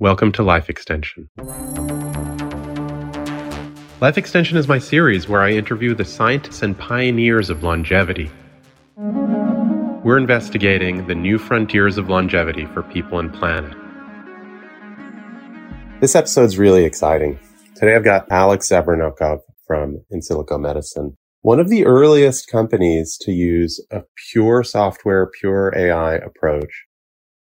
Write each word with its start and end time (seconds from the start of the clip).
Welcome 0.00 0.30
to 0.34 0.44
Life 0.44 0.70
Extension. 0.70 1.28
Life 4.00 4.16
Extension 4.16 4.56
is 4.56 4.68
my 4.68 4.78
series 4.78 5.28
where 5.28 5.40
I 5.40 5.50
interview 5.50 5.92
the 5.92 6.04
scientists 6.04 6.62
and 6.62 6.78
pioneers 6.78 7.50
of 7.50 7.64
longevity. 7.64 8.30
We're 10.04 10.18
investigating 10.18 11.08
the 11.08 11.16
new 11.16 11.36
frontiers 11.36 11.98
of 11.98 12.08
longevity 12.08 12.66
for 12.66 12.84
people 12.84 13.18
and 13.18 13.34
planet. 13.34 13.76
This 16.00 16.14
episode's 16.14 16.58
really 16.58 16.84
exciting. 16.84 17.40
Today 17.74 17.96
I've 17.96 18.04
got 18.04 18.30
Alex 18.30 18.68
Zhavoronkov 18.68 19.40
from 19.66 20.04
InSilico 20.12 20.60
Medicine, 20.60 21.16
one 21.42 21.58
of 21.58 21.70
the 21.70 21.84
earliest 21.84 22.48
companies 22.48 23.18
to 23.22 23.32
use 23.32 23.84
a 23.90 24.02
pure 24.30 24.62
software, 24.62 25.26
pure 25.26 25.72
AI 25.76 26.14
approach 26.14 26.84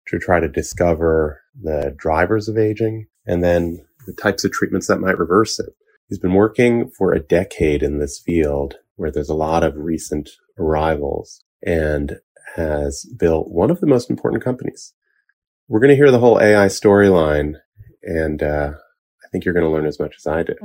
to 0.09 0.19
try 0.19 0.41
to 0.41 0.49
discover 0.49 1.43
the 1.63 1.95
drivers 1.97 2.49
of 2.49 2.59
aging 2.59 3.07
and 3.27 3.43
then 3.43 3.85
the 4.07 4.13
types 4.13 4.45
of 4.45 4.53
treatments 4.53 4.87
that 4.87 5.01
might 5.01 5.19
reverse 5.19 5.59
it. 5.59 5.75
He's 6.09 6.19
been 6.19 6.35
working 6.35 6.91
for 6.91 7.13
a 7.13 7.21
decade 7.21 7.83
in 7.83 7.99
this 7.99 8.19
field 8.19 8.77
where 8.95 9.11
there's 9.11 9.29
a 9.29 9.35
lot 9.35 9.65
of 9.65 9.77
recent 9.77 10.31
arrivals 10.59 11.43
and 11.65 12.19
has 12.55 13.05
built 13.19 13.49
one 13.49 13.71
of 13.71 13.81
the 13.81 13.87
most 13.87 14.09
important 14.09 14.43
companies. 14.43 14.93
We're 15.69 15.81
going 15.81 15.91
to 15.91 15.97
hear 15.97 16.11
the 16.11 16.21
whole 16.21 16.41
AI 16.41 16.67
storyline 16.67 17.55
and 18.03 18.43
uh, 18.43 18.73
I 19.25 19.29
think 19.31 19.45
you're 19.45 19.55
going 19.55 19.67
to 19.67 19.71
learn 19.71 19.87
as 19.87 19.99
much 19.99 20.15
as 20.17 20.27
I 20.27 20.45
did. 20.45 20.59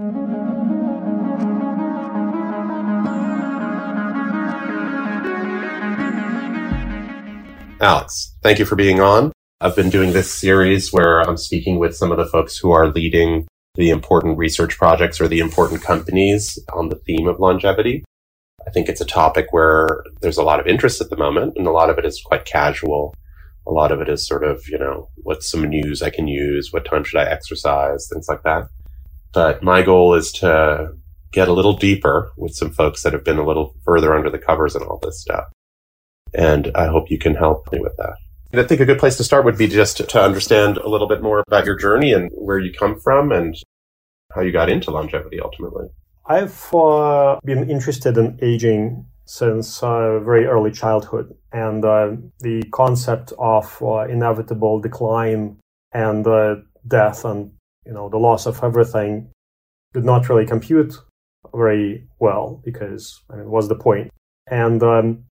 Alex, 7.82 8.36
thank 8.44 8.60
you 8.60 8.66
for 8.66 8.76
being 8.76 9.00
on. 9.00 9.32
I've 9.64 9.76
been 9.76 9.92
doing 9.92 10.12
this 10.12 10.34
series 10.34 10.92
where 10.92 11.22
I'm 11.22 11.38
speaking 11.38 11.78
with 11.78 11.96
some 11.96 12.12
of 12.12 12.18
the 12.18 12.26
folks 12.26 12.58
who 12.58 12.72
are 12.72 12.88
leading 12.88 13.48
the 13.76 13.92
important 13.92 14.40
research 14.40 14.76
projects 14.76 15.22
or 15.22 15.28
the 15.28 15.38
important 15.38 15.84
companies 15.84 16.58
on 16.74 16.90
the 16.90 16.96
theme 16.96 17.28
of 17.28 17.40
longevity. 17.40 18.04
I 18.66 18.72
think 18.72 18.90
it's 18.90 19.02
a 19.02 19.06
topic 19.06 19.50
where 19.52 20.04
there's 20.20 20.40
a 20.40 20.44
lot 20.44 20.60
of 20.60 20.66
interest 20.66 21.00
at 21.00 21.12
the 21.12 21.16
moment 21.16 21.58
and 21.58 21.68
a 21.68 21.72
lot 21.72 21.92
of 21.92 22.00
it 22.00 22.06
is 22.08 22.24
quite 22.26 22.44
casual. 22.44 23.14
A 23.68 23.72
lot 23.72 23.92
of 23.92 24.02
it 24.02 24.10
is 24.10 24.26
sort 24.26 24.44
of, 24.44 24.68
you 24.68 24.80
know, 24.80 25.10
what's 25.18 25.52
some 25.52 25.70
news 25.70 26.02
I 26.02 26.10
can 26.10 26.28
use? 26.28 26.74
What 26.74 26.84
time 26.84 27.04
should 27.04 27.20
I 27.20 27.30
exercise? 27.30 28.10
Things 28.12 28.28
like 28.28 28.42
that. 28.42 28.64
But 29.32 29.62
my 29.62 29.84
goal 29.84 30.16
is 30.16 30.32
to 30.34 30.94
get 31.32 31.50
a 31.50 31.54
little 31.54 31.78
deeper 31.78 32.32
with 32.36 32.56
some 32.56 32.72
folks 32.72 33.04
that 33.04 33.14
have 33.14 33.24
been 33.24 33.38
a 33.38 33.46
little 33.46 33.76
further 33.86 34.16
under 34.16 34.32
the 34.32 34.40
covers 34.40 34.76
and 34.76 34.84
all 34.86 35.00
this 35.04 35.22
stuff. 35.22 35.46
And 36.34 36.72
I 36.74 36.88
hope 36.88 37.12
you 37.12 37.20
can 37.20 37.36
help 37.36 37.72
me 37.72 37.80
with 37.80 37.96
that. 37.98 38.16
I 38.54 38.64
think 38.64 38.82
a 38.82 38.86
good 38.86 39.00
place 39.00 39.16
to 39.18 39.24
start 39.24 39.46
would 39.46 39.58
be 39.58 39.68
just 39.68 39.98
to 40.10 40.22
understand 40.22 40.78
a 40.78 40.90
little 40.90 41.08
bit 41.08 41.22
more 41.22 41.44
about 41.48 41.66
your 41.66 41.78
journey 41.78 42.12
and 42.12 42.30
where 42.34 42.60
you 42.60 42.74
come 42.74 43.00
from 43.00 43.32
and 43.32 43.56
how 44.36 44.42
you 44.42 44.52
got 44.52 44.70
into 44.70 44.92
longevity 44.92 45.40
ultimately. 45.40 45.88
I've 46.26 46.74
uh, 46.74 47.40
been 47.44 47.70
interested 47.70 48.18
in 48.18 48.38
aging 48.42 49.06
since 49.26 49.82
uh, 49.82 50.20
very 50.20 50.46
early 50.46 50.72
childhood, 50.72 51.34
and 51.54 51.86
uh, 51.86 52.12
the 52.40 52.64
concept 52.72 53.32
of 53.40 53.82
uh, 53.82 54.02
inevitable 54.02 54.80
decline 54.80 55.58
and 55.94 56.28
uh, 56.28 56.56
death 56.88 57.24
and 57.24 57.52
you 57.86 57.94
know 57.94 58.10
the 58.10 58.18
loss 58.18 58.46
of 58.46 58.64
everything 58.64 59.32
did 59.94 60.04
not 60.04 60.30
really 60.30 60.46
compute 60.46 60.94
very 61.54 62.08
well 62.20 62.62
because 62.64 63.22
I 63.30 63.38
mean, 63.38 63.50
what's 63.50 63.68
the 63.68 63.76
point? 63.76 64.12
And 64.48 64.84
um, 64.84 65.26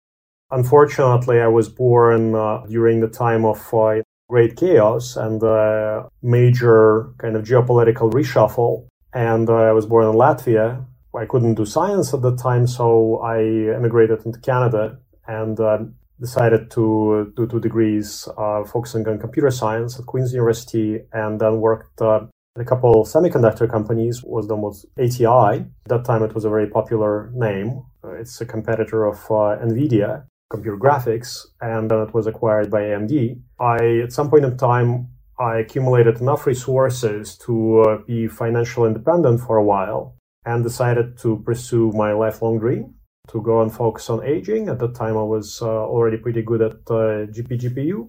Unfortunately, 0.53 1.41
I 1.41 1.47
was 1.47 1.69
born 1.69 2.35
uh, 2.35 2.67
during 2.67 3.01
the 3.01 3.09
time 3.09 3.45
of 3.45 3.73
uh, 3.73 4.03
great 4.29 4.57
chaos 4.57 5.17
and 5.17 5.43
uh, 5.45 6.09
major 6.23 7.13
kind 7.19 7.37
of 7.37 7.45
geopolitical 7.45 8.11
reshuffle. 8.11 8.87
And 9.13 9.49
uh, 9.49 9.55
I 9.55 9.73
was 9.73 9.87
born 9.87 10.07
in 10.07 10.15
Latvia. 10.15 10.85
I 11.17 11.27
couldn't 11.27 11.55
do 11.55 11.65
science 11.67 12.13
at 12.15 12.23
the 12.23 12.37
time, 12.37 12.67
so 12.67 13.21
I 13.23 13.39
emigrated 13.77 14.25
into 14.25 14.41
Canada 14.41 14.99
and 15.27 15.59
uh, 15.61 15.79
decided 16.21 16.71
to 16.73 17.33
do 17.37 17.47
two 17.47 17.61
degrees 17.61 18.29
uh, 18.37 18.65
focusing 18.65 19.07
on 19.09 19.19
computer 19.19 19.51
science 19.51 19.99
at 19.99 20.07
Queen's 20.07 20.33
University 20.33 21.01
and 21.13 21.41
then 21.41 21.61
worked 21.61 22.01
at 22.01 22.29
a 22.57 22.65
couple 22.65 23.05
semiconductor 23.05 23.71
companies. 23.71 24.23
Was 24.25 24.47
was 24.49 24.85
ATI. 24.99 25.61
At 25.61 25.89
that 25.89 26.05
time, 26.05 26.25
it 26.25 26.35
was 26.35 26.45
a 26.45 26.51
very 26.51 26.69
popular 26.69 27.31
name. 27.35 27.83
It's 28.05 28.41
a 28.41 28.47
competitor 28.47 29.05
of 29.05 29.17
NVIDIA 29.19 30.25
computer 30.51 30.77
graphics, 30.77 31.47
and 31.61 31.91
then 31.91 32.01
it 32.01 32.13
was 32.13 32.27
acquired 32.27 32.71
by 32.71 32.83
AMD. 32.83 33.41
I, 33.59 34.03
at 34.05 34.13
some 34.13 34.29
point 34.29 34.45
in 34.45 34.57
time, 34.57 35.09
I 35.39 35.59
accumulated 35.59 36.21
enough 36.21 36.47
resources 36.47 37.39
to 37.47 37.81
uh, 37.81 37.99
be 38.07 38.29
financially 38.29 38.89
independent 38.89 39.41
for 39.41 39.57
a 39.57 39.65
while 39.65 40.17
and 40.45 40.63
decided 40.63 41.17
to 41.19 41.39
pursue 41.47 41.93
my 41.93 42.13
lifelong 42.13 42.59
dream 42.59 42.95
to 43.29 43.41
go 43.41 43.63
and 43.63 43.73
focus 43.73 44.11
on 44.11 44.25
aging. 44.25 44.69
At 44.69 44.81
that 44.81 44.95
time, 44.95 45.17
I 45.17 45.23
was 45.23 45.63
uh, 45.63 45.67
already 45.67 46.19
pretty 46.19 46.43
good 46.43 46.61
at 46.61 46.73
uh, 46.91 47.27
GPGPU. 47.35 48.09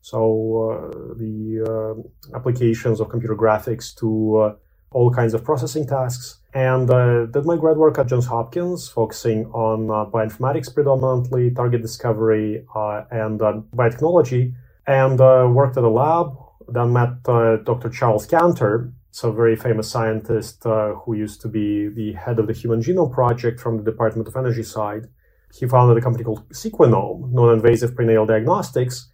So 0.00 0.18
uh, 0.70 1.14
the 1.16 1.64
uh, 1.66 2.36
applications 2.36 3.00
of 3.00 3.08
computer 3.08 3.36
graphics 3.36 3.94
to 3.96 4.36
uh, 4.36 4.54
all 4.90 5.10
kinds 5.10 5.34
of 5.34 5.44
processing 5.44 5.86
tasks 5.86 6.40
and 6.54 6.88
uh, 6.88 7.26
did 7.26 7.44
my 7.44 7.56
grad 7.56 7.76
work 7.76 7.98
at 7.98 8.06
Johns 8.06 8.26
Hopkins, 8.26 8.88
focusing 8.88 9.46
on 9.46 9.90
uh, 9.90 10.08
bioinformatics 10.08 10.72
predominantly, 10.72 11.50
target 11.50 11.82
discovery, 11.82 12.64
uh, 12.74 13.02
and 13.10 13.42
uh, 13.42 13.60
biotechnology, 13.74 14.54
and 14.86 15.20
uh, 15.20 15.48
worked 15.50 15.76
at 15.76 15.82
a 15.82 15.88
lab. 15.88 16.36
Then 16.68 16.92
met 16.94 17.22
Dr. 17.24 17.90
Charles 17.90 18.24
Cantor, 18.24 18.92
so 19.10 19.32
very 19.32 19.54
famous 19.54 19.90
scientist 19.90 20.64
who 20.64 21.14
used 21.14 21.42
to 21.42 21.48
be 21.48 21.88
the 21.88 22.14
head 22.14 22.38
of 22.38 22.46
the 22.46 22.54
Human 22.54 22.80
Genome 22.80 23.12
Project 23.12 23.60
from 23.60 23.76
the 23.76 23.82
Department 23.82 24.28
of 24.28 24.34
Energy 24.34 24.62
side. 24.62 25.08
He 25.52 25.66
founded 25.66 25.98
a 25.98 26.00
company 26.00 26.24
called 26.24 26.48
Sequenom, 26.48 27.32
non-invasive 27.32 27.94
prenatal 27.94 28.24
diagnostics, 28.24 29.10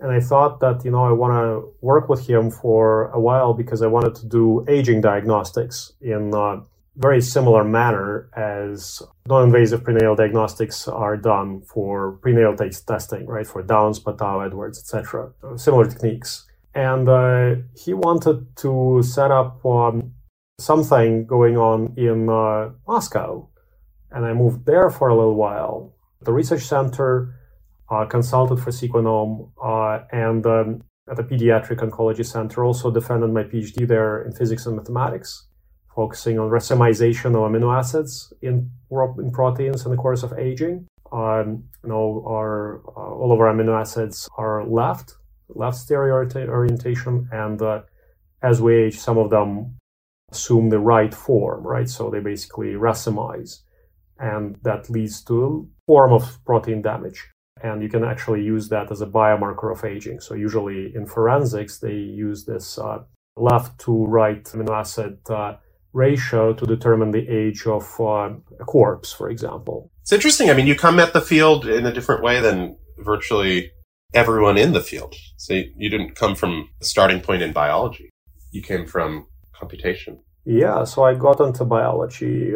and 0.00 0.10
I 0.12 0.20
thought 0.20 0.60
that, 0.60 0.82
you 0.84 0.90
know, 0.90 1.04
I 1.04 1.12
want 1.12 1.34
to 1.34 1.74
work 1.82 2.08
with 2.08 2.26
him 2.26 2.50
for 2.50 3.10
a 3.10 3.20
while 3.20 3.52
because 3.52 3.82
I 3.82 3.86
wanted 3.86 4.14
to 4.16 4.26
do 4.26 4.64
aging 4.66 5.02
diagnostics 5.02 5.92
in 6.00 6.34
uh, 6.34 6.60
very 6.96 7.20
similar 7.20 7.64
manner 7.64 8.30
as 8.36 9.02
non-invasive 9.26 9.82
prenatal 9.82 10.14
diagnostics 10.14 10.86
are 10.86 11.16
done 11.16 11.62
for 11.62 12.12
prenatal 12.22 12.56
testing, 12.56 13.26
right? 13.26 13.46
For 13.46 13.62
Downs, 13.62 13.98
Patau, 13.98 14.44
Edwards, 14.44 14.78
etc. 14.78 15.32
Similar 15.56 15.86
techniques. 15.86 16.46
And 16.74 17.08
uh, 17.08 17.56
he 17.76 17.94
wanted 17.94 18.56
to 18.56 19.02
set 19.02 19.30
up 19.30 19.64
um, 19.64 20.12
something 20.58 21.26
going 21.26 21.56
on 21.56 21.94
in 21.96 22.28
uh, 22.28 22.70
Moscow. 22.86 23.48
And 24.10 24.24
I 24.24 24.32
moved 24.32 24.66
there 24.66 24.90
for 24.90 25.08
a 25.08 25.16
little 25.16 25.34
while. 25.34 25.94
The 26.22 26.32
research 26.32 26.62
center 26.62 27.34
uh, 27.90 28.06
consulted 28.06 28.60
for 28.60 28.70
Sequenom 28.70 29.50
uh, 29.62 30.04
and 30.12 30.46
um, 30.46 30.84
at 31.10 31.16
the 31.16 31.24
pediatric 31.24 31.78
oncology 31.78 32.24
center 32.24 32.64
also 32.64 32.90
defended 32.90 33.30
my 33.30 33.42
PhD 33.42 33.86
there 33.86 34.22
in 34.22 34.32
physics 34.32 34.64
and 34.66 34.76
mathematics 34.76 35.48
focusing 35.94 36.38
on 36.38 36.50
racemization 36.50 37.36
of 37.36 37.50
amino 37.50 37.76
acids 37.76 38.32
in, 38.42 38.70
in 39.18 39.30
proteins 39.30 39.84
in 39.84 39.90
the 39.90 39.96
course 39.96 40.22
of 40.22 40.32
aging. 40.38 40.86
Um, 41.12 41.64
you 41.82 41.90
know, 41.90 42.24
our, 42.26 42.80
uh, 42.96 43.14
all 43.14 43.32
of 43.32 43.40
our 43.40 43.52
amino 43.52 43.78
acids 43.78 44.28
are 44.36 44.66
left, 44.66 45.14
left 45.48 45.76
stereo 45.76 46.26
orientation, 46.48 47.28
and 47.30 47.62
uh, 47.62 47.82
as 48.42 48.60
we 48.60 48.74
age, 48.74 48.98
some 48.98 49.18
of 49.18 49.30
them 49.30 49.76
assume 50.30 50.68
the 50.70 50.78
right 50.78 51.14
form, 51.14 51.64
right? 51.64 51.88
So 51.88 52.10
they 52.10 52.20
basically 52.20 52.72
racemize, 52.72 53.60
and 54.18 54.56
that 54.62 54.90
leads 54.90 55.22
to 55.24 55.44
a 55.44 55.86
form 55.86 56.12
of 56.12 56.44
protein 56.44 56.82
damage. 56.82 57.30
And 57.62 57.82
you 57.82 57.88
can 57.88 58.04
actually 58.04 58.42
use 58.42 58.68
that 58.70 58.90
as 58.90 59.00
a 59.00 59.06
biomarker 59.06 59.72
of 59.72 59.84
aging. 59.84 60.20
So 60.20 60.34
usually 60.34 60.92
in 60.94 61.06
forensics, 61.06 61.78
they 61.78 61.94
use 61.94 62.44
this 62.44 62.78
uh, 62.78 63.04
left 63.36 63.78
to 63.80 64.04
right 64.06 64.44
amino 64.44 64.78
acid 64.78 65.18
uh, 65.30 65.54
ratio 65.94 66.52
to 66.52 66.66
determine 66.66 67.12
the 67.12 67.26
age 67.28 67.66
of 67.66 67.88
uh, 68.00 68.30
a 68.60 68.64
corpse, 68.66 69.12
for 69.12 69.30
example. 69.30 69.90
It's 70.02 70.12
interesting. 70.12 70.50
I 70.50 70.54
mean, 70.54 70.66
you 70.66 70.74
come 70.74 71.00
at 71.00 71.12
the 71.12 71.20
field 71.20 71.66
in 71.66 71.86
a 71.86 71.92
different 71.92 72.22
way 72.22 72.40
than 72.40 72.76
virtually 72.98 73.70
everyone 74.12 74.58
in 74.58 74.72
the 74.72 74.80
field. 74.80 75.14
So 75.36 75.54
you 75.54 75.88
didn't 75.88 76.14
come 76.14 76.34
from 76.34 76.68
a 76.80 76.84
starting 76.84 77.20
point 77.20 77.42
in 77.42 77.52
biology. 77.52 78.10
You 78.50 78.62
came 78.62 78.86
from 78.86 79.26
computation. 79.52 80.18
Yeah, 80.44 80.84
so 80.84 81.04
I 81.04 81.14
got 81.14 81.40
into 81.40 81.64
biology 81.64 82.52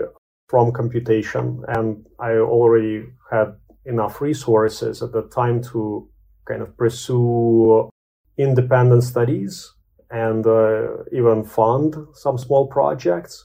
from 0.48 0.72
computation 0.72 1.62
and 1.68 2.04
I 2.20 2.32
already 2.32 3.06
had 3.30 3.54
enough 3.84 4.20
resources 4.20 5.02
at 5.02 5.12
the 5.12 5.22
time 5.22 5.62
to 5.62 6.08
kind 6.46 6.62
of 6.62 6.76
pursue 6.76 7.88
independent 8.36 9.04
studies 9.04 9.74
and 10.10 10.46
uh, 10.46 11.04
even 11.12 11.44
fund 11.44 11.94
some 12.14 12.38
small 12.38 12.66
projects. 12.66 13.44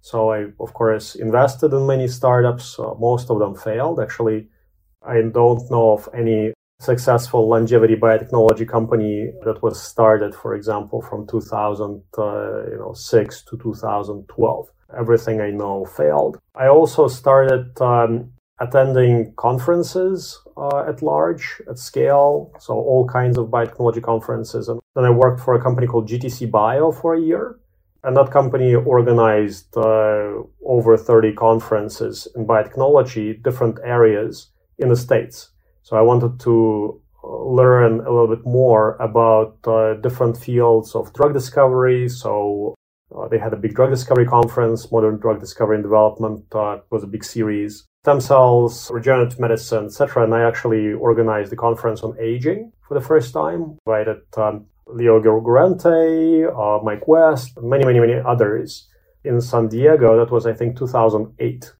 So 0.00 0.30
I, 0.30 0.46
of 0.60 0.72
course, 0.72 1.16
invested 1.16 1.72
in 1.72 1.86
many 1.86 2.08
startups. 2.08 2.78
Uh, 2.78 2.94
most 2.94 3.30
of 3.30 3.40
them 3.40 3.56
failed. 3.56 4.00
Actually, 4.00 4.48
I 5.02 5.22
don't 5.22 5.68
know 5.70 5.92
of 5.92 6.08
any 6.14 6.52
successful 6.78 7.48
longevity 7.48 7.96
biotechnology 7.96 8.68
company 8.68 9.32
that 9.44 9.62
was 9.62 9.82
started, 9.82 10.34
for 10.34 10.54
example, 10.54 11.00
from 11.02 11.26
2006 11.26 13.42
to 13.42 13.56
2012. 13.56 14.70
Everything 14.96 15.40
I 15.40 15.50
know 15.50 15.84
failed. 15.84 16.38
I 16.54 16.68
also 16.68 17.08
started 17.08 17.80
um, 17.80 18.30
attending 18.60 19.34
conferences 19.36 20.40
uh, 20.56 20.84
at 20.88 21.02
large, 21.02 21.60
at 21.68 21.78
scale, 21.78 22.52
so 22.58 22.74
all 22.74 23.06
kinds 23.06 23.36
of 23.36 23.48
biotechnology 23.48 24.02
conferences. 24.02 24.68
And 24.68 24.80
then 24.94 25.04
I 25.04 25.10
worked 25.10 25.40
for 25.40 25.54
a 25.54 25.62
company 25.62 25.86
called 25.86 26.08
GTC 26.08 26.50
Bio 26.50 26.90
for 26.92 27.14
a 27.14 27.20
year. 27.20 27.58
And 28.02 28.16
that 28.16 28.30
company 28.30 28.74
organized 28.74 29.76
uh, 29.76 30.42
over 30.64 30.96
30 30.96 31.32
conferences 31.32 32.28
in 32.36 32.46
biotechnology, 32.46 33.42
different 33.42 33.78
areas 33.84 34.50
in 34.78 34.88
the 34.88 34.96
States. 34.96 35.50
So 35.82 35.96
I 35.96 36.02
wanted 36.02 36.38
to 36.40 37.00
uh, 37.24 37.44
learn 37.44 38.00
a 38.00 38.10
little 38.10 38.28
bit 38.28 38.46
more 38.46 38.96
about 38.96 39.58
uh, 39.66 39.94
different 39.94 40.36
fields 40.36 40.94
of 40.94 41.12
drug 41.14 41.32
discovery. 41.32 42.08
So 42.08 42.74
uh, 43.14 43.28
they 43.28 43.38
had 43.38 43.52
a 43.52 43.56
big 43.56 43.74
drug 43.74 43.90
discovery 43.90 44.26
conference, 44.26 44.90
modern 44.92 45.18
drug 45.18 45.40
discovery 45.40 45.76
and 45.76 45.84
development. 45.84 46.44
Uh, 46.54 46.78
was 46.90 47.02
a 47.02 47.08
big 47.08 47.24
series 47.24 47.86
stem 48.06 48.20
cells, 48.20 48.88
regenerative 48.92 49.40
medicine, 49.40 49.86
etc. 49.86 50.22
And 50.22 50.32
I 50.32 50.42
actually 50.46 50.92
organized 50.92 51.50
the 51.50 51.56
conference 51.56 52.04
on 52.04 52.16
aging 52.20 52.70
for 52.86 52.94
the 52.94 53.00
first 53.00 53.32
time. 53.32 53.78
Invited 53.84 54.22
um, 54.36 54.66
Leo 54.86 55.20
Guarente, 55.20 56.46
uh, 56.46 56.84
Mike 56.84 57.08
West, 57.08 57.58
many, 57.60 57.84
many, 57.84 57.98
many 57.98 58.14
others 58.14 58.88
in 59.24 59.40
San 59.40 59.66
Diego. 59.66 60.16
That 60.16 60.30
was, 60.30 60.46
I 60.46 60.52
think, 60.52 60.78
2008. 60.78 61.72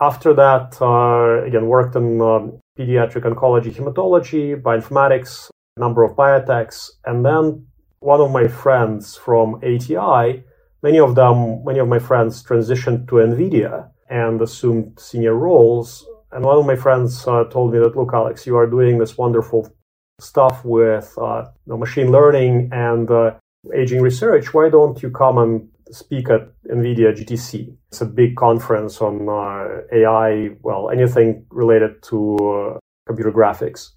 After 0.00 0.32
that, 0.32 0.80
uh, 0.80 1.44
again, 1.44 1.66
worked 1.66 1.94
in 1.94 2.22
um, 2.22 2.58
pediatric 2.78 3.24
oncology, 3.30 3.70
hematology, 3.74 4.58
bioinformatics, 4.58 5.50
a 5.76 5.80
number 5.80 6.04
of 6.04 6.16
biotechs, 6.16 6.88
and 7.04 7.22
then 7.22 7.66
one 7.98 8.22
of 8.22 8.30
my 8.30 8.48
friends 8.48 9.14
from 9.14 9.56
ATI, 9.56 10.42
many 10.82 10.98
of 10.98 11.14
them, 11.16 11.62
many 11.66 11.80
of 11.80 11.88
my 11.88 11.98
friends 11.98 12.42
transitioned 12.42 13.06
to 13.08 13.16
NVIDIA 13.16 13.90
and 14.08 14.40
assumed 14.40 14.98
senior 14.98 15.34
roles. 15.34 16.06
And 16.32 16.44
one 16.44 16.58
of 16.58 16.66
my 16.66 16.76
friends 16.76 17.26
uh, 17.26 17.44
told 17.44 17.72
me 17.72 17.78
that, 17.78 17.96
look, 17.96 18.12
Alex, 18.12 18.46
you 18.46 18.56
are 18.56 18.66
doing 18.66 18.98
this 18.98 19.16
wonderful 19.16 19.72
stuff 20.20 20.64
with 20.64 21.16
uh, 21.20 21.44
you 21.66 21.72
know, 21.72 21.76
machine 21.78 22.10
learning 22.10 22.70
and 22.72 23.10
uh, 23.10 23.32
aging 23.74 24.00
research. 24.00 24.52
Why 24.52 24.68
don't 24.68 25.02
you 25.02 25.10
come 25.10 25.38
and 25.38 25.68
speak 25.90 26.28
at 26.30 26.48
NVIDIA 26.64 27.16
GTC? 27.16 27.74
It's 27.88 28.00
a 28.00 28.06
big 28.06 28.36
conference 28.36 29.00
on 29.00 29.28
uh, 29.28 29.82
AI, 29.92 30.50
well, 30.62 30.90
anything 30.90 31.46
related 31.50 32.02
to 32.04 32.36
uh, 32.36 32.78
computer 33.06 33.32
graphics. 33.32 33.90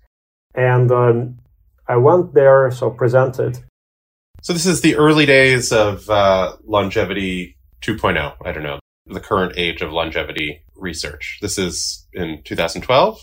And 0.55 0.91
um, 0.91 1.39
I 1.87 1.97
went 1.97 2.33
there, 2.33 2.69
so 2.71 2.89
presented. 2.89 3.59
So 4.41 4.53
this 4.53 4.65
is 4.65 4.81
the 4.81 4.95
early 4.95 5.25
days 5.25 5.71
of 5.71 6.09
uh, 6.09 6.55
longevity 6.63 7.57
2.0. 7.81 8.35
I 8.45 8.51
don't 8.51 8.63
know 8.63 8.79
the 9.09 9.19
current 9.19 9.53
age 9.57 9.81
of 9.81 9.91
longevity 9.91 10.61
research. 10.75 11.39
This 11.41 11.57
is 11.57 12.07
in 12.13 12.41
2012. 12.43 13.19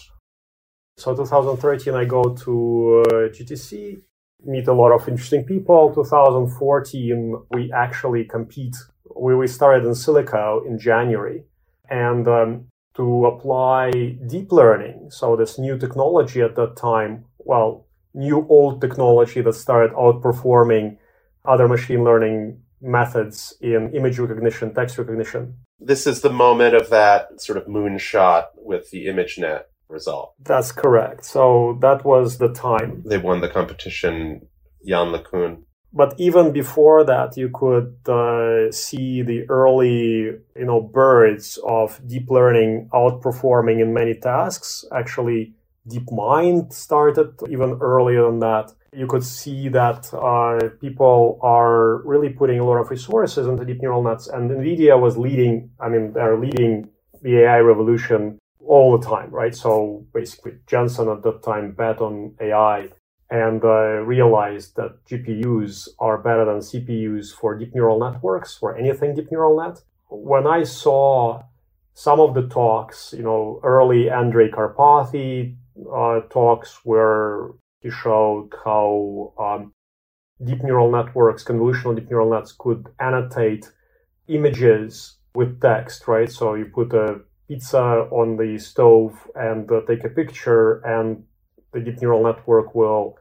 So 0.99 1.15
2013, 1.15 1.95
I 1.95 2.05
go 2.05 2.35
to 2.35 3.05
uh, 3.07 3.13
GTC, 3.29 4.01
meet 4.45 4.67
a 4.67 4.73
lot 4.73 4.93
of 4.93 5.07
interesting 5.09 5.45
people. 5.45 5.95
2014, 5.95 7.43
we 7.51 7.71
actually 7.73 8.25
compete. 8.25 8.77
We, 9.15 9.35
we 9.35 9.47
started 9.47 9.85
in 9.85 9.93
Silico 9.93 10.67
in 10.67 10.79
January. 10.79 11.45
And 11.91 12.27
um, 12.27 12.67
to 12.97 13.27
apply 13.27 13.91
deep 14.27 14.51
learning, 14.53 15.11
so 15.11 15.37
this 15.37 15.59
new 15.59 15.79
technology 15.79 16.41
at 16.41 16.57
that 16.57 16.77
time, 16.77 17.27
well, 17.39 17.87
new 18.15 18.47
old 18.49 18.81
technology 18.81 19.43
that 19.43 19.53
started 19.53 19.95
outperforming 19.95 20.97
other 21.45 21.69
machine 21.69 22.03
learning 22.03 22.59
methods 22.81 23.55
in 23.61 23.95
image 23.95 24.19
recognition, 24.19 24.75
text 24.75 24.97
recognition. 24.99 25.55
This 25.79 26.07
is 26.07 26.21
the 26.21 26.31
moment 26.31 26.75
of 26.75 26.91
that 26.91 27.41
sort 27.41 27.59
of 27.59 27.67
moonshot 27.67 28.47
with 28.57 28.91
the 28.91 29.07
ImageNet 29.07 29.65
result. 29.89 30.35
That's 30.41 30.73
correct. 30.73 31.25
So 31.25 31.79
that 31.81 32.05
was 32.05 32.39
the 32.39 32.53
time. 32.53 33.03
They 33.07 33.19
won 33.19 33.41
the 33.41 33.49
competition, 33.49 34.49
Yann 34.83 35.09
LeCun. 35.09 35.63
But 35.93 36.15
even 36.19 36.53
before 36.53 37.05
that, 37.05 37.37
you 37.37 37.49
could 37.49 37.97
uh, 38.09 38.71
see 38.71 39.23
the 39.23 39.49
early, 39.49 40.35
you 40.57 40.65
know, 40.65 40.81
birds 40.81 41.59
of 41.65 42.01
deep 42.07 42.31
learning 42.31 42.91
outperforming 42.93 43.81
in 43.81 43.95
many 43.95 44.15
tasks. 44.15 44.85
Actually, 44.93 45.55
DeepMind 45.89 46.73
started 46.73 47.35
even 47.49 47.79
earlier 47.81 48.25
than 48.27 48.41
that 48.41 48.73
you 48.97 49.07
could 49.07 49.23
see 49.25 49.69
that 49.69 50.13
uh, 50.15 50.71
people 50.81 51.39
are 51.43 51.99
really 52.05 52.31
putting 52.31 52.59
a 52.59 52.65
lot 52.65 52.79
of 52.79 52.91
resources 52.91 53.47
into 53.47 53.65
deep 53.65 53.83
neural 53.83 54.03
nets, 54.03 54.27
and 54.27 54.51
NVIDIA 54.51 54.99
was 54.99 55.19
leading. 55.19 55.71
I 55.79 55.89
mean, 55.91 56.13
they're 56.15 56.39
leading 56.39 56.89
the 57.23 57.41
AI 57.41 57.59
revolution 57.59 58.39
all 58.67 58.97
the 58.97 59.07
time, 59.07 59.31
right? 59.31 59.55
So 59.55 60.07
basically, 60.15 60.55
Jensen 60.67 61.09
at 61.11 61.23
that 61.23 61.43
time 61.43 61.73
bet 61.73 62.01
on 62.01 62.35
AI 62.41 62.89
and 63.29 63.63
uh, 63.65 64.01
realized 64.15 64.77
that 64.77 65.05
GPUs 65.05 65.89
are 65.99 66.17
better 66.17 66.45
than 66.45 66.59
CPUs 66.59 67.35
for 67.35 67.59
deep 67.59 67.75
neural 67.75 67.99
networks, 68.01 68.57
for 68.57 68.77
anything 68.77 69.15
deep 69.15 69.31
neural 69.31 69.61
net. 69.61 69.83
When 70.09 70.47
I 70.47 70.63
saw 70.63 71.43
some 71.93 72.21
of 72.21 72.35
the 72.35 72.47
talks, 72.49 73.15
you 73.17 73.25
know, 73.25 73.61
early 73.63 74.05
Andrej 74.05 74.53
Karpathy 74.53 75.57
uh, 75.95 76.21
talks 76.31 76.81
where 76.85 77.51
he 77.87 77.93
showed 77.93 78.51
how 78.65 79.33
um, 79.39 79.73
deep 80.45 80.63
neural 80.63 80.91
networks, 80.91 81.45
convolutional 81.45 81.95
deep 81.95 82.11
neural 82.11 82.31
nets, 82.31 82.53
could 82.59 82.89
annotate 82.99 83.71
images 84.27 85.17
with 85.35 85.61
text, 85.61 86.09
right? 86.09 86.31
So 86.31 86.55
you 86.55 86.65
put 86.65 86.93
a 86.93 87.21
pizza 87.47 88.09
on 88.11 88.37
the 88.37 88.59
stove 88.59 89.15
and 89.37 89.71
uh, 89.71 89.83
take 89.87 90.03
a 90.05 90.09
picture, 90.09 90.81
and 90.85 91.25
the 91.73 91.81
deep 91.81 92.01
neural 92.03 92.25
network 92.25 92.75
will 92.75 93.19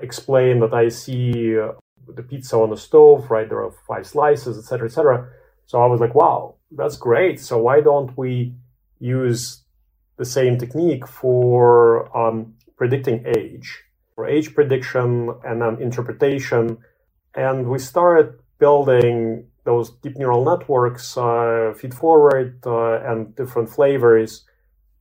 explain 0.00 0.60
that 0.60 0.72
I 0.72 0.88
see 0.88 1.58
uh, 1.58 1.72
the 2.08 2.22
pizza 2.22 2.56
on 2.56 2.70
the 2.70 2.76
stove, 2.76 3.30
right? 3.30 3.48
There 3.48 3.62
are 3.62 3.74
five 3.86 4.06
slices, 4.06 4.56
etc., 4.58 4.88
etc. 4.88 5.28
So 5.66 5.82
I 5.82 5.86
was 5.86 6.00
like, 6.00 6.14
wow, 6.14 6.54
that's 6.70 6.96
great. 6.96 7.38
So 7.40 7.58
why 7.58 7.82
don't 7.82 8.16
we 8.16 8.54
use 8.98 9.62
the 10.16 10.24
same 10.24 10.56
technique 10.56 11.06
for 11.06 12.16
um, 12.16 12.54
predicting 12.78 13.24
age? 13.36 13.82
For 14.16 14.26
age 14.26 14.54
prediction 14.54 15.30
and 15.44 15.62
then 15.62 15.80
interpretation. 15.80 16.78
And 17.34 17.68
we 17.68 17.78
started 17.78 18.40
building 18.58 19.44
those 19.64 19.90
deep 20.02 20.16
neural 20.16 20.44
networks, 20.44 21.16
uh, 21.16 21.74
feed 21.76 21.92
forward 21.92 22.66
uh, 22.66 23.02
and 23.02 23.36
different 23.36 23.68
flavors 23.68 24.44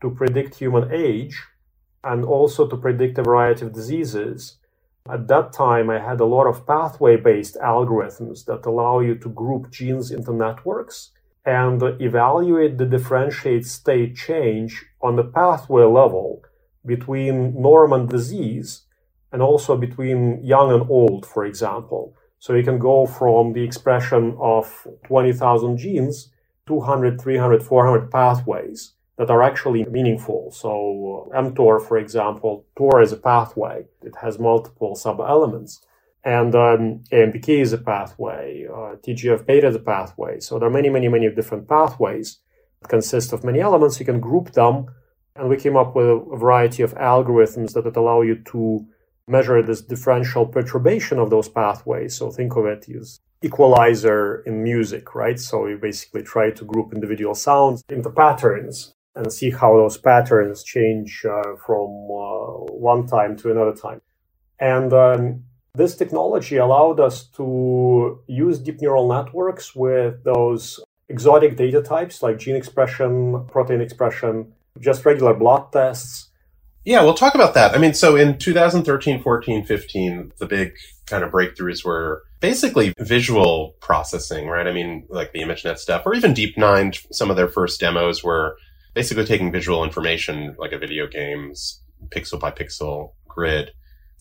to 0.01 0.09
predict 0.11 0.55
human 0.55 0.91
age 0.93 1.41
and 2.03 2.25
also 2.25 2.67
to 2.67 2.75
predict 2.75 3.17
a 3.17 3.23
variety 3.23 3.65
of 3.65 3.73
diseases. 3.73 4.57
At 5.09 5.27
that 5.29 5.53
time, 5.53 5.89
I 5.89 5.99
had 5.99 6.19
a 6.19 6.25
lot 6.25 6.47
of 6.47 6.67
pathway 6.67 7.15
based 7.15 7.55
algorithms 7.63 8.45
that 8.45 8.65
allow 8.65 8.99
you 8.99 9.15
to 9.15 9.29
group 9.29 9.71
genes 9.71 10.11
into 10.11 10.33
networks 10.33 11.11
and 11.45 11.81
evaluate 12.01 12.77
the 12.77 12.85
differentiate 12.85 13.65
state 13.65 14.15
change 14.15 14.83
on 15.01 15.15
the 15.15 15.23
pathway 15.23 15.83
level 15.83 16.43
between 16.85 17.61
norm 17.61 17.93
and 17.93 18.09
disease 18.09 18.84
and 19.35 19.41
also 19.41 19.75
between 19.75 20.41
young 20.41 20.71
and 20.71 20.89
old, 20.89 21.25
for 21.25 21.43
example. 21.43 22.15
So 22.39 22.53
you 22.53 22.63
can 22.63 22.79
go 22.79 23.05
from 23.05 23.51
the 23.51 23.65
expression 23.65 24.33
of 24.39 24.87
20,000 25.07 25.75
genes, 25.77 26.31
200, 26.67 27.19
300, 27.19 27.61
400 27.61 28.09
pathways 28.09 28.93
that 29.17 29.29
are 29.29 29.43
actually 29.43 29.83
meaningful. 29.97 30.51
So 30.51 31.29
uh, 31.33 31.41
mTOR, 31.41 31.85
for 31.85 31.97
example, 31.97 32.65
TOR 32.77 33.01
is 33.01 33.11
a 33.11 33.17
pathway. 33.17 33.87
It 34.03 34.15
has 34.21 34.39
multiple 34.39 34.95
sub-elements. 34.95 35.81
And 36.23 36.55
um, 36.55 37.03
AMPK 37.11 37.49
is 37.59 37.73
a 37.73 37.77
pathway. 37.77 38.67
Uh, 38.71 38.95
TGF-beta 39.03 39.67
is 39.67 39.75
a 39.75 39.79
pathway. 39.79 40.39
So 40.39 40.59
there 40.59 40.69
are 40.69 40.77
many, 40.79 40.87
many, 40.87 41.09
many 41.09 41.29
different 41.29 41.67
pathways 41.67 42.39
that 42.81 42.87
consist 42.87 43.33
of 43.33 43.43
many 43.43 43.59
elements. 43.59 43.99
You 43.99 44.05
can 44.05 44.21
group 44.21 44.53
them. 44.53 44.85
And 45.35 45.49
we 45.49 45.57
came 45.57 45.75
up 45.75 45.93
with 45.93 46.05
a 46.05 46.37
variety 46.37 46.83
of 46.83 46.93
algorithms 46.95 47.73
that 47.73 47.97
allow 47.97 48.21
you 48.21 48.35
to 48.53 48.87
measure 49.27 49.61
this 49.61 49.81
differential 49.81 50.45
perturbation 50.45 51.19
of 51.19 51.29
those 51.29 51.49
pathways. 51.49 52.15
So 52.15 52.29
think 52.29 52.55
of 52.55 52.65
it 52.65 52.87
as 52.89 53.19
equalizer 53.41 54.41
in 54.45 54.63
music, 54.63 55.15
right? 55.15 55.39
So 55.39 55.67
you 55.67 55.77
basically 55.77 56.23
try 56.23 56.51
to 56.51 56.65
group 56.65 56.93
individual 56.93 57.35
sounds 57.35 57.83
into 57.89 58.09
patterns 58.09 58.93
and 59.15 59.31
see 59.31 59.49
how 59.49 59.77
those 59.77 59.97
patterns 59.97 60.63
change 60.63 61.25
uh, 61.25 61.55
from 61.65 61.89
uh, 62.11 62.73
one 62.73 63.07
time 63.07 63.35
to 63.37 63.51
another 63.51 63.73
time. 63.73 64.01
And 64.59 64.93
um, 64.93 65.43
this 65.73 65.95
technology 65.95 66.57
allowed 66.57 66.99
us 66.99 67.25
to 67.37 68.19
use 68.27 68.59
deep 68.59 68.81
neural 68.81 69.07
networks 69.07 69.75
with 69.75 70.23
those 70.23 70.79
exotic 71.09 71.55
data 71.55 71.81
types 71.81 72.23
like 72.23 72.37
gene 72.39 72.55
expression, 72.55 73.45
protein 73.47 73.81
expression, 73.81 74.53
just 74.79 75.05
regular 75.05 75.33
blood 75.33 75.71
tests 75.71 76.29
Yeah, 76.85 77.01
we'll 77.01 77.15
talk 77.15 77.33
about 77.33 77.55
that. 77.55 77.73
I 77.73 77.79
mean, 77.79 77.95
so 77.95 78.15
in 78.15 78.37
2013, 78.37 79.21
14, 79.21 79.65
15, 79.65 80.31
the 80.37 80.45
big 80.45 80.73
kind 81.07 81.23
of 81.23 81.31
breakthroughs 81.31 81.83
were 81.83 82.23
basically 82.39 82.93
visual 82.99 83.75
processing, 83.81 84.47
right? 84.47 84.67
I 84.67 84.71
mean, 84.71 85.07
like 85.09 85.33
the 85.33 85.41
ImageNet 85.41 85.79
stuff, 85.79 86.03
or 86.05 86.13
even 86.13 86.35
DeepMind, 86.35 87.03
some 87.11 87.31
of 87.31 87.37
their 87.37 87.47
first 87.47 87.79
demos 87.79 88.23
were 88.23 88.57
basically 88.93 89.25
taking 89.25 89.51
visual 89.51 89.83
information, 89.83 90.55
like 90.59 90.71
a 90.71 90.77
video 90.77 91.07
game's 91.07 91.81
pixel 92.09 92.39
by 92.39 92.51
pixel 92.51 93.13
grid, 93.27 93.71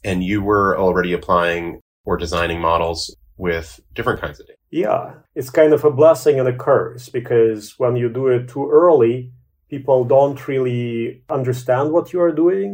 and 0.03 0.25
you 0.25 0.43
were 0.43 0.79
already 0.79 1.13
applying 1.13 1.81
or 2.07 2.17
designing 2.17 2.61
models 2.61 3.15
with 3.37 3.79
different 3.95 4.21
kinds 4.21 4.41
of 4.41 4.47
data. 4.47 4.59
Yeah, 4.71 5.15
it's 5.35 5.51
kind 5.51 5.73
of 5.73 5.85
a 5.85 5.91
blessing 5.91 6.41
and 6.41 6.49
a 6.49 6.57
curse 6.57 7.09
because 7.09 7.79
when 7.79 7.97
you 7.97 8.09
do 8.09 8.29
it 8.29 8.49
too 8.49 8.69
early, 8.71 9.33
people 9.75 10.05
don't 10.17 10.41
really 10.53 11.23
understand 11.39 11.87
what 11.95 12.13
you 12.13 12.21
are 12.27 12.37
doing. 12.45 12.71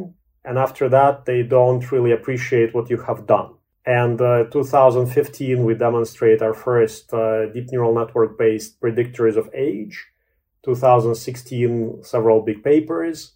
And 0.47 0.55
after 0.67 0.85
that, 0.97 1.15
they 1.29 1.43
don't 1.57 1.85
really 1.93 2.13
appreciate 2.19 2.75
what 2.75 2.91
you 2.91 2.99
have 3.09 3.21
done. 3.27 3.49
And 3.87 4.21
uh, 4.21 4.45
2015, 4.51 5.65
we 5.65 5.75
demonstrate 5.75 6.41
our 6.47 6.57
first 6.69 7.05
uh, 7.15 7.47
deep 7.55 7.69
neural 7.73 7.95
network 8.01 8.33
based 8.45 8.71
predictors 8.83 9.37
of 9.37 9.47
age. 9.55 9.97
2016, 10.63 12.05
several 12.05 12.43
big 12.43 12.63
papers. 12.63 13.33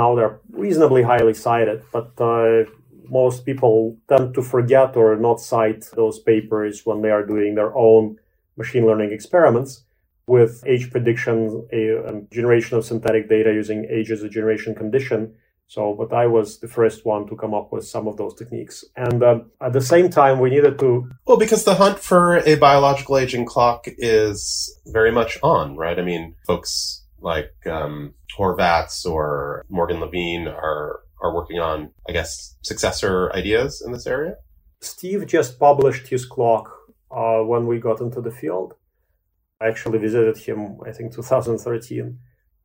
Now 0.00 0.16
they're 0.16 0.40
reasonably 0.50 1.02
highly 1.04 1.34
cited, 1.34 1.78
but 1.92 2.10
uh, 2.20 2.64
most 3.08 3.46
people 3.46 3.96
tend 4.08 4.34
to 4.34 4.42
forget 4.42 4.96
or 4.96 5.14
not 5.14 5.38
cite 5.40 5.84
those 6.00 6.18
papers 6.18 6.74
when 6.84 7.02
they 7.02 7.12
are 7.16 7.24
doing 7.24 7.54
their 7.54 7.72
own 7.76 8.18
machine 8.56 8.84
learning 8.88 9.12
experiments 9.12 9.85
with 10.26 10.62
age 10.66 10.90
prediction, 10.90 11.66
a, 11.72 11.96
a 11.96 12.20
generation 12.32 12.76
of 12.76 12.84
synthetic 12.84 13.28
data 13.28 13.52
using 13.52 13.86
age 13.90 14.10
as 14.10 14.22
a 14.22 14.28
generation 14.28 14.74
condition. 14.74 15.34
So, 15.68 15.94
but 15.94 16.12
I 16.12 16.26
was 16.26 16.60
the 16.60 16.68
first 16.68 17.04
one 17.04 17.26
to 17.26 17.36
come 17.36 17.52
up 17.52 17.72
with 17.72 17.84
some 17.84 18.06
of 18.06 18.16
those 18.16 18.34
techniques. 18.34 18.84
And 18.96 19.22
uh, 19.22 19.40
at 19.60 19.72
the 19.72 19.80
same 19.80 20.10
time, 20.10 20.38
we 20.38 20.50
needed 20.50 20.78
to. 20.78 21.10
Well, 21.26 21.38
because 21.38 21.64
the 21.64 21.74
hunt 21.74 21.98
for 21.98 22.36
a 22.38 22.54
biological 22.54 23.18
aging 23.18 23.46
clock 23.46 23.86
is 23.86 24.78
very 24.86 25.10
much 25.10 25.38
on, 25.42 25.76
right? 25.76 25.98
I 25.98 26.02
mean, 26.02 26.36
folks 26.46 27.04
like 27.20 27.52
um, 27.66 28.14
Horvath 28.38 29.04
or 29.06 29.64
Morgan 29.68 29.98
Levine 29.98 30.46
are 30.46 31.00
are 31.22 31.34
working 31.34 31.58
on, 31.58 31.90
I 32.08 32.12
guess, 32.12 32.56
successor 32.62 33.32
ideas 33.32 33.82
in 33.84 33.92
this 33.92 34.06
area? 34.06 34.36
Steve 34.80 35.26
just 35.26 35.58
published 35.58 36.08
his 36.08 36.26
clock 36.26 36.70
uh, 37.10 37.40
when 37.40 37.66
we 37.66 37.78
got 37.78 38.00
into 38.00 38.20
the 38.20 38.30
field. 38.30 38.74
I 39.60 39.68
actually 39.68 39.98
visited 39.98 40.36
him, 40.36 40.78
I 40.86 40.92
think, 40.92 41.14
2013 41.14 42.18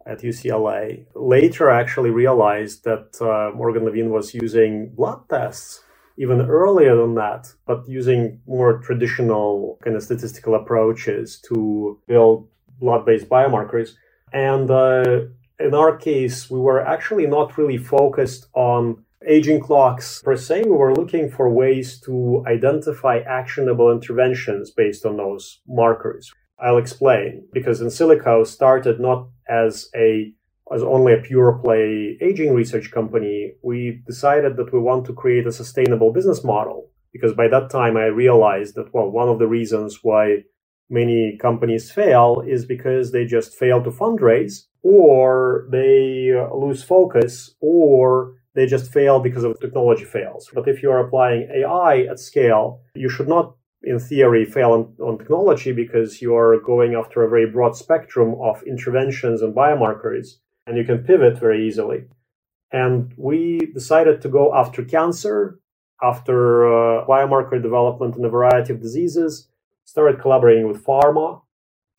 at 0.06 0.22
UCLA. 0.22 1.06
Later, 1.16 1.70
I 1.70 1.80
actually 1.80 2.10
realized 2.10 2.84
that 2.84 3.22
uh, 3.22 3.56
Morgan 3.56 3.86
Levine 3.86 4.10
was 4.10 4.34
using 4.34 4.90
blood 4.96 5.22
tests 5.30 5.84
even 6.18 6.42
earlier 6.42 6.96
than 6.96 7.16
that, 7.16 7.48
but 7.66 7.88
using 7.88 8.42
more 8.46 8.80
traditional 8.80 9.80
kind 9.84 9.96
of 9.96 10.04
statistical 10.04 10.56
approaches 10.56 11.40
to 11.48 12.00
build 12.08 12.48
blood-based 12.80 13.30
biomarkers. 13.30 13.92
And 14.34 14.70
uh, 14.70 15.22
in 15.60 15.74
our 15.74 15.96
case, 15.96 16.50
we 16.50 16.60
were 16.60 16.82
actually 16.86 17.28
not 17.28 17.58
really 17.58 17.78
focused 17.78 18.48
on 18.54 19.04
aging 19.28 19.62
clocks 19.62 20.22
per 20.24 20.36
se. 20.36 20.64
We 20.64 20.72
were 20.72 20.94
looking 20.94 21.30
for 21.30 21.50
ways 21.50 22.00
to 22.02 22.44
identify 22.48 23.20
actionable 23.20 23.92
interventions 23.92 24.72
based 24.72 25.06
on 25.06 25.18
those 25.18 25.62
markers. 25.68 26.34
I'll 26.62 26.78
explain 26.78 27.48
because 27.54 27.82
InSilico 27.82 28.46
started 28.46 29.00
not 29.00 29.28
as 29.50 29.90
a 29.96 30.34
as 30.74 30.84
only 30.84 31.14
a 31.14 31.18
pure 31.18 31.60
play 31.62 32.18
aging 32.22 32.54
research 32.54 32.92
company. 32.92 33.54
We 33.62 34.02
decided 34.08 34.56
that 34.56 34.72
we 34.72 34.80
want 34.80 35.06
to 35.06 35.14
create 35.14 35.46
a 35.46 35.52
sustainable 35.52 36.14
business 36.14 36.44
model 36.44 36.90
because 37.12 37.34
by 37.34 37.48
that 37.50 37.70
time 37.70 37.98
I 37.98 38.06
realized 38.06 38.76
that 38.76 38.94
well 38.94 39.10
one 39.10 39.30
of 39.30 39.40
the 39.40 39.48
reasons 39.48 40.00
why 40.02 40.44
many 40.90 41.38
companies 41.42 41.92
fail 41.92 42.44
is 42.46 42.66
because 42.66 43.12
they 43.12 43.26
just 43.26 43.56
fail 43.56 43.84
to 43.84 43.90
fundraise 43.90 44.66
or 44.84 45.68
they 45.72 46.32
lose 46.54 46.84
focus 46.84 47.56
or 47.62 48.36
they 48.54 48.66
just 48.66 48.92
fail 48.92 49.20
because 49.20 49.44
of 49.44 49.60
technology 49.60 50.04
fails. 50.04 50.50
But 50.54 50.68
if 50.68 50.84
you 50.84 50.92
are 50.92 51.06
applying 51.06 51.50
AI 51.50 52.06
at 52.10 52.20
scale, 52.20 52.82
you 52.94 53.10
should 53.10 53.28
not, 53.28 53.56
in 53.84 54.00
theory, 54.00 54.46
fail 54.46 54.72
on, 54.72 54.96
on, 55.00 55.18
technology 55.18 55.72
because 55.72 56.22
you 56.22 56.36
are 56.36 56.60
going 56.60 56.94
after 56.94 57.24
a 57.24 57.30
very 57.30 57.50
broad 57.50 57.76
spectrum 57.76 58.36
of 58.40 58.62
interventions 58.64 59.42
and 59.42 59.56
biomarkers, 59.56 60.36
and 60.68 60.78
you 60.78 60.84
can 60.84 61.00
pivot 61.00 61.40
very 61.40 61.68
easily. 61.68 62.06
And 62.72 63.14
we 63.18 63.60
decided 63.74 64.22
to 64.22 64.30
go 64.30 64.54
after 64.56 64.84
cancer, 64.84 65.60
after 66.02 66.68
uh, 66.68 67.06
biomarker 67.06 67.62
development 67.62 68.16
in 68.16 68.26
a 68.26 68.30
variety 68.30 68.74
of 68.74 68.82
diseases, 68.82 69.48
started 69.84 70.22
collaborating 70.22 70.68
with 70.68 70.86
pharma. 70.86 71.42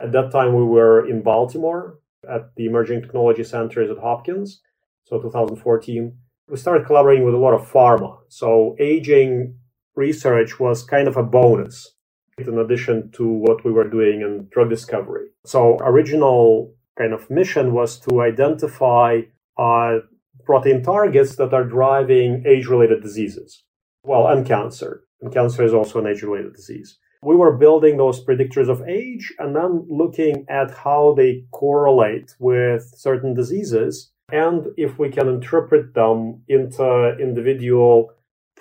At 0.00 0.12
that 0.12 0.30
time, 0.30 0.54
we 0.54 0.64
were 0.64 1.08
in 1.08 1.22
Baltimore 1.22 1.98
at 2.28 2.54
the 2.54 2.66
Emerging 2.66 3.02
Technology 3.02 3.44
Centers 3.44 3.90
at 3.90 3.98
Hopkins, 3.98 4.60
so 5.04 5.20
2014. 5.20 6.16
We 6.48 6.56
started 6.56 6.86
collaborating 6.86 7.24
with 7.24 7.34
a 7.34 7.38
lot 7.38 7.54
of 7.54 7.68
pharma. 7.68 8.18
So 8.28 8.76
aging 8.78 9.56
research 9.94 10.58
was 10.58 10.82
kind 10.82 11.08
of 11.08 11.16
a 11.16 11.22
bonus 11.22 11.94
in 12.38 12.58
addition 12.58 13.10
to 13.12 13.28
what 13.28 13.64
we 13.64 13.72
were 13.72 13.88
doing 13.88 14.22
in 14.22 14.48
drug 14.50 14.70
discovery. 14.70 15.28
So 15.44 15.76
original 15.80 16.74
kind 16.98 17.12
of 17.12 17.30
mission 17.30 17.72
was 17.72 17.98
to 18.00 18.22
identify 18.22 19.22
uh, 19.58 19.98
protein 20.44 20.82
targets 20.82 21.36
that 21.36 21.52
are 21.52 21.64
driving 21.64 22.44
age-related 22.46 23.02
diseases. 23.02 23.62
Well, 24.04 24.26
and 24.26 24.46
cancer. 24.46 25.04
And 25.20 25.32
cancer 25.32 25.62
is 25.62 25.74
also 25.74 26.00
an 26.00 26.06
age-related 26.06 26.54
disease 26.54 26.98
we 27.22 27.36
were 27.36 27.56
building 27.56 27.96
those 27.96 28.24
predictors 28.24 28.68
of 28.68 28.82
age 28.88 29.32
and 29.38 29.54
then 29.54 29.86
looking 29.88 30.44
at 30.48 30.72
how 30.72 31.14
they 31.16 31.44
correlate 31.52 32.34
with 32.38 32.92
certain 32.96 33.32
diseases 33.32 34.10
and 34.32 34.66
if 34.76 34.98
we 34.98 35.08
can 35.08 35.28
interpret 35.28 35.94
them 35.94 36.42
into 36.48 37.16
individual 37.20 38.10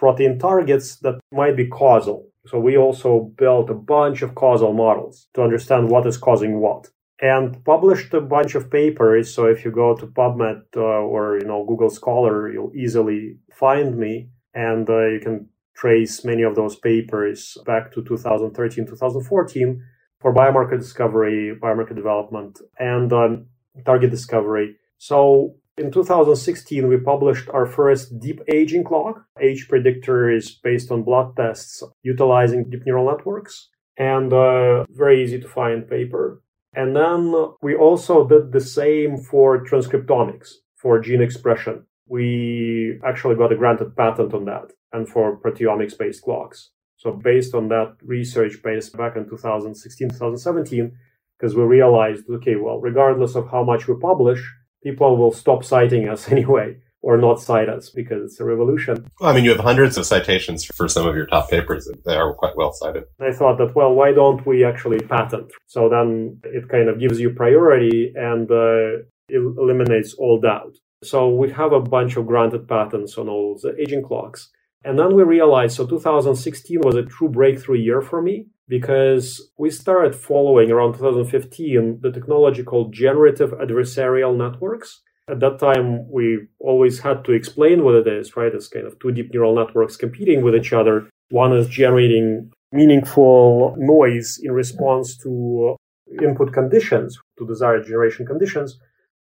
protein 0.02 0.40
targets 0.40 0.88
that 1.04 1.20
might 1.32 1.56
be 1.56 1.68
causal. 1.68 2.28
So 2.48 2.60
we 2.60 2.76
also 2.76 3.32
built 3.38 3.70
a 3.70 3.82
bunch 3.96 4.24
of 4.24 4.34
causal 4.34 4.74
models 4.74 5.28
to 5.36 5.44
understand 5.44 5.90
what 5.90 6.08
is 6.08 6.18
causing 6.18 6.60
what 6.60 6.90
and 7.22 7.64
published 7.64 8.12
a 8.16 8.20
bunch 8.36 8.56
of 8.56 8.72
papers. 8.72 9.32
So 9.36 9.46
if 9.46 9.64
you 9.64 9.70
go 9.70 9.96
to 9.96 10.08
PubMed 10.08 10.64
uh, 10.76 11.04
or 11.14 11.38
you 11.40 11.46
know 11.46 11.64
Google 11.70 11.92
Scholar, 11.92 12.52
you'll 12.52 12.76
easily 12.76 13.38
find 13.54 13.96
me, 13.96 14.14
and 14.56 14.90
uh, 14.90 15.06
you 15.14 15.20
can 15.22 15.48
trace 15.76 16.26
many 16.26 16.42
of 16.42 16.56
those 16.56 16.76
papers 16.76 17.56
back 17.68 17.94
to 17.94 18.04
2013, 18.04 18.88
2014 18.88 19.84
for 20.20 20.34
biomarker 20.34 20.80
discovery, 20.80 21.56
biomarker 21.64 21.96
development, 21.96 22.60
and 22.80 23.14
um, 23.14 23.46
target 23.86 24.10
discovery. 24.10 24.78
So 24.98 25.56
in 25.78 25.92
2016, 25.92 26.88
we 26.88 26.98
published 26.98 27.50
our 27.50 27.66
first 27.66 28.20
deep 28.20 28.42
aging 28.54 28.84
clock. 28.84 29.24
Age 29.40 29.68
predictor 29.68 30.30
is 30.30 30.52
based 30.52 30.92
on 30.92 31.04
blood 31.04 31.36
tests 31.36 31.84
utilizing 32.04 32.70
deep 32.70 32.86
neural 32.86 33.10
networks 33.10 33.70
and 33.98 34.34
uh, 34.34 34.86
very 34.90 35.24
easy 35.24 35.40
to 35.40 35.48
find 35.48 35.88
paper. 35.88 36.42
And 36.74 36.96
then 36.96 37.34
we 37.62 37.76
also 37.76 38.28
did 38.28 38.52
the 38.52 38.62
same 38.62 39.18
for 39.18 39.66
transcriptomics, 39.66 40.50
for 40.76 41.00
gene 41.00 41.22
expression. 41.22 41.86
We 42.08 43.00
actually 43.06 43.36
got 43.36 43.52
a 43.52 43.58
granted 43.58 43.96
patent 43.96 44.34
on 44.34 44.46
that 44.46 44.72
and 44.94 45.08
for 45.08 45.38
proteomics 45.38 45.98
based 45.98 46.24
clocks. 46.24 46.72
So 46.98 47.12
based 47.12 47.56
on 47.56 47.70
that 47.70 47.96
research 48.04 48.62
based 48.64 48.96
back 48.96 49.16
in 49.16 49.28
2016, 49.28 50.10
2017, 50.10 50.92
because 51.38 51.56
we 51.56 51.64
realized, 51.64 52.26
okay, 52.30 52.56
well, 52.56 52.80
regardless 52.80 53.36
of 53.36 53.50
how 53.50 53.64
much 53.64 53.88
we 53.88 53.96
publish, 54.00 54.42
people 54.84 55.18
will 55.18 55.32
stop 55.32 55.64
citing 55.64 56.10
us 56.10 56.32
anyway 56.36 56.78
or 57.04 57.18
not 57.18 57.40
cite 57.40 57.70
us 57.70 57.90
because 57.90 58.24
it's 58.24 58.40
a 58.40 58.46
revolution. 58.46 59.10
Well, 59.20 59.32
I 59.32 59.34
mean, 59.34 59.44
you 59.44 59.52
have 59.52 59.60
hundreds 59.60 59.98
of 59.98 60.06
citations 60.06 60.66
for 60.66 60.88
some 60.88 61.08
of 61.08 61.16
your 61.16 61.26
top 61.26 61.50
papers. 61.50 61.90
They 62.06 62.16
are 62.16 62.34
quite 62.36 62.56
well 62.56 62.74
cited. 62.74 63.06
I 63.20 63.32
thought 63.32 63.58
that, 63.58 63.76
well, 63.76 63.94
why 63.94 64.12
don't 64.12 64.46
we 64.46 64.64
actually 64.64 65.00
patent? 65.00 65.52
So 65.66 65.90
then 65.90 66.40
it 66.44 66.70
kind 66.70 66.90
of 66.90 67.00
gives 67.00 67.20
you 67.20 67.32
priority 67.32 68.14
and 68.16 68.50
uh, 68.52 69.04
eliminates 69.30 70.14
all 70.14 70.40
doubt. 70.40 70.76
So 71.04 71.30
we 71.30 71.50
have 71.52 71.72
a 71.72 71.80
bunch 71.80 72.18
of 72.18 72.28
granted 72.28 72.68
patents 72.68 73.18
on 73.18 73.28
all 73.28 73.60
the 73.62 73.76
aging 73.82 74.04
clocks. 74.04 74.50
And 74.84 74.98
then 74.98 75.16
we 75.16 75.24
realized, 75.24 75.76
so 75.76 75.86
2016 75.86 76.82
was 76.82 76.96
a 76.96 77.04
true 77.04 77.30
breakthrough 77.30 77.78
year 77.80 78.02
for 78.02 78.22
me 78.22 78.48
because 78.72 79.52
we 79.58 79.70
started 79.70 80.16
following 80.16 80.72
around 80.72 80.94
2015 80.94 82.00
the 82.02 82.10
technology 82.10 82.64
called 82.64 82.94
generative 82.94 83.52
adversarial 83.52 84.34
networks. 84.34 85.02
At 85.28 85.42
that 85.42 85.60
time, 85.60 86.10
we 86.10 86.48
always 86.58 87.00
had 87.00 87.26
to 87.26 87.34
explain 87.34 87.84
what 87.84 87.96
it 87.96 88.08
is, 88.08 88.38
right? 88.38 88.56
It's 88.56 88.70
kind 88.70 88.88
of 88.88 88.98
two 89.00 89.12
deep 89.12 89.34
neural 89.34 89.54
networks 89.54 89.98
competing 89.98 90.42
with 90.42 90.56
each 90.56 90.72
other. 90.72 91.10
One 91.32 91.52
is 91.52 91.68
generating 91.68 92.50
meaningful 92.72 93.76
noise 93.78 94.40
in 94.42 94.54
response 94.54 95.18
to 95.24 95.76
input 96.24 96.54
conditions, 96.54 97.20
to 97.40 97.46
desired 97.46 97.86
generation 97.86 98.26
conditions. 98.26 98.80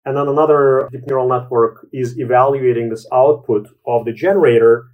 And 0.07 0.17
then 0.17 0.27
another 0.27 0.89
deep 0.91 1.07
neural 1.07 1.29
network 1.29 1.87
is 1.93 2.19
evaluating 2.19 2.89
this 2.89 3.07
output 3.13 3.69
of 3.87 4.07
the 4.07 4.13
generator 4.13 4.87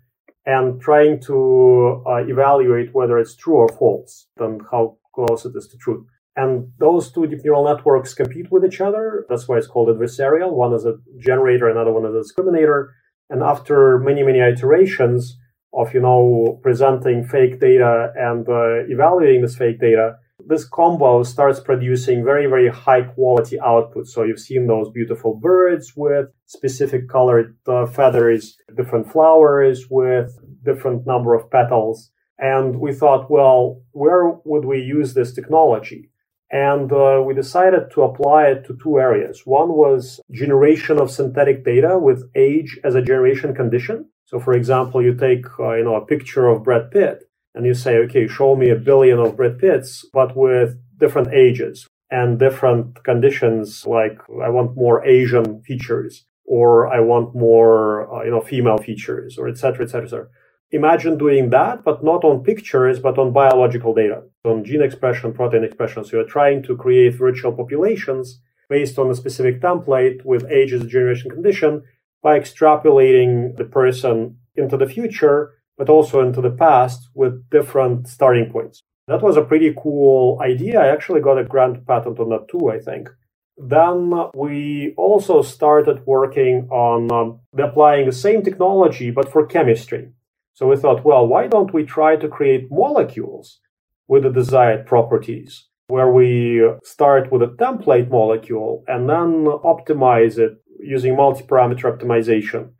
and 0.46 0.80
trying 0.80 1.20
to 1.20 2.02
uh, 2.06 2.16
evaluate 2.26 2.94
whether 2.94 3.18
it's 3.18 3.36
true 3.36 3.56
or 3.56 3.68
false 3.68 4.26
and 4.38 4.62
how 4.70 4.96
close 5.14 5.44
it 5.44 5.52
is 5.54 5.68
to 5.68 5.76
truth. 5.76 6.06
And 6.36 6.72
those 6.78 7.12
two 7.12 7.26
deep 7.26 7.40
neural 7.44 7.64
networks 7.64 8.14
compete 8.14 8.50
with 8.50 8.64
each 8.64 8.80
other. 8.80 9.26
That's 9.28 9.46
why 9.48 9.58
it's 9.58 9.66
called 9.66 9.88
adversarial. 9.88 10.52
One 10.52 10.72
is 10.72 10.86
a 10.86 10.94
generator, 11.18 11.68
another 11.68 11.92
one 11.92 12.06
is 12.06 12.14
a 12.14 12.42
discriminator. 12.42 12.88
And 13.28 13.42
after 13.42 13.98
many, 13.98 14.22
many 14.22 14.38
iterations 14.38 15.36
of, 15.72 15.92
you 15.92 16.00
know, 16.00 16.58
presenting 16.62 17.24
fake 17.24 17.60
data 17.60 18.12
and 18.16 18.48
uh, 18.48 18.86
evaluating 18.88 19.42
this 19.42 19.56
fake 19.56 19.80
data, 19.80 20.16
this 20.46 20.64
combo 20.64 21.22
starts 21.22 21.60
producing 21.60 22.24
very, 22.24 22.46
very 22.46 22.68
high 22.68 23.02
quality 23.02 23.58
output. 23.60 24.06
So 24.06 24.22
you've 24.22 24.40
seen 24.40 24.66
those 24.66 24.90
beautiful 24.90 25.34
birds 25.34 25.92
with 25.96 26.28
specific 26.46 27.08
colored 27.08 27.56
uh, 27.66 27.86
feathers, 27.86 28.56
different 28.76 29.10
flowers 29.10 29.86
with 29.90 30.38
different 30.64 31.06
number 31.06 31.34
of 31.34 31.50
petals. 31.50 32.10
And 32.38 32.80
we 32.80 32.92
thought, 32.94 33.30
well, 33.30 33.82
where 33.92 34.30
would 34.44 34.64
we 34.64 34.80
use 34.80 35.14
this 35.14 35.32
technology? 35.32 36.10
And 36.50 36.92
uh, 36.92 37.22
we 37.24 37.34
decided 37.34 37.90
to 37.92 38.02
apply 38.02 38.46
it 38.46 38.64
to 38.66 38.76
two 38.82 38.98
areas. 38.98 39.42
One 39.44 39.68
was 39.68 40.20
generation 40.32 40.98
of 40.98 41.10
synthetic 41.10 41.64
data 41.64 41.98
with 41.98 42.28
age 42.34 42.80
as 42.82 42.94
a 42.94 43.02
generation 43.02 43.54
condition. 43.54 44.08
So, 44.24 44.40
for 44.40 44.54
example, 44.54 45.02
you 45.02 45.14
take 45.14 45.46
uh, 45.58 45.74
you 45.74 45.84
know 45.84 45.94
a 45.94 46.06
picture 46.06 46.48
of 46.48 46.64
Brad 46.64 46.90
Pitt 46.90 47.29
and 47.54 47.66
you 47.66 47.74
say, 47.74 47.96
okay, 47.96 48.26
show 48.28 48.56
me 48.56 48.70
a 48.70 48.76
billion 48.76 49.18
of 49.18 49.36
Brad 49.36 49.58
Pitts, 49.58 50.06
but 50.12 50.36
with 50.36 50.78
different 50.98 51.32
ages 51.32 51.86
and 52.10 52.38
different 52.38 53.02
conditions. 53.04 53.86
Like 53.86 54.18
I 54.42 54.48
want 54.48 54.76
more 54.76 55.04
Asian 55.04 55.62
features, 55.62 56.24
or 56.44 56.92
I 56.92 57.00
want 57.00 57.34
more 57.34 58.12
uh, 58.14 58.24
you 58.24 58.30
know 58.30 58.40
female 58.40 58.78
features, 58.78 59.38
or 59.38 59.48
etc. 59.48 59.84
etc. 59.84 60.26
imagine 60.70 61.18
doing 61.18 61.50
that, 61.50 61.84
but 61.84 62.04
not 62.04 62.24
on 62.24 62.44
pictures, 62.44 62.98
but 63.00 63.18
on 63.18 63.32
biological 63.32 63.94
data, 63.94 64.22
on 64.44 64.64
gene 64.64 64.82
expression, 64.82 65.32
protein 65.32 65.64
expression. 65.64 66.04
So 66.04 66.16
you're 66.16 66.26
trying 66.26 66.62
to 66.64 66.76
create 66.76 67.14
virtual 67.14 67.52
populations 67.52 68.40
based 68.68 68.98
on 68.98 69.10
a 69.10 69.14
specific 69.16 69.60
template 69.60 70.24
with 70.24 70.48
ages, 70.50 70.84
generation 70.86 71.30
condition 71.30 71.82
by 72.22 72.38
extrapolating 72.38 73.56
the 73.56 73.64
person 73.64 74.36
into 74.54 74.76
the 74.76 74.86
future, 74.86 75.54
but 75.80 75.88
also 75.88 76.20
into 76.20 76.42
the 76.42 76.50
past 76.50 77.08
with 77.14 77.48
different 77.48 78.06
starting 78.06 78.52
points. 78.52 78.82
That 79.08 79.22
was 79.22 79.38
a 79.38 79.48
pretty 79.50 79.72
cool 79.82 80.38
idea. 80.42 80.78
I 80.78 80.88
actually 80.88 81.22
got 81.22 81.38
a 81.38 81.42
grant 81.52 81.86
patent 81.86 82.20
on 82.20 82.28
that 82.28 82.48
too, 82.50 82.68
I 82.68 82.78
think. 82.78 83.08
Then 83.56 84.12
we 84.34 84.92
also 84.98 85.40
started 85.40 86.04
working 86.04 86.68
on 86.70 87.10
um, 87.10 87.40
applying 87.58 88.04
the 88.04 88.12
same 88.12 88.42
technology, 88.42 89.10
but 89.10 89.32
for 89.32 89.46
chemistry. 89.46 90.12
So 90.52 90.66
we 90.66 90.76
thought, 90.76 91.02
well, 91.02 91.26
why 91.26 91.46
don't 91.46 91.72
we 91.72 91.84
try 91.84 92.16
to 92.16 92.28
create 92.28 92.70
molecules 92.70 93.60
with 94.06 94.24
the 94.24 94.30
desired 94.30 94.84
properties 94.84 95.66
where 95.86 96.12
we 96.12 96.62
start 96.84 97.32
with 97.32 97.40
a 97.40 97.54
template 97.64 98.10
molecule 98.10 98.84
and 98.86 99.08
then 99.08 99.46
optimize 99.74 100.36
it 100.36 100.62
using 100.78 101.16
multi-parameter 101.16 101.86
optimization. 101.90 102.72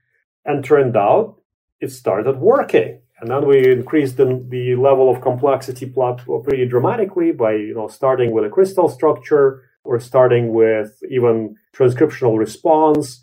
And 0.45 0.63
turned 0.63 0.99
out 0.99 1.40
it 1.81 1.91
started 1.91 2.39
working. 2.39 3.01
And 3.21 3.31
then 3.31 3.47
we 3.47 3.71
increased 3.71 4.17
the, 4.17 4.45
the 4.49 4.77
level 4.77 5.11
of 5.11 5.21
complexity 5.21 5.87
plot 5.87 6.23
pretty 6.45 6.67
dramatically 6.67 7.33
by 7.33 7.53
you 7.53 7.75
know 7.75 7.89
starting 7.89 8.33
with 8.33 8.45
a 8.45 8.49
crystal 8.49 8.89
structure 8.89 9.63
or 9.85 10.01
starting 10.01 10.55
with 10.55 10.99
even 11.11 11.57
transcriptional 11.75 12.39
response. 12.39 13.21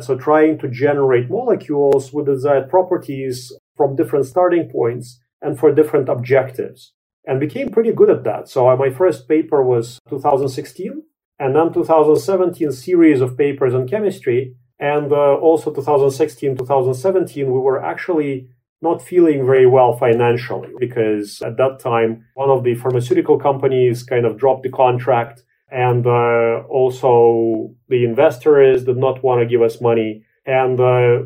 So 0.00 0.16
trying 0.16 0.58
to 0.58 0.68
generate 0.68 1.30
molecules 1.30 2.12
with 2.12 2.26
desired 2.26 2.68
properties 2.68 3.52
from 3.76 3.96
different 3.96 4.26
starting 4.26 4.68
points 4.68 5.20
and 5.40 5.58
for 5.58 5.72
different 5.72 6.08
objectives 6.08 6.92
and 7.26 7.40
became 7.40 7.70
pretty 7.70 7.92
good 7.92 8.10
at 8.10 8.24
that. 8.24 8.48
So 8.48 8.68
uh, 8.68 8.76
my 8.76 8.90
first 8.90 9.28
paper 9.28 9.62
was 9.62 9.98
2016 10.10 11.02
and 11.38 11.56
then 11.56 11.72
2017 11.72 12.72
series 12.72 13.20
of 13.20 13.36
papers 13.36 13.74
on 13.74 13.88
chemistry 13.88 14.54
and 14.78 15.12
uh, 15.12 15.34
also 15.36 15.72
2016 15.72 16.56
2017 16.56 17.46
we 17.46 17.58
were 17.58 17.82
actually 17.82 18.48
not 18.82 19.00
feeling 19.00 19.46
very 19.46 19.66
well 19.66 19.96
financially 19.96 20.70
because 20.78 21.40
at 21.42 21.56
that 21.56 21.78
time 21.80 22.24
one 22.34 22.50
of 22.50 22.62
the 22.62 22.74
pharmaceutical 22.74 23.38
companies 23.38 24.02
kind 24.02 24.26
of 24.26 24.36
dropped 24.36 24.62
the 24.62 24.70
contract 24.70 25.42
and 25.70 26.06
uh, 26.06 26.62
also 26.68 27.74
the 27.88 28.04
investors 28.04 28.84
did 28.84 28.96
not 28.96 29.22
want 29.24 29.40
to 29.40 29.46
give 29.46 29.62
us 29.62 29.80
money 29.80 30.22
and 30.44 30.78
uh, 30.78 31.18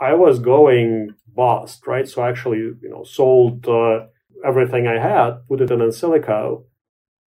i 0.00 0.12
was 0.12 0.38
going 0.38 1.14
bust, 1.38 1.86
right? 1.86 2.06
So 2.06 2.20
I 2.20 2.28
actually, 2.28 2.58
you 2.58 2.90
know, 2.90 3.04
sold 3.04 3.66
uh, 3.66 4.06
everything 4.44 4.86
I 4.86 4.98
had, 4.98 5.46
put 5.48 5.62
it 5.62 5.70
in 5.70 5.78
Insilico, 5.78 6.64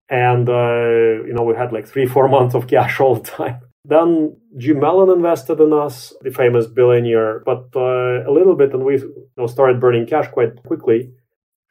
and 0.08 0.48
uh, 0.48 1.24
you 1.26 1.32
know, 1.34 1.42
we 1.42 1.56
had 1.56 1.72
like 1.72 1.88
three, 1.88 2.06
four 2.06 2.28
months 2.28 2.54
of 2.54 2.68
cash 2.68 3.00
all 3.00 3.16
the 3.16 3.28
time. 3.28 3.60
Then 3.84 4.36
Jim 4.58 4.78
Mellon 4.78 5.10
invested 5.10 5.60
in 5.60 5.72
us, 5.72 6.14
the 6.22 6.30
famous 6.30 6.66
billionaire, 6.66 7.42
but 7.44 7.66
uh, 7.74 8.28
a 8.28 8.32
little 8.32 8.54
bit, 8.54 8.72
and 8.72 8.84
we 8.84 8.98
you 8.98 9.26
know, 9.36 9.46
started 9.46 9.80
burning 9.80 10.06
cash 10.06 10.28
quite 10.28 10.62
quickly. 10.62 11.10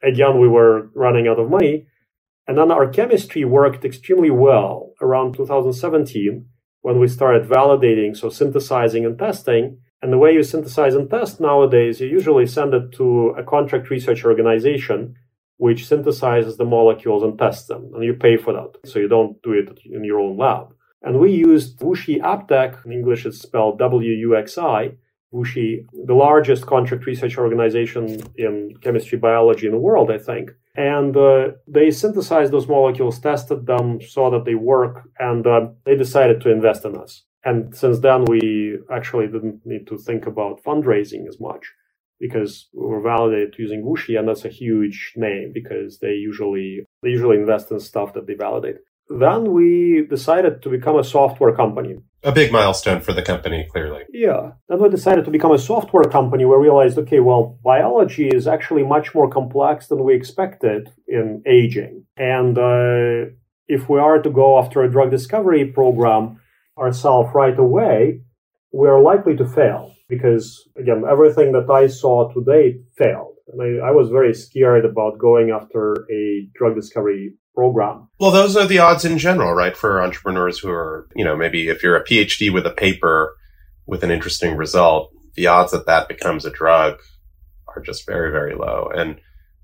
Again, 0.02 0.38
we 0.38 0.48
were 0.48 0.90
running 0.94 1.26
out 1.26 1.38
of 1.38 1.48
money. 1.48 1.86
And 2.46 2.58
then 2.58 2.70
our 2.70 2.88
chemistry 2.88 3.44
worked 3.44 3.84
extremely 3.84 4.30
well 4.30 4.92
around 5.00 5.34
2017 5.34 6.46
when 6.82 6.98
we 6.98 7.06
started 7.06 7.48
validating, 7.48 8.16
so 8.16 8.28
synthesizing 8.28 9.06
and 9.06 9.18
testing. 9.18 9.78
And 10.02 10.12
the 10.12 10.18
way 10.18 10.32
you 10.34 10.42
synthesize 10.42 10.96
and 10.96 11.08
test 11.08 11.40
nowadays, 11.40 12.00
you 12.00 12.08
usually 12.08 12.46
send 12.46 12.74
it 12.74 12.92
to 12.92 13.28
a 13.38 13.44
contract 13.44 13.88
research 13.88 14.24
organization 14.24 15.14
which 15.58 15.88
synthesizes 15.88 16.56
the 16.56 16.64
molecules 16.64 17.22
and 17.22 17.38
tests 17.38 17.68
them, 17.68 17.92
and 17.94 18.02
you 18.02 18.14
pay 18.14 18.36
for 18.36 18.52
that. 18.52 18.72
So 18.84 18.98
you 18.98 19.06
don't 19.06 19.40
do 19.42 19.52
it 19.52 19.78
in 19.84 20.02
your 20.02 20.18
own 20.18 20.36
lab. 20.36 20.74
And 21.02 21.18
we 21.18 21.32
used 21.32 21.80
Wuxi 21.80 22.20
AppTec, 22.20 22.84
in 22.86 22.92
English 22.92 23.26
it's 23.26 23.40
spelled 23.40 23.78
W-U-X-I, 23.78 24.92
Wuxi, 25.34 25.86
the 26.06 26.14
largest 26.14 26.66
contract 26.66 27.06
research 27.06 27.38
organization 27.38 28.22
in 28.36 28.74
chemistry 28.82 29.18
biology 29.18 29.66
in 29.66 29.72
the 29.72 29.78
world, 29.78 30.10
I 30.10 30.18
think. 30.18 30.50
And 30.76 31.16
uh, 31.16 31.52
they 31.66 31.90
synthesized 31.90 32.52
those 32.52 32.68
molecules, 32.68 33.18
tested 33.18 33.66
them, 33.66 34.00
saw 34.00 34.30
that 34.30 34.44
they 34.44 34.54
work, 34.54 35.08
and 35.18 35.46
uh, 35.46 35.68
they 35.84 35.96
decided 35.96 36.40
to 36.42 36.52
invest 36.52 36.84
in 36.84 36.96
us. 36.96 37.24
And 37.44 37.74
since 37.76 37.98
then, 37.98 38.24
we 38.26 38.78
actually 38.90 39.26
didn't 39.26 39.60
need 39.64 39.86
to 39.88 39.98
think 39.98 40.26
about 40.26 40.62
fundraising 40.62 41.26
as 41.26 41.40
much 41.40 41.72
because 42.20 42.68
we 42.72 42.86
were 42.86 43.00
validated 43.00 43.56
using 43.58 43.82
Wuxi, 43.82 44.16
and 44.18 44.28
that's 44.28 44.44
a 44.44 44.48
huge 44.48 45.12
name 45.16 45.50
because 45.52 45.98
they 45.98 46.12
usually 46.12 46.86
they 47.02 47.08
usually 47.10 47.36
invest 47.36 47.72
in 47.72 47.80
stuff 47.80 48.14
that 48.14 48.28
they 48.28 48.34
validate. 48.34 48.76
Then 49.18 49.52
we 49.52 50.06
decided 50.08 50.62
to 50.62 50.68
become 50.70 50.98
a 50.98 51.04
software 51.04 51.54
company. 51.54 51.96
A 52.24 52.32
big 52.32 52.52
milestone 52.52 53.00
for 53.00 53.12
the 53.12 53.22
company, 53.22 53.66
clearly. 53.70 54.04
Yeah. 54.12 54.52
Then 54.68 54.80
we 54.80 54.88
decided 54.88 55.24
to 55.24 55.30
become 55.30 55.52
a 55.52 55.58
software 55.58 56.04
company. 56.04 56.44
We 56.44 56.56
realized, 56.56 56.96
okay, 56.98 57.20
well, 57.20 57.58
biology 57.64 58.28
is 58.28 58.46
actually 58.46 58.84
much 58.84 59.14
more 59.14 59.28
complex 59.28 59.88
than 59.88 60.04
we 60.04 60.14
expected 60.14 60.90
in 61.08 61.42
aging. 61.46 62.06
And 62.16 62.56
uh, 62.56 63.32
if 63.66 63.88
we 63.88 63.98
are 63.98 64.22
to 64.22 64.30
go 64.30 64.58
after 64.58 64.82
a 64.82 64.90
drug 64.90 65.10
discovery 65.10 65.64
program, 65.66 66.40
ourselves 66.78 67.30
right 67.34 67.58
away, 67.58 68.20
we're 68.72 69.02
likely 69.02 69.36
to 69.36 69.46
fail 69.46 69.94
because, 70.08 70.68
again, 70.76 71.04
everything 71.10 71.52
that 71.52 71.68
I 71.70 71.86
saw 71.86 72.32
to 72.32 72.44
date 72.44 72.82
failed. 72.96 73.34
And 73.48 73.60
I, 73.60 73.88
I 73.88 73.90
was 73.90 74.08
very 74.08 74.32
scared 74.32 74.84
about 74.84 75.18
going 75.18 75.50
after 75.50 76.06
a 76.10 76.48
drug 76.54 76.74
discovery 76.76 77.34
program. 77.54 78.08
Well, 78.18 78.30
those 78.30 78.56
are 78.56 78.66
the 78.66 78.78
odds 78.78 79.04
in 79.04 79.18
general, 79.18 79.52
right? 79.52 79.76
For 79.76 80.02
entrepreneurs 80.02 80.58
who 80.58 80.70
are, 80.70 81.08
you 81.14 81.24
know, 81.24 81.36
maybe 81.36 81.68
if 81.68 81.82
you're 81.82 81.96
a 81.96 82.04
PhD 82.04 82.52
with 82.52 82.66
a 82.66 82.70
paper 82.70 83.36
with 83.86 84.02
an 84.02 84.10
interesting 84.10 84.56
result, 84.56 85.12
the 85.34 85.46
odds 85.46 85.72
that 85.72 85.86
that 85.86 86.08
becomes 86.08 86.44
a 86.44 86.50
drug 86.50 87.00
are 87.74 87.82
just 87.82 88.06
very, 88.06 88.30
very 88.30 88.54
low. 88.54 88.90
And 88.94 89.20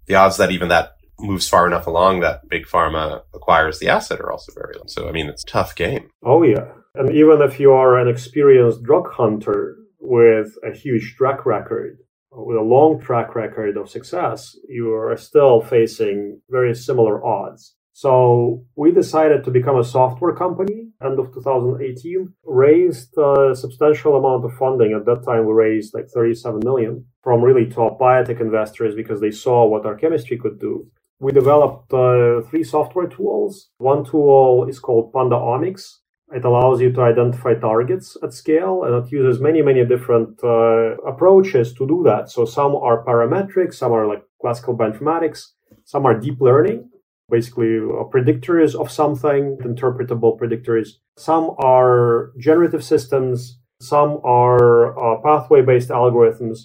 the 0.06 0.14
odds 0.14 0.36
that 0.38 0.50
even 0.50 0.68
that 0.68 0.92
moves 1.20 1.48
far 1.48 1.66
enough 1.66 1.86
along 1.86 2.20
that 2.20 2.48
big 2.48 2.66
pharma 2.66 3.22
acquires 3.34 3.78
the 3.78 3.88
asset 3.88 4.20
are 4.20 4.32
also 4.32 4.52
very 4.54 4.74
low. 4.76 4.84
So, 4.86 5.08
I 5.08 5.12
mean, 5.12 5.26
it's 5.26 5.42
a 5.42 5.46
tough 5.46 5.74
game. 5.74 6.08
Oh, 6.24 6.42
yeah. 6.42 6.72
And 6.94 7.10
even 7.10 7.42
if 7.42 7.60
you 7.60 7.72
are 7.72 7.98
an 7.98 8.08
experienced 8.08 8.82
drug 8.82 9.10
hunter 9.12 9.76
with 10.00 10.56
a 10.64 10.74
huge 10.74 11.16
track 11.16 11.44
record, 11.44 11.98
with 12.46 12.56
a 12.56 12.62
long 12.62 13.00
track 13.00 13.34
record 13.34 13.76
of 13.76 13.90
success, 13.90 14.56
you 14.68 14.92
are 14.94 15.16
still 15.16 15.60
facing 15.60 16.40
very 16.50 16.74
similar 16.74 17.24
odds. 17.24 17.74
So 17.92 18.64
we 18.76 18.92
decided 18.92 19.44
to 19.44 19.50
become 19.50 19.78
a 19.78 19.84
software 19.84 20.34
company 20.34 20.88
end 21.04 21.18
of 21.18 21.32
2018, 21.32 22.32
raised 22.44 23.16
a 23.18 23.54
substantial 23.54 24.16
amount 24.16 24.44
of 24.44 24.52
funding. 24.58 24.92
At 24.92 25.06
that 25.06 25.24
time, 25.24 25.46
we 25.46 25.52
raised 25.52 25.94
like 25.94 26.08
37 26.08 26.60
million 26.64 27.04
from 27.22 27.42
really 27.42 27.66
top 27.66 27.98
biotech 27.98 28.40
investors 28.40 28.94
because 28.94 29.20
they 29.20 29.30
saw 29.30 29.66
what 29.66 29.86
our 29.86 29.96
chemistry 29.96 30.36
could 30.38 30.58
do. 30.58 30.86
We 31.20 31.32
developed 31.32 31.92
uh, 31.92 32.42
three 32.48 32.64
software 32.64 33.08
tools. 33.08 33.70
One 33.78 34.04
tool 34.04 34.66
is 34.68 34.78
called 34.78 35.12
Panda 35.12 35.36
Omics, 35.36 35.96
It 36.30 36.44
allows 36.44 36.80
you 36.80 36.92
to 36.92 37.00
identify 37.00 37.54
targets 37.54 38.16
at 38.22 38.34
scale, 38.34 38.84
and 38.84 38.94
it 38.94 39.10
uses 39.10 39.40
many, 39.40 39.62
many 39.62 39.84
different 39.84 40.42
uh, 40.44 40.96
approaches 41.06 41.72
to 41.74 41.86
do 41.86 42.02
that. 42.04 42.30
So 42.30 42.44
some 42.44 42.76
are 42.76 43.02
parametric, 43.04 43.72
some 43.72 43.92
are 43.92 44.06
like 44.06 44.22
classical 44.40 44.76
bioinformatics, 44.76 45.46
some 45.84 46.04
are 46.04 46.18
deep 46.18 46.40
learning, 46.40 46.90
basically 47.30 47.78
uh, 47.78 48.04
predictors 48.12 48.74
of 48.74 48.90
something, 48.90 49.56
interpretable 49.64 50.38
predictors. 50.38 50.88
Some 51.16 51.54
are 51.58 52.32
generative 52.38 52.84
systems, 52.84 53.58
some 53.80 54.20
are 54.22 54.98
uh, 54.98 55.20
pathway 55.22 55.62
based 55.62 55.88
algorithms, 55.88 56.58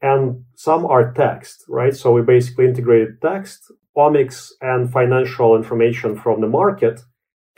and 0.00 0.44
some 0.54 0.86
are 0.86 1.12
text, 1.12 1.64
right? 1.68 1.96
So 1.96 2.12
we 2.12 2.22
basically 2.22 2.66
integrated 2.66 3.20
text, 3.20 3.72
omics, 3.96 4.52
and 4.60 4.92
financial 4.92 5.56
information 5.56 6.16
from 6.16 6.40
the 6.40 6.48
market 6.48 7.00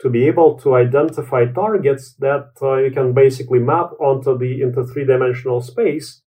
to 0.03 0.09
be 0.09 0.27
able 0.27 0.59
to 0.59 0.75
identify 0.75 1.45
targets 1.45 2.13
that 2.19 2.49
uh, 2.61 2.75
you 2.75 2.91
can 2.91 3.13
basically 3.13 3.59
map 3.59 3.91
onto 3.99 4.37
the 4.37 4.61
into 4.61 4.85
three 4.85 5.05
dimensional 5.05 5.61
space, 5.61 6.21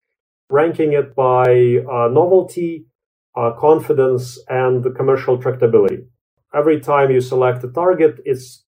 ranking 0.51 0.95
it 0.95 1.15
by 1.15 1.77
uh, 1.93 2.09
novelty, 2.09 2.87
uh, 3.37 3.53
confidence, 3.53 4.39
and 4.49 4.83
commercial 4.97 5.37
tractability. 5.39 6.07
Every 6.55 6.81
time 6.81 7.11
you 7.11 7.21
select 7.21 7.62
a 7.65 7.69
target, 7.69 8.15
it's 8.25 8.65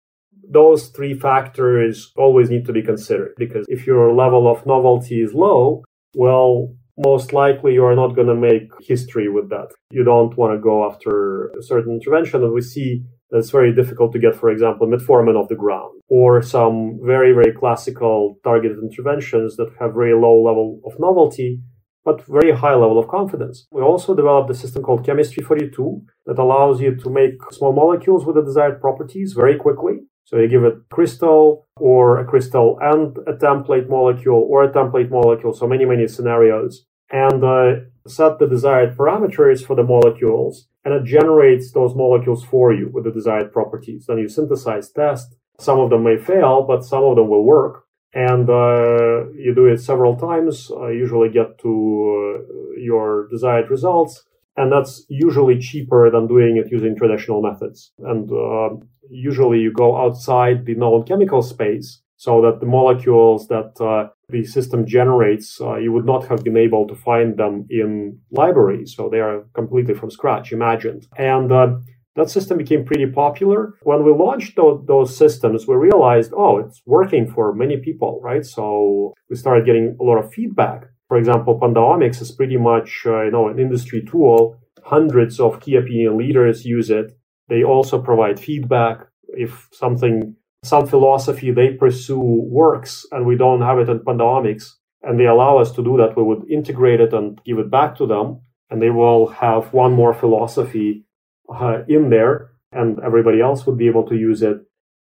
those 0.50 0.88
three 0.90 1.14
factors 1.14 2.12
always 2.18 2.50
need 2.50 2.66
to 2.66 2.74
be 2.74 2.82
considered 2.82 3.34
because 3.38 3.66
if 3.70 3.86
your 3.86 4.14
level 4.14 4.48
of 4.52 4.66
novelty 4.66 5.22
is 5.22 5.34
low, 5.34 5.84
well, 6.16 6.74
most 6.98 7.34
likely 7.34 7.74
you 7.74 7.86
are 7.86 7.96
not 7.96 8.16
going 8.16 8.28
to 8.28 8.36
make 8.36 8.72
history 8.82 9.30
with 9.30 9.50
that. 9.50 9.68
You 9.92 10.04
don't 10.04 10.36
want 10.38 10.54
to 10.54 10.60
go 10.60 10.90
after 10.90 11.50
a 11.50 11.62
certain 11.62 11.94
intervention. 11.94 12.44
And 12.44 12.54
we 12.54 12.62
see 12.62 13.04
that's 13.36 13.50
very 13.50 13.74
difficult 13.76 14.14
to 14.14 14.20
get, 14.20 14.34
for 14.34 14.50
example, 14.50 14.88
metformin 14.88 15.36
off 15.36 15.50
the 15.50 15.56
ground 15.56 16.00
or 16.08 16.42
some 16.42 16.98
very, 17.04 17.34
very 17.34 17.52
classical 17.52 18.40
targeted 18.46 18.78
interventions 18.82 19.58
that 19.58 19.70
have 19.78 19.94
very 19.94 20.14
low 20.14 20.42
level 20.42 20.80
of 20.86 20.94
novelty, 21.00 21.60
but 22.06 22.26
very 22.28 22.54
high 22.54 22.76
level 22.76 22.98
of 22.98 23.10
confidence. 23.10 23.68
We 23.72 23.82
also 23.82 24.16
developed 24.16 24.50
a 24.52 24.54
system 24.54 24.84
called 24.84 25.06
Chemistry 25.06 25.44
42 25.44 26.02
that 26.28 26.40
allows 26.40 26.80
you 26.80 26.96
to 26.96 27.10
make 27.10 27.34
small 27.52 27.74
molecules 27.74 28.26
with 28.26 28.38
the 28.38 28.42
desired 28.42 28.80
properties 28.80 29.34
very 29.34 29.58
quickly. 29.58 29.96
So 30.24 30.38
you 30.38 30.48
give 30.48 30.64
a 30.64 30.78
crystal 30.90 31.68
or 31.76 32.20
a 32.20 32.26
crystal 32.26 32.78
and 32.82 33.18
a 33.28 33.34
template 33.34 33.90
molecule 33.90 34.48
or 34.50 34.64
a 34.64 34.72
template 34.72 35.10
molecule. 35.10 35.54
So 35.54 35.68
many, 35.68 35.84
many 35.84 36.08
scenarios 36.08 36.86
and 37.12 37.44
uh, 37.44 37.76
set 38.08 38.40
the 38.40 38.48
desired 38.48 38.98
parameters 38.98 39.66
for 39.66 39.76
the 39.76 39.84
molecules 39.84 40.68
and 40.86 40.94
it 40.94 41.04
generates 41.04 41.72
those 41.72 41.96
molecules 41.96 42.44
for 42.44 42.72
you 42.72 42.90
with 42.94 43.04
the 43.04 43.12
desired 43.12 43.52
properties. 43.52 44.06
Then 44.06 44.20
you 44.20 44.30
synthesize, 44.30 44.92
test. 44.92 45.36
Some 45.60 45.80
of 45.80 45.90
them 45.90 46.04
may 46.04 46.18
fail, 46.18 46.64
but 46.64 46.86
some 46.86 47.04
of 47.04 47.16
them 47.16 47.28
will 47.28 47.44
work. 47.44 47.86
And 48.14 48.50
uh, 48.50 49.32
you 49.32 49.54
do 49.54 49.66
it 49.66 49.82
several 49.82 50.16
times, 50.16 50.72
uh, 50.72 50.88
usually 50.88 51.30
get 51.30 51.58
to 51.60 51.70
uh, 51.70 52.80
your 52.80 53.28
desired 53.30 53.70
results. 53.70 54.24
And 54.56 54.72
that's 54.72 55.06
usually 55.10 55.60
cheaper 55.60 56.10
than 56.10 56.28
doing 56.28 56.56
it 56.56 56.72
using 56.72 56.96
traditional 56.96 57.42
methods. 57.42 57.92
And 58.00 58.32
uh, 58.32 58.70
usually 59.10 59.60
you 59.60 59.74
go 59.74 59.98
outside 59.98 60.66
the 60.66 60.76
known 60.76 61.04
chemical 61.04 61.42
space 61.42 62.02
so 62.16 62.42
that 62.44 62.62
the 62.62 62.66
molecules 62.66 63.48
that 63.50 63.74
uh, 63.82 64.12
the 64.30 64.44
system 64.44 64.86
generates, 64.86 65.60
uh, 65.62 65.76
you 65.76 65.92
would 65.92 66.06
not 66.06 66.28
have 66.28 66.44
been 66.44 66.58
able 66.58 66.88
to 66.88 66.96
find 66.96 67.38
them 67.38 67.66
in 67.70 68.20
libraries. 68.32 68.96
So 68.96 69.10
they 69.10 69.20
are 69.20 69.46
completely 69.54 69.94
from 69.94 70.12
scratch, 70.12 70.52
imagined. 70.52 71.08
And 71.18 71.52
uh, 71.52 71.78
that 72.16 72.30
system 72.30 72.58
became 72.58 72.86
pretty 72.86 73.06
popular. 73.08 73.76
When 73.84 74.04
we 74.04 74.12
launched 74.12 74.56
th- 74.56 74.82
those 74.88 75.16
systems, 75.16 75.68
we 75.68 75.76
realized, 75.76 76.32
oh, 76.36 76.58
it's 76.58 76.82
working 76.86 77.32
for 77.32 77.54
many 77.54 77.78
people, 77.78 78.20
right? 78.24 78.46
So 78.46 79.14
we 79.30 79.36
started 79.36 79.66
getting 79.66 79.98
a 80.00 80.04
lot 80.04 80.18
of 80.18 80.34
feedback. 80.34 80.86
For 81.08 81.18
example, 81.18 81.60
Pandaomics 81.60 82.22
is 82.22 82.32
pretty 82.32 82.58
much, 82.58 83.04
uh, 83.06 83.24
you 83.24 83.32
know, 83.32 83.48
an 83.50 83.60
industry 83.60 84.04
tool. 84.10 84.58
Hundreds 84.84 85.40
of 85.40 85.60
key 85.60 85.76
opinion 85.76 86.18
leaders 86.18 86.66
use 86.66 86.90
it. 86.90 87.18
They 87.50 87.64
also 87.64 88.02
provide 88.02 88.40
feedback 88.40 89.08
if 89.28 89.68
something 89.72 90.36
some 90.66 90.88
philosophy 90.88 91.52
they 91.52 91.72
pursue 91.72 92.20
works 92.20 93.06
and 93.12 93.26
we 93.26 93.36
don't 93.38 93.62
have 93.62 93.80
it 93.80 93.90
in 93.90 94.00
Pandaomics 94.00 94.72
and 95.04 95.20
they 95.20 95.26
allow 95.26 95.58
us 95.58 95.72
to 95.74 95.84
do 95.84 95.98
that, 95.98 96.18
we 96.18 96.24
would 96.24 96.50
integrate 96.50 97.00
it 97.00 97.14
and 97.14 97.40
give 97.46 97.60
it 97.60 97.70
back 97.70 97.96
to 97.98 98.08
them 98.08 98.42
and 98.70 98.82
they 98.82 98.90
will 98.90 99.28
have 99.28 99.72
one 99.74 99.94
more 99.94 100.14
philosophy 100.14 101.06
uh, 101.54 101.84
in 101.88 102.10
there 102.10 102.52
and 102.72 103.00
everybody 103.04 103.42
else 103.42 103.66
would 103.66 103.78
be 103.78 103.88
able 103.88 104.08
to 104.08 104.16
use 104.16 104.42
it. 104.42 104.58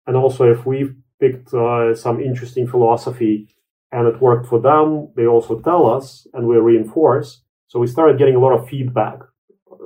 And 0.07 0.17
also 0.17 0.45
if 0.45 0.67
we 0.67 0.91
picked 1.21 1.55
uh, 1.55 1.95
some 1.95 2.21
interesting 2.21 2.67
philosophy 2.67 3.49
and 3.93 4.07
it 4.07 4.21
worked 4.21 4.47
for 4.47 4.61
them, 4.61 5.11
they 5.17 5.27
also 5.27 5.61
tell 5.61 5.89
us 5.89 6.27
and 6.35 6.47
we 6.47 6.57
reinforce. 6.57 7.43
So 7.69 7.79
we 7.79 7.87
started 7.87 8.19
getting 8.19 8.37
a 8.37 8.41
lot 8.41 8.53
of 8.53 8.69
feedback. 8.69 9.21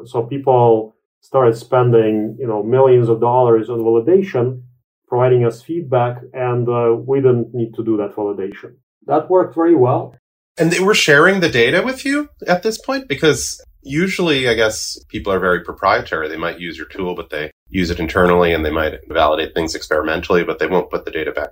So 0.04 0.24
people 0.24 0.96
started 1.20 1.56
spending, 1.56 2.36
you 2.40 2.46
know, 2.46 2.62
millions 2.62 3.08
of 3.08 3.20
dollars 3.20 3.70
on 3.70 3.78
validation 3.78 4.62
providing 5.10 5.44
us 5.44 5.60
feedback, 5.60 6.22
and 6.32 6.68
uh, 6.68 6.94
we 6.94 7.18
didn't 7.18 7.52
need 7.52 7.74
to 7.74 7.84
do 7.84 7.96
that 7.98 8.14
validation. 8.14 8.76
That 9.06 9.28
worked 9.28 9.54
very 9.56 9.74
well. 9.74 10.16
And 10.56 10.70
they 10.70 10.80
were 10.80 10.94
sharing 10.94 11.40
the 11.40 11.50
data 11.50 11.82
with 11.82 12.04
you 12.04 12.28
at 12.46 12.62
this 12.62 12.78
point? 12.78 13.08
Because 13.08 13.60
usually, 13.82 14.48
I 14.48 14.54
guess, 14.54 14.98
people 15.08 15.32
are 15.32 15.40
very 15.40 15.62
proprietary. 15.64 16.28
They 16.28 16.36
might 16.46 16.60
use 16.60 16.78
your 16.78 16.86
tool, 16.86 17.14
but 17.16 17.30
they 17.30 17.50
use 17.68 17.90
it 17.90 17.98
internally 17.98 18.52
and 18.52 18.64
they 18.64 18.70
might 18.70 18.94
validate 19.08 19.54
things 19.54 19.74
experimentally, 19.74 20.44
but 20.44 20.58
they 20.58 20.68
won't 20.68 20.90
put 20.90 21.04
the 21.04 21.10
data 21.10 21.32
back. 21.32 21.50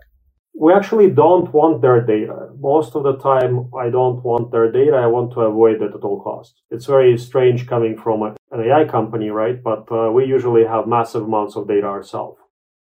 We 0.60 0.72
actually 0.72 1.10
don't 1.10 1.52
want 1.52 1.82
their 1.82 2.00
data. 2.04 2.50
Most 2.58 2.96
of 2.96 3.04
the 3.04 3.16
time, 3.18 3.70
I 3.78 3.90
don't 3.90 4.22
want 4.24 4.50
their 4.50 4.70
data. 4.72 4.96
I 4.96 5.06
want 5.06 5.32
to 5.34 5.40
avoid 5.42 5.80
it 5.82 5.94
at 5.94 6.02
all 6.02 6.20
costs. 6.22 6.60
It's 6.70 6.86
very 6.86 7.16
strange 7.16 7.66
coming 7.66 7.96
from 7.96 8.22
an 8.22 8.60
AI 8.66 8.84
company, 8.84 9.30
right? 9.30 9.62
But 9.62 9.84
uh, 9.90 10.10
we 10.10 10.26
usually 10.26 10.64
have 10.64 10.88
massive 10.88 11.22
amounts 11.22 11.54
of 11.56 11.68
data 11.68 11.86
ourselves 11.86 12.38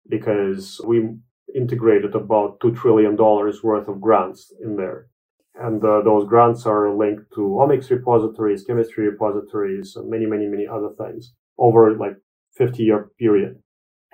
because 0.09 0.81
we 0.87 1.11
integrated 1.55 2.15
about 2.15 2.61
$2 2.61 2.77
trillion 2.77 3.17
worth 3.17 3.89
of 3.89 4.01
grants 4.01 4.53
in 4.63 4.77
there. 4.77 5.09
And 5.57 5.85
uh, 5.85 6.03
those 6.03 6.29
grants 6.29 6.67
are 6.67 6.95
linked 6.95 7.33
to 7.35 7.41
omics 7.41 7.91
repositories, 7.91 8.65
chemistry 8.65 9.09
repositories, 9.09 9.97
and 9.97 10.11
many, 10.11 10.27
many, 10.27 10.47
many 10.47 10.67
other 10.67 10.91
things 10.99 11.33
over 11.59 11.97
like 11.97 12.17
50 12.57 12.83
year 12.83 13.11
period. 13.19 13.61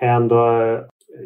And 0.01 0.31
uh, 0.31 0.83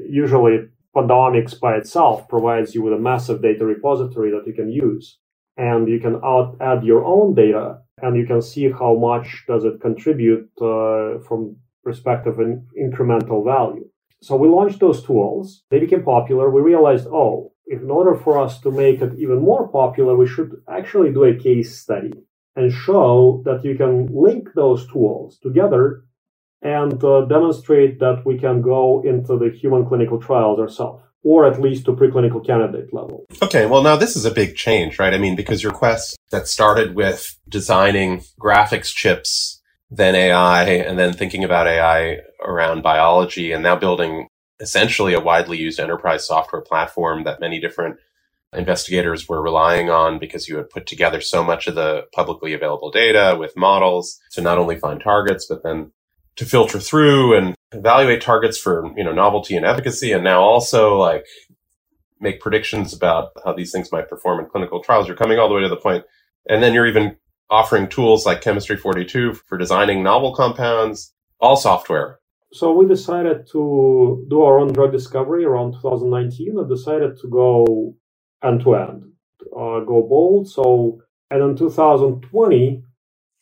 usually 0.09 0.59
Pandaomics 0.95 1.59
by 1.59 1.75
itself 1.77 2.27
provides 2.29 2.75
you 2.75 2.83
with 2.83 2.93
a 2.93 2.99
massive 2.99 3.41
data 3.41 3.65
repository 3.65 4.31
that 4.31 4.47
you 4.47 4.53
can 4.53 4.71
use. 4.71 5.19
And 5.57 5.87
you 5.89 5.99
can 5.99 6.17
out- 6.23 6.57
add 6.61 6.83
your 6.83 7.05
own 7.05 7.35
data 7.35 7.79
and 8.01 8.17
you 8.17 8.27
can 8.27 8.41
see 8.41 8.71
how 8.71 8.95
much 8.95 9.45
does 9.47 9.65
it 9.65 9.81
contribute 9.81 10.49
uh, 10.61 11.19
from 11.27 11.57
perspective 11.83 12.39
in 12.39 12.67
incremental 12.79 13.45
value. 13.45 13.89
So 14.21 14.35
we 14.35 14.47
launched 14.47 14.79
those 14.79 15.03
tools. 15.03 15.63
They 15.69 15.79
became 15.79 16.03
popular. 16.03 16.49
We 16.49 16.61
realized, 16.61 17.07
oh, 17.07 17.53
in 17.67 17.89
order 17.89 18.15
for 18.15 18.39
us 18.39 18.59
to 18.61 18.71
make 18.71 19.01
it 19.01 19.17
even 19.17 19.39
more 19.41 19.67
popular, 19.67 20.15
we 20.15 20.27
should 20.27 20.61
actually 20.69 21.11
do 21.11 21.23
a 21.23 21.35
case 21.35 21.79
study 21.79 22.11
and 22.55 22.71
show 22.71 23.41
that 23.45 23.63
you 23.63 23.75
can 23.75 24.07
link 24.07 24.49
those 24.55 24.85
tools 24.91 25.39
together 25.39 26.03
and 26.61 27.03
uh, 27.03 27.21
demonstrate 27.25 27.99
that 27.99 28.23
we 28.25 28.37
can 28.37 28.61
go 28.61 29.01
into 29.03 29.37
the 29.37 29.49
human 29.49 29.85
clinical 29.85 30.19
trials 30.19 30.59
ourselves 30.59 31.03
or 31.23 31.45
at 31.45 31.61
least 31.61 31.85
to 31.85 31.93
preclinical 31.93 32.45
candidate 32.45 32.93
level. 32.93 33.25
Okay, 33.41 33.65
well, 33.67 33.83
now 33.83 33.95
this 33.95 34.15
is 34.15 34.25
a 34.25 34.31
big 34.31 34.55
change, 34.55 34.97
right? 34.97 35.13
I 35.13 35.19
mean, 35.19 35.35
because 35.35 35.61
your 35.61 35.71
quest 35.71 36.17
that 36.31 36.47
started 36.47 36.95
with 36.95 37.37
designing 37.47 38.23
graphics 38.39 38.93
chips 38.93 39.60
then 39.91 40.15
AI, 40.15 40.63
and 40.63 40.97
then 40.97 41.13
thinking 41.13 41.43
about 41.43 41.67
AI 41.67 42.21
around 42.41 42.81
biology, 42.81 43.51
and 43.51 43.61
now 43.61 43.75
building 43.75 44.27
essentially 44.61 45.13
a 45.13 45.19
widely 45.19 45.57
used 45.57 45.79
enterprise 45.79 46.25
software 46.25 46.61
platform 46.61 47.25
that 47.25 47.41
many 47.41 47.59
different 47.59 47.97
investigators 48.53 49.27
were 49.27 49.41
relying 49.41 49.89
on 49.89 50.19
because 50.19 50.47
you 50.47 50.57
had 50.57 50.69
put 50.69 50.85
together 50.85 51.21
so 51.21 51.43
much 51.43 51.67
of 51.67 51.75
the 51.75 52.05
publicly 52.13 52.53
available 52.53 52.91
data 52.91 53.35
with 53.39 53.55
models 53.57 54.19
to 54.31 54.41
not 54.41 54.57
only 54.57 54.77
find 54.77 55.01
targets, 55.01 55.45
but 55.47 55.63
then 55.63 55.91
to 56.35 56.45
filter 56.45 56.79
through 56.79 57.35
and 57.35 57.55
evaluate 57.71 58.21
targets 58.21 58.57
for, 58.57 58.91
you 58.95 59.03
know, 59.03 59.13
novelty 59.13 59.55
and 59.55 59.65
efficacy. 59.65 60.11
And 60.11 60.23
now 60.23 60.41
also 60.41 60.97
like 60.97 61.25
make 62.19 62.39
predictions 62.39 62.93
about 62.93 63.31
how 63.43 63.53
these 63.53 63.71
things 63.71 63.91
might 63.91 64.09
perform 64.09 64.39
in 64.39 64.45
clinical 64.45 64.81
trials. 64.81 65.07
You're 65.07 65.17
coming 65.17 65.39
all 65.39 65.49
the 65.49 65.55
way 65.55 65.61
to 65.61 65.69
the 65.69 65.75
point. 65.77 66.05
And 66.47 66.61
then 66.61 66.73
you're 66.73 66.87
even 66.87 67.17
offering 67.51 67.89
tools 67.89 68.25
like 68.25 68.41
Chemistry 68.41 68.77
42 68.77 69.33
for 69.33 69.57
designing 69.57 70.01
novel 70.01 70.33
compounds, 70.33 71.13
all 71.39 71.57
software. 71.57 72.19
So 72.53 72.71
we 72.73 72.87
decided 72.87 73.47
to 73.51 74.25
do 74.29 74.41
our 74.41 74.57
own 74.59 74.73
drug 74.73 74.91
discovery 74.91 75.45
around 75.45 75.73
2019 75.73 76.57
and 76.57 76.69
decided 76.69 77.19
to 77.19 77.27
go 77.29 77.95
end 78.43 78.61
to 78.61 78.75
end, 78.75 79.03
go 79.53 80.07
bold. 80.09 80.49
So, 80.49 81.01
and 81.29 81.41
in 81.41 81.55
2020, 81.55 82.83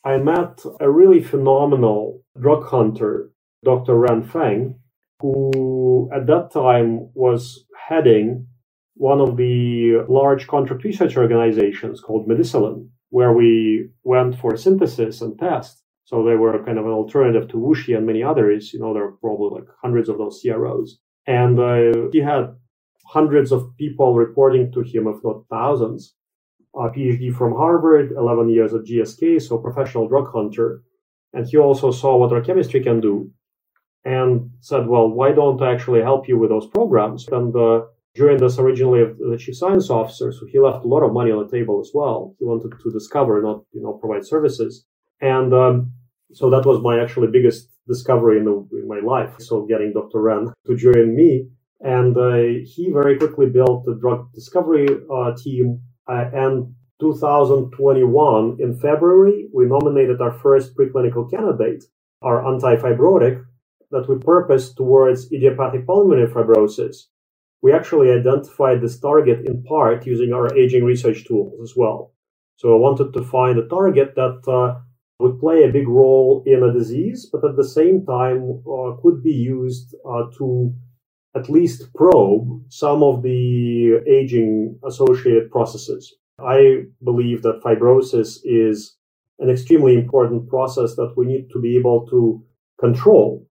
I 0.04 0.18
met 0.18 0.64
a 0.80 0.90
really 0.90 1.22
phenomenal 1.22 2.24
drug 2.40 2.66
hunter, 2.66 3.32
Dr. 3.64 3.96
Ren 3.96 4.24
Feng, 4.24 4.80
who 5.22 6.10
at 6.14 6.28
that 6.28 6.52
time 6.52 7.10
was 7.14 7.66
heading 7.88 8.48
one 8.96 9.22
of 9.22 9.38
the 9.38 10.06
large 10.08 10.48
contract 10.48 10.84
research 10.84 11.18
organizations 11.18 12.00
called 12.00 12.28
Medicilon, 12.28 12.90
where 13.10 13.34
we 13.34 13.90
went 14.04 14.40
for 14.40 14.56
synthesis 14.56 15.22
and 15.22 15.38
test. 15.38 15.84
So 16.06 16.24
they 16.24 16.36
were 16.36 16.64
kind 16.64 16.80
of 16.80 16.86
an 16.86 16.92
alternative 16.92 17.48
to 17.50 17.58
WuXi 17.58 17.96
and 17.96 18.06
many 18.06 18.24
others. 18.24 18.74
You 18.74 18.80
know, 18.80 18.94
there 18.94 19.04
are 19.06 19.12
probably 19.14 19.60
like 19.60 19.70
hundreds 19.82 20.10
of 20.10 20.18
those 20.18 20.42
CROs. 20.42 21.00
And 21.28 21.60
uh, 21.60 22.10
he 22.12 22.20
had 22.20 22.56
hundreds 23.06 23.52
of 23.52 23.76
people 23.78 24.16
reporting 24.16 24.72
to 24.72 24.82
him, 24.82 25.08
if 25.08 25.24
not 25.24 25.44
thousands. 25.50 26.16
A 26.76 26.90
PhD 26.90 27.36
from 27.36 27.54
Harvard, 27.54 28.12
11 28.12 28.50
years 28.50 28.74
at 28.74 28.86
GSK, 28.86 29.42
so 29.42 29.58
professional 29.58 30.08
drug 30.08 30.32
hunter. 30.32 30.84
And 31.34 31.48
he 31.48 31.58
also 31.58 31.92
saw 31.92 32.18
what 32.18 32.32
our 32.32 32.42
chemistry 32.42 32.82
can 32.82 33.02
do 33.02 33.32
and 34.06 34.52
said, 34.62 34.88
well, 34.88 35.08
why 35.08 35.32
don't 35.32 35.62
I 35.62 35.74
actually 35.74 36.02
help 36.02 36.28
you 36.28 36.38
with 36.38 36.50
those 36.50 36.68
programs? 36.68 37.28
And 37.28 37.56
uh, 37.56 37.82
during 38.16 38.38
this 38.38 38.58
originally 38.58 39.04
the 39.04 39.38
chief 39.38 39.56
science 39.56 39.90
officer, 39.90 40.32
so 40.32 40.46
he 40.52 40.60
left 40.60 40.86
a 40.86 40.88
lot 40.88 41.04
of 41.04 41.14
money 41.14 41.32
on 41.32 41.46
the 41.46 41.52
table 41.52 41.80
as 41.80 41.92
well. 41.94 42.36
He 42.40 42.46
wanted 42.46 42.72
to 42.82 42.92
discover, 42.92 43.42
not, 43.42 43.64
you 43.72 43.82
know, 43.82 43.94
provide 43.94 44.26
services. 44.26 44.86
And 45.22 45.54
um, 45.54 45.92
so 46.34 46.50
that 46.50 46.66
was 46.66 46.82
my 46.82 47.02
actually 47.02 47.28
biggest 47.28 47.70
discovery 47.88 48.38
in, 48.38 48.46
the, 48.46 48.68
in 48.74 48.88
my 48.88 49.00
life. 49.00 49.34
So 49.40 49.66
getting 49.66 49.94
Dr. 49.94 50.22
Ren 50.22 50.54
to 50.68 50.76
join 50.76 51.16
me. 51.16 51.48
And 51.82 52.16
uh, 52.18 52.66
he 52.66 52.92
very 52.92 53.18
quickly 53.18 53.48
built 53.48 53.86
the 53.86 53.96
drug 53.96 54.32
discovery 54.34 54.88
uh, 55.12 55.34
team. 55.38 55.82
Uh, 56.08 56.26
and 56.34 56.74
2021, 57.00 58.58
in 58.60 58.78
February, 58.80 59.48
we 59.54 59.66
nominated 59.66 60.20
our 60.20 60.34
first 60.40 60.76
preclinical 60.76 61.30
candidate, 61.30 61.84
our 62.22 62.44
antifibrotic, 62.44 63.44
that 63.92 64.08
we 64.10 64.18
purposed 64.18 64.76
towards 64.78 65.32
idiopathic 65.32 65.88
pulmonary 65.88 66.28
fibrosis. 66.28 67.06
We 67.62 67.74
actually 67.74 68.12
identified 68.12 68.82
this 68.82 69.00
target 69.00 69.46
in 69.46 69.64
part 69.64 70.06
using 70.06 70.34
our 70.34 70.54
aging 70.56 70.84
research 70.86 71.26
tools 71.26 71.60
as 71.62 71.74
well. 71.76 72.14
So 72.56 72.74
I 72.74 72.80
wanted 72.80 73.14
to 73.14 73.24
find 73.24 73.58
a 73.58 73.68
target 73.68 74.16
that 74.16 74.40
uh, 74.48 74.80
would 75.20 75.40
play 75.40 75.64
a 75.64 75.72
big 75.72 75.88
role 75.88 76.44
in 76.46 76.64
a 76.64 76.74
disease, 76.74 77.30
but 77.32 77.44
at 77.44 77.58
the 77.58 77.68
same 77.68 78.06
time 78.06 78.64
uh, 78.66 78.96
could 79.02 79.22
be 79.22 79.32
used 79.32 79.94
uh, 80.10 80.24
to 80.38 80.74
at 81.36 81.50
least 81.50 81.94
probe 81.94 82.64
some 82.70 83.04
of 83.04 83.22
the 83.22 84.02
aging 84.08 84.80
associated 84.86 85.52
processes. 85.52 86.16
I 86.40 86.84
believe 87.04 87.42
that 87.44 87.62
fibrosis 87.64 88.40
is 88.44 88.96
an 89.40 89.50
extremely 89.50 89.96
important 89.96 90.50
process 90.50 90.96
that 90.96 91.14
we 91.16 91.26
need 91.26 91.50
to 91.52 91.60
be 91.60 91.78
able 91.78 92.08
to 92.08 92.44
control 92.80 93.46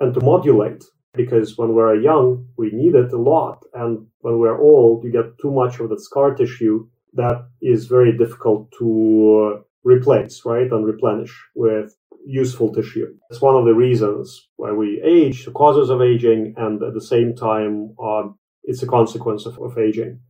and 0.00 0.12
to 0.14 0.20
modulate 0.20 0.84
because 1.14 1.56
when 1.56 1.74
we're 1.74 2.00
young, 2.00 2.46
we 2.56 2.70
need 2.70 2.94
it 2.94 3.12
a 3.12 3.18
lot. 3.18 3.64
And 3.72 4.06
when 4.20 4.38
we're 4.38 4.60
old, 4.60 5.04
you 5.04 5.12
get 5.12 5.38
too 5.40 5.50
much 5.50 5.80
of 5.80 5.88
the 5.90 6.00
scar 6.00 6.34
tissue 6.34 6.88
that 7.14 7.46
is 7.62 7.86
very 7.86 8.16
difficult 8.16 8.72
to 8.78 9.54
uh, 9.56 9.62
replace, 9.84 10.42
right? 10.44 10.70
And 10.70 10.84
replenish 10.84 11.32
with 11.54 11.94
useful 12.26 12.72
tissue. 12.74 13.14
It's 13.30 13.40
one 13.40 13.54
of 13.54 13.64
the 13.64 13.74
reasons 13.74 14.48
why 14.56 14.72
we 14.72 15.00
age, 15.04 15.44
the 15.44 15.52
causes 15.52 15.90
of 15.90 16.02
aging, 16.02 16.54
and 16.56 16.82
at 16.82 16.94
the 16.94 17.00
same 17.00 17.36
time, 17.36 17.94
uh, 18.02 18.24
it's 18.64 18.82
a 18.82 18.86
consequence 18.86 19.46
of, 19.46 19.58
of 19.60 19.78
aging. 19.78 20.20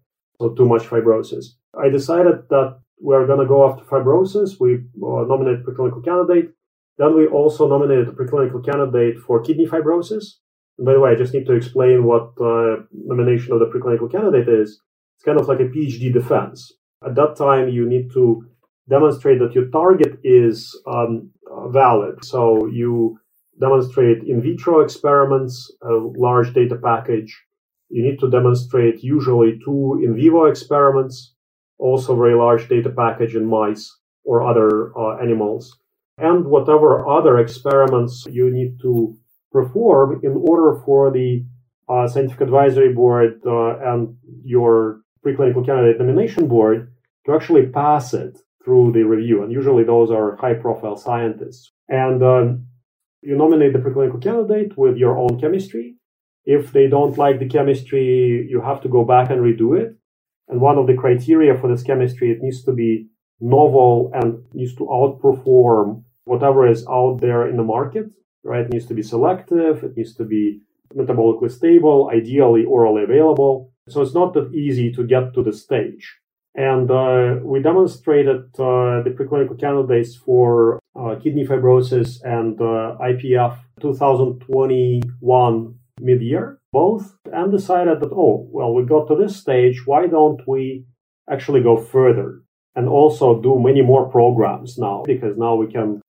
So 0.41 0.51
too 0.51 0.67
much 0.67 0.83
fibrosis. 0.83 1.47
I 1.81 1.89
decided 1.89 2.49
that 2.51 2.81
we're 2.99 3.27
going 3.27 3.39
to 3.41 3.47
go 3.47 3.69
after 3.69 3.85
fibrosis. 3.85 4.61
We 4.61 4.75
uh, 4.75 5.25
nominated 5.27 5.65
preclinical 5.65 6.05
candidate. 6.05 6.51
Then 6.99 7.17
we 7.17 7.27
also 7.27 7.69
nominated 7.69 8.09
a 8.09 8.13
preclinical 8.13 8.65
candidate 8.65 9.19
for 9.19 9.43
kidney 9.43 9.67
fibrosis. 9.67 10.25
By 10.79 10.93
the 10.93 11.01
way, 11.01 11.13
I 11.13 11.15
just 11.15 11.33
need 11.33 11.47
to 11.47 11.55
explain 11.55 12.05
what 12.05 12.33
uh, 12.41 12.83
nomination 12.93 13.53
of 13.53 13.61
the 13.61 13.67
preclinical 13.67 14.11
candidate 14.11 14.49
is. 14.49 14.81
It's 15.17 15.25
kind 15.25 15.39
of 15.39 15.47
like 15.47 15.61
a 15.61 15.65
PhD 15.65 16.13
defense. 16.13 16.73
At 17.07 17.15
that 17.15 17.37
time, 17.37 17.69
you 17.69 17.89
need 17.89 18.11
to 18.13 18.45
demonstrate 18.89 19.39
that 19.39 19.55
your 19.55 19.67
target 19.67 20.19
is 20.25 20.79
um, 20.87 21.31
valid. 21.69 22.25
So 22.25 22.67
you 22.67 23.19
demonstrate 23.61 24.25
in 24.25 24.43
vitro 24.43 24.81
experiments, 24.81 25.71
a 25.83 25.93
large 25.93 26.53
data 26.53 26.77
package. 26.77 27.41
You 27.89 28.03
need 28.03 28.19
to 28.21 28.31
demonstrate 28.31 29.03
usually 29.03 29.61
two 29.65 30.01
in 30.05 30.17
vivo 30.17 30.47
experiments, 30.47 31.35
also 31.79 32.17
very 32.17 32.35
large 32.35 32.69
data 32.69 32.91
package 32.91 33.37
in 33.37 33.47
mice 33.47 33.97
or 34.25 34.43
other 34.43 34.97
uh, 34.99 35.19
animals, 35.19 35.79
and 36.19 36.47
whatever 36.47 37.07
other 37.07 37.39
experiments 37.39 38.25
you 38.29 38.51
need 38.51 38.81
to 38.81 39.17
perform 39.55 40.21
in 40.23 40.35
order 40.51 40.83
for 40.85 41.13
the 41.13 41.45
uh, 41.89 42.07
scientific 42.09 42.43
advisory 42.49 42.93
board 42.93 43.41
uh, 43.47 43.79
and 43.91 44.17
your 44.45 45.01
preclinical 45.25 45.65
candidate 45.65 45.99
nomination 46.01 46.49
board 46.49 46.93
to 47.25 47.33
actually 47.33 47.67
pass 47.67 48.13
it 48.13 48.35
through 48.65 48.93
the 48.93 49.05
review. 49.05 49.43
And 49.43 49.53
usually 49.53 49.85
those 49.85 50.11
are 50.11 50.37
high 50.37 50.55
profile 50.55 50.97
scientists. 50.97 51.71
And 51.89 52.23
um, 52.23 52.67
you 53.23 53.37
nominate 53.37 53.73
the 53.73 53.79
preclinical 53.79 54.23
candidate 54.23 54.77
with 54.77 54.97
your 54.97 55.17
own 55.17 55.41
chemistry. 55.41 55.97
If 56.45 56.73
they 56.73 56.89
don't 56.89 57.17
like 57.17 57.39
the 57.39 57.49
chemistry, 57.49 58.47
you 58.51 58.61
have 58.61 58.81
to 58.83 58.89
go 58.89 59.05
back 59.05 59.31
and 59.31 59.41
redo 59.41 59.79
it. 59.81 59.97
And 60.49 60.61
one 60.61 60.79
of 60.79 60.87
the 60.87 60.95
criteria 60.95 61.57
for 61.57 61.69
this 61.71 61.83
chemistry, 61.83 62.31
it 62.33 62.43
needs 62.43 62.65
to 62.65 62.73
be 62.73 63.07
novel 63.41 64.11
and 64.13 64.43
needs 64.53 64.75
to 64.77 64.85
outperform 64.99 66.03
whatever 66.25 66.67
is 66.69 66.87
out 66.89 67.21
there 67.21 67.49
in 67.49 67.57
the 67.57 67.63
market, 67.63 68.07
right? 68.45 68.67
It 68.67 68.73
needs 68.73 68.87
to 68.87 68.95
be 68.95 69.03
selective. 69.03 69.83
It 69.83 69.97
needs 69.97 70.15
to 70.17 70.25
be 70.25 70.61
metabolically 70.95 71.51
stable, 71.51 72.11
ideally 72.13 72.65
orally 72.65 73.03
available. 73.03 73.73
So 73.89 74.03
it's 74.03 74.15
not 74.15 74.33
that 74.35 74.55
easy 74.55 74.93
to 74.93 75.05
get 75.05 75.35
to 75.35 75.43
the 75.43 75.53
stage. 75.53 76.19
And 76.55 76.91
uh, 76.91 77.37
we 77.43 77.61
demonstrated 77.61 78.45
uh, 78.59 79.03
the 79.03 79.15
preclinical 79.19 79.59
candidates 79.59 80.15
for 80.15 80.79
uh, 80.95 81.17
kidney 81.21 81.45
fibrosis 81.45 82.23
and 82.23 82.61
uh, 82.61 82.97
IPF 83.01 83.59
2021 83.81 85.75
mid-year, 86.01 86.61
both, 86.73 87.17
and 87.33 87.51
decided 87.51 88.01
that, 88.01 88.13
oh, 88.13 88.47
well, 88.51 88.73
we 88.73 88.85
got 88.85 89.09
to 89.09 89.17
this 89.17 89.37
stage. 89.37 89.85
Why 89.85 90.07
don't 90.07 90.41
we 90.47 90.87
actually 91.29 91.63
go 91.63 91.77
further 91.77 92.43
and 92.77 92.89
also 92.89 93.41
do 93.41 93.59
many 93.59 93.83
more 93.83 94.09
programs 94.09 94.79
now? 94.79 95.03
Because 95.05 95.37
now 95.37 95.57
we 95.57 95.67
can 95.67 96.01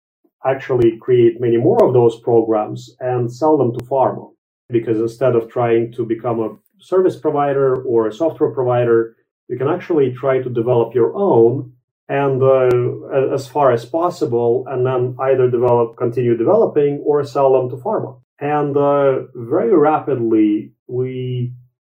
actually 0.46 0.98
create 0.98 1.42
many 1.42 1.58
more 1.58 1.84
of 1.86 1.94
those 1.94 2.20
programs 2.20 2.96
and 3.00 3.32
sell 3.32 3.58
them 3.58 3.74
to 3.74 3.86
pharma. 3.86 4.32
Because 4.70 5.00
instead 5.00 5.36
of 5.36 5.50
trying 5.50 5.92
to 5.94 6.06
become 6.06 6.40
a 6.40 6.56
service 6.80 7.16
provider 7.16 7.84
or 7.84 8.08
a 8.08 8.14
software 8.14 8.52
provider, 8.52 9.16
you 9.48 9.58
can 9.58 9.68
actually 9.68 10.14
try 10.14 10.42
to 10.42 10.50
develop 10.50 10.96
your 10.96 11.16
own 11.16 11.72
and 12.08 12.42
uh, 12.44 13.34
as 13.34 13.48
far 13.48 13.72
as 13.72 13.84
possible, 13.84 14.64
and 14.68 14.86
then 14.86 15.16
either 15.22 15.50
develop, 15.50 15.98
continue 15.98 16.38
developing, 16.38 17.00
or 17.04 17.24
sell 17.24 17.54
them 17.54 17.68
to 17.70 17.84
pharma. 17.84 18.20
And 18.40 18.78
uh, 18.78 19.24
very 19.34 19.76
rapidly, 19.76 20.74
we 20.88 21.54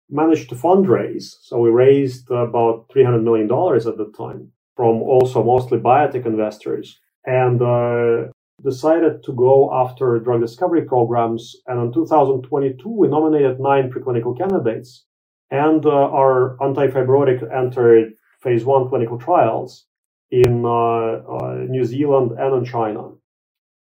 managed 0.08 0.48
to 0.50 0.54
fundraise. 0.54 1.34
So 1.42 1.58
we 1.58 1.70
raised 1.70 2.30
about 2.30 2.88
$300 2.94 3.24
million 3.24 3.46
at 3.46 3.98
the 3.98 4.12
time 4.16 4.52
from 4.76 5.02
also 5.02 5.42
mostly 5.42 5.78
biotech 5.78 6.26
investors 6.26 7.00
and 7.24 7.60
uh, 7.60 8.30
decided 8.62 9.22
to 9.24 9.32
go 9.32 9.70
after 9.72 10.18
drug 10.18 10.40
discovery 10.40 10.82
programs. 10.82 11.56
And 11.66 11.80
in 11.80 11.92
2022, 11.92 12.88
we 12.88 13.08
nominated 13.08 13.60
nine 13.60 13.90
preclinical 13.90 14.36
candidates 14.36 15.04
and 15.50 15.84
uh, 15.86 15.90
our 15.90 16.56
antifibrotic 16.60 17.42
entered 17.54 18.12
phase 18.42 18.64
one 18.64 18.88
clinical 18.88 19.18
trials 19.18 19.86
in 20.30 20.64
uh, 20.64 20.68
uh, 20.68 21.64
New 21.68 21.84
Zealand 21.84 22.32
and 22.38 22.56
in 22.56 22.64
China. 22.64 23.10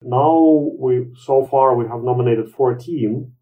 Now 0.03 0.71
we 0.79 1.07
so 1.25 1.47
far 1.47 1.75
we 1.75 1.87
have 1.87 2.03
nominated 2.03 2.51
14, 2.51 3.33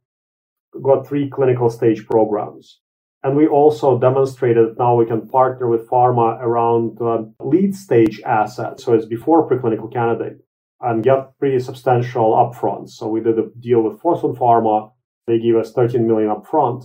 got 0.81 1.07
three 1.07 1.29
clinical 1.29 1.69
stage 1.71 2.07
programs. 2.07 2.79
And 3.25 3.37
we 3.37 3.47
also 3.47 3.99
demonstrated 3.99 4.79
now 4.79 4.97
we 4.97 5.07
can 5.07 5.29
partner 5.29 5.69
with 5.69 5.89
pharma 5.89 6.41
around 6.41 6.99
uh, 7.01 7.23
lead 7.41 7.75
stage 7.75 8.21
assets. 8.25 8.85
So 8.85 8.95
it's 8.95 9.07
before 9.07 9.49
preclinical 9.49 9.93
candidate 9.93 10.42
and 10.83 11.03
get 11.03 11.39
pretty 11.39 11.61
substantial 11.61 12.33
upfront. 12.33 12.91
So 12.91 13.09
we 13.09 13.21
did 13.21 13.39
a 13.39 13.49
deal 13.61 13.83
with 13.83 14.01
Fosun 14.01 14.37
Pharma. 14.37 14.93
They 15.27 15.39
gave 15.39 15.57
us 15.57 15.73
13 15.73 16.07
million 16.07 16.31
upfront 16.31 16.85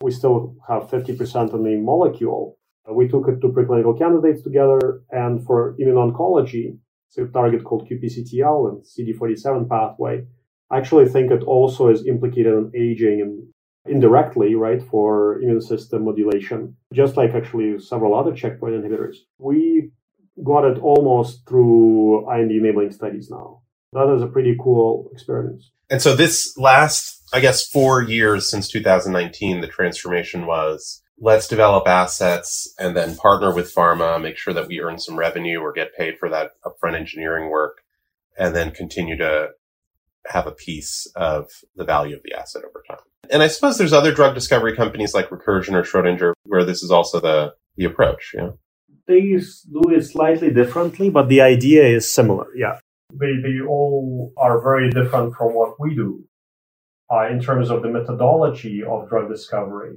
we 0.00 0.10
still 0.10 0.56
have 0.66 0.84
50% 0.84 1.54
on 1.54 1.62
the 1.62 1.76
molecule. 1.76 2.58
Uh, 2.88 2.94
we 2.94 3.08
took 3.08 3.28
it 3.28 3.40
to 3.40 3.48
preclinical 3.48 3.98
candidates 3.98 4.42
together, 4.42 5.02
and 5.10 5.44
for 5.44 5.76
immuno-oncology, 5.80 6.78
it's 7.08 7.18
a 7.18 7.26
target 7.26 7.64
called 7.64 7.88
QPCTL 7.88 8.68
and 8.68 8.84
CD47 8.84 9.68
pathway. 9.68 10.24
I 10.70 10.78
actually 10.78 11.08
think 11.08 11.30
it 11.30 11.42
also 11.42 11.88
is 11.88 12.06
implicated 12.06 12.54
in 12.54 12.72
aging 12.74 13.20
and 13.20 13.48
indirectly, 13.86 14.54
right, 14.54 14.80
for 14.82 15.40
immune 15.42 15.60
system 15.60 16.04
modulation, 16.04 16.76
just 16.94 17.16
like 17.16 17.34
actually 17.34 17.78
several 17.80 18.14
other 18.14 18.32
checkpoint 18.32 18.74
inhibitors. 18.74 19.16
We 19.38 19.90
got 20.44 20.64
it 20.64 20.78
almost 20.78 21.46
through 21.48 22.30
IND 22.30 22.50
enabling 22.50 22.92
studies 22.92 23.30
now. 23.30 23.62
That 23.92 24.14
is 24.14 24.22
a 24.22 24.26
pretty 24.26 24.56
cool 24.60 25.10
experience. 25.12 25.70
And 25.90 26.00
so 26.00 26.14
this 26.14 26.56
last 26.56 27.20
I 27.32 27.40
guess 27.40 27.66
four 27.66 28.02
years 28.02 28.50
since 28.50 28.68
2019, 28.68 29.60
the 29.60 29.68
transformation 29.68 30.46
was 30.46 31.02
let's 31.20 31.46
develop 31.46 31.86
assets 31.86 32.72
and 32.78 32.96
then 32.96 33.14
partner 33.16 33.54
with 33.54 33.72
pharma, 33.72 34.20
make 34.20 34.36
sure 34.36 34.54
that 34.54 34.66
we 34.66 34.80
earn 34.80 34.98
some 34.98 35.16
revenue 35.16 35.60
or 35.60 35.72
get 35.72 35.96
paid 35.96 36.18
for 36.18 36.28
that 36.30 36.52
upfront 36.64 36.96
engineering 36.96 37.50
work, 37.50 37.82
and 38.38 38.56
then 38.56 38.70
continue 38.70 39.16
to 39.18 39.50
have 40.26 40.46
a 40.46 40.52
piece 40.52 41.06
of 41.14 41.48
the 41.76 41.84
value 41.84 42.16
of 42.16 42.22
the 42.24 42.34
asset 42.34 42.62
over 42.64 42.82
time. 42.88 43.04
And 43.30 43.42
I 43.42 43.48
suppose 43.48 43.78
there's 43.78 43.92
other 43.92 44.12
drug 44.12 44.34
discovery 44.34 44.74
companies 44.74 45.14
like 45.14 45.30
Recursion 45.30 45.74
or 45.74 45.82
Schrodinger 45.82 46.32
where 46.44 46.64
this 46.64 46.82
is 46.82 46.90
also 46.90 47.20
the, 47.20 47.54
the 47.76 47.84
approach. 47.84 48.32
Yeah. 48.34 48.50
They 49.06 49.20
do 49.72 49.82
it 49.90 50.02
slightly 50.04 50.50
differently, 50.52 51.10
but 51.10 51.28
the 51.28 51.40
idea 51.40 51.84
is 51.84 52.12
similar. 52.12 52.46
Yeah. 52.56 52.78
They, 53.12 53.34
they 53.42 53.60
all 53.66 54.32
are 54.36 54.62
very 54.62 54.90
different 54.90 55.34
from 55.34 55.54
what 55.54 55.80
we 55.80 55.94
do 55.94 56.24
uh, 57.12 57.28
in 57.28 57.40
terms 57.40 57.70
of 57.70 57.82
the 57.82 57.88
methodology 57.88 58.82
of 58.84 59.08
drug 59.08 59.28
discovery 59.28 59.96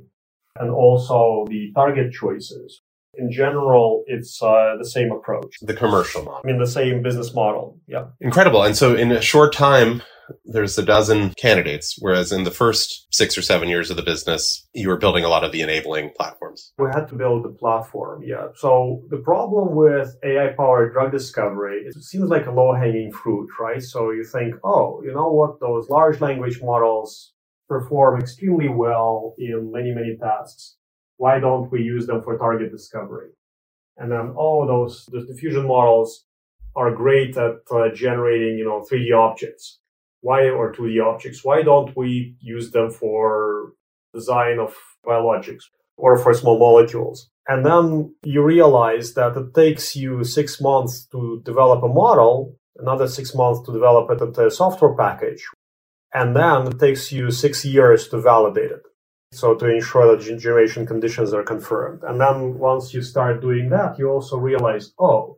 and 0.60 0.72
also 0.72 1.46
the 1.50 1.72
target 1.76 2.12
choices. 2.12 2.82
In 3.16 3.32
general, 3.32 4.04
it's 4.08 4.42
uh, 4.42 4.76
the 4.80 4.89
same 4.89 5.12
approach. 5.12 5.58
The 5.62 5.76
commercial 5.76 6.24
model. 6.24 6.42
I 6.44 6.48
mean, 6.48 6.60
the 6.60 6.66
same 6.66 7.04
business 7.04 7.34
model. 7.36 7.80
Yeah. 7.88 8.06
Incredible. 8.20 8.63
And 8.63 8.76
so 8.76 8.96
in 8.96 9.12
a 9.12 9.22
short 9.22 9.54
time, 9.54 10.02
there's 10.46 10.78
a 10.78 10.84
dozen 10.84 11.32
candidates, 11.32 11.96
whereas 12.00 12.32
in 12.32 12.44
the 12.44 12.52
first 12.52 13.08
six 13.12 13.38
or 13.38 13.42
seven 13.42 13.70
years 13.70 13.90
of 13.90 13.98
the 13.98 14.04
business, 14.04 14.68
you 14.74 14.90
were 14.90 14.98
building 14.98 15.24
a 15.24 15.30
lot 15.30 15.44
of 15.44 15.52
the 15.52 15.62
enabling 15.62 16.12
platforms. 16.16 16.74
We 16.78 16.88
had 16.94 17.08
to 17.10 17.16
build 17.16 17.44
the 17.44 17.50
platform, 17.50 18.24
yeah. 18.24 18.48
So 18.56 19.04
the 19.10 19.18
problem 19.18 19.76
with 19.76 20.16
AI 20.24 20.54
powered 20.56 20.94
drug 20.94 21.12
discovery, 21.12 21.84
it 21.86 21.96
seems 22.04 22.30
like 22.30 22.46
a 22.46 22.52
low 22.52 22.74
hanging 22.74 23.12
fruit, 23.12 23.50
right? 23.60 23.82
So 23.82 24.12
you 24.12 24.24
think, 24.24 24.56
oh, 24.64 25.02
you 25.04 25.14
know 25.14 25.32
what, 25.32 25.60
those 25.60 25.90
large 25.90 26.22
language 26.22 26.62
models 26.62 27.34
perform 27.68 28.20
extremely 28.20 28.70
well 28.70 29.34
in 29.38 29.72
many, 29.72 29.94
many 29.94 30.18
tasks. 30.18 30.76
Why 31.18 31.40
don't 31.40 31.72
we 31.72 31.82
use 31.82 32.08
them 32.08 32.22
for 32.22 32.38
target 32.38 32.72
discovery? 32.72 33.30
And 33.98 34.12
then, 34.12 34.34
oh, 34.38 34.66
those, 34.66 35.06
those 35.12 35.28
diffusion 35.28 35.68
models 35.68 36.26
are 36.76 36.92
great 36.92 37.38
at 37.38 37.58
uh, 37.72 37.90
generating, 37.94 38.58
you 38.58 38.66
know, 38.66 38.84
3D 38.92 39.16
objects 39.16 39.80
why 40.24 40.50
or 40.50 40.74
2D 40.74 41.04
objects? 41.06 41.44
Why 41.44 41.62
don't 41.62 41.96
we 41.96 42.36
use 42.40 42.72
them 42.72 42.90
for 42.90 43.74
design 44.14 44.58
of 44.58 44.74
biologics 45.06 45.64
or 45.98 46.18
for 46.18 46.34
small 46.34 46.58
molecules? 46.58 47.30
And 47.48 47.66
then 47.66 48.16
you 48.24 48.42
realize 48.42 49.14
that 49.16 49.36
it 49.36 49.54
takes 49.54 49.96
you 49.96 50.24
six 50.24 50.62
months 50.62 51.06
to 51.12 51.42
develop 51.46 51.84
a 51.84 51.90
model, 51.90 52.56
another 52.78 53.08
six 53.08 53.36
months 53.36 53.62
to 53.66 53.74
develop 53.74 54.10
it 54.12 54.24
into 54.24 54.48
a 54.48 54.52
software 54.52 54.96
package, 54.96 55.44
and 56.14 56.36
then 56.36 56.68
it 56.68 56.80
takes 56.80 57.12
you 57.12 57.30
six 57.30 57.66
years 57.66 58.08
to 58.08 58.22
validate 58.22 58.72
it. 58.72 58.84
So 59.34 59.56
to 59.56 59.66
ensure 59.66 60.16
that 60.16 60.24
generation 60.24 60.86
conditions 60.86 61.34
are 61.34 61.44
confirmed. 61.44 62.04
And 62.04 62.22
then 62.22 62.60
once 62.60 62.94
you 62.94 63.02
start 63.02 63.42
doing 63.42 63.70
that, 63.70 63.98
you 64.00 64.08
also 64.10 64.38
realize, 64.38 64.94
oh, 65.00 65.38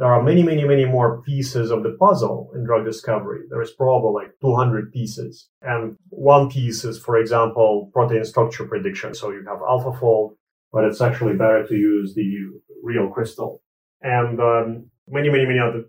there 0.00 0.08
are 0.08 0.22
many, 0.22 0.42
many, 0.42 0.64
many 0.64 0.86
more 0.86 1.20
pieces 1.20 1.70
of 1.70 1.82
the 1.82 1.94
puzzle 2.00 2.50
in 2.54 2.64
drug 2.64 2.86
discovery. 2.86 3.42
There 3.50 3.60
is 3.60 3.72
probably 3.72 4.22
like 4.22 4.32
200 4.40 4.90
pieces. 4.94 5.50
And 5.60 5.94
one 6.08 6.48
piece 6.48 6.84
is, 6.84 6.98
for 6.98 7.18
example, 7.18 7.90
protein 7.92 8.24
structure 8.24 8.66
prediction. 8.66 9.14
So 9.14 9.30
you 9.30 9.44
have 9.46 9.58
AlphaFold, 9.58 10.36
but 10.72 10.84
it's 10.84 11.02
actually 11.02 11.34
better 11.34 11.66
to 11.68 11.74
use 11.74 12.14
the 12.14 12.46
real 12.82 13.10
crystal. 13.10 13.60
And 14.00 14.40
um, 14.40 14.90
many, 15.06 15.28
many, 15.28 15.44
many 15.44 15.58
other 15.58 15.84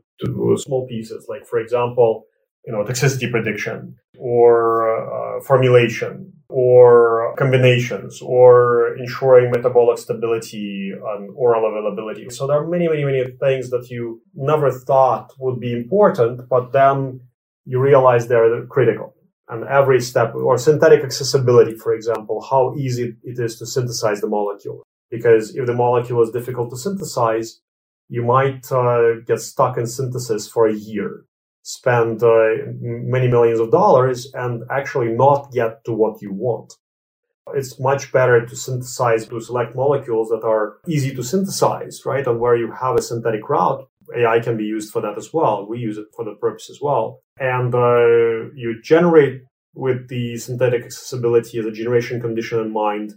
small 0.58 0.86
pieces, 0.89 1.28
like, 1.30 1.47
for 1.47 1.60
example, 1.60 2.26
you 2.65 2.74
know, 2.74 2.84
toxicity 2.84 3.32
prediction 3.32 3.95
or 4.19 5.38
uh, 5.38 5.41
formulation 5.41 6.34
or 6.51 7.33
combinations 7.37 8.21
or 8.21 8.95
ensuring 8.97 9.51
metabolic 9.51 9.97
stability 9.97 10.91
and 10.93 11.29
oral 11.35 11.65
availability. 11.69 12.29
So 12.29 12.45
there 12.45 12.57
are 12.57 12.67
many, 12.67 12.87
many, 12.87 13.05
many 13.05 13.23
things 13.39 13.69
that 13.69 13.89
you 13.89 14.21
never 14.35 14.71
thought 14.71 15.33
would 15.39 15.59
be 15.59 15.73
important, 15.73 16.49
but 16.49 16.71
then 16.71 17.21
you 17.65 17.79
realize 17.79 18.27
they're 18.27 18.65
critical. 18.65 19.15
And 19.47 19.65
every 19.65 20.01
step 20.01 20.33
or 20.35 20.57
synthetic 20.57 21.03
accessibility, 21.03 21.75
for 21.75 21.93
example, 21.93 22.45
how 22.49 22.75
easy 22.77 23.15
it 23.23 23.39
is 23.39 23.57
to 23.59 23.65
synthesize 23.65 24.21
the 24.21 24.27
molecule. 24.27 24.83
Because 25.09 25.55
if 25.55 25.65
the 25.65 25.73
molecule 25.73 26.21
is 26.21 26.31
difficult 26.31 26.69
to 26.69 26.77
synthesize, 26.77 27.59
you 28.07 28.23
might 28.23 28.71
uh, 28.71 29.19
get 29.25 29.41
stuck 29.41 29.77
in 29.77 29.87
synthesis 29.87 30.47
for 30.47 30.67
a 30.67 30.73
year 30.73 31.25
spend 31.63 32.24
uh, 32.24 32.50
many 32.80 33.28
millions 33.28 33.60
of 33.60 33.71
dollars 33.71 34.32
and 34.34 34.63
actually 34.71 35.10
not 35.10 35.52
get 35.52 35.84
to 35.86 35.93
what 35.93 36.21
you 36.21 36.34
want. 36.34 36.74
It's 37.54 37.80
much 37.80 38.12
better 38.12 38.45
to 38.45 38.56
synthesize, 38.56 39.28
to 39.28 39.41
select 39.41 39.76
molecules 39.76 40.30
that 40.30 40.43
are 40.43 40.78
easy 40.88 41.13
to 41.15 41.24
synthesize, 41.24 42.02
right? 42.06 42.26
And 42.26 42.39
where 42.39 42.56
you 42.56 42.71
have 42.71 42.95
a 42.95 43.02
synthetic 43.02 43.47
route, 43.50 43.88
AI 44.15 44.39
can 44.39 44.58
be 44.58 44.63
used 44.63 44.91
for 44.91 45.02
that 45.02 45.17
as 45.17 45.34
well. 45.34 45.67
We 45.67 45.80
use 45.80 45.97
it 45.97 46.08
for 46.15 46.24
that 46.26 46.39
purpose 46.39 46.69
as 46.69 46.80
well. 46.82 47.21
And 47.39 47.74
uh, 47.74 48.52
you 48.56 48.80
generate 48.84 49.41
with 49.74 50.08
the 50.10 50.38
synthetic 50.38 50.84
accessibility 50.84 51.60
as 51.60 51.65
a 51.65 51.71
generation 51.71 52.21
condition 52.21 52.60
in 52.60 52.71
mind. 52.71 53.13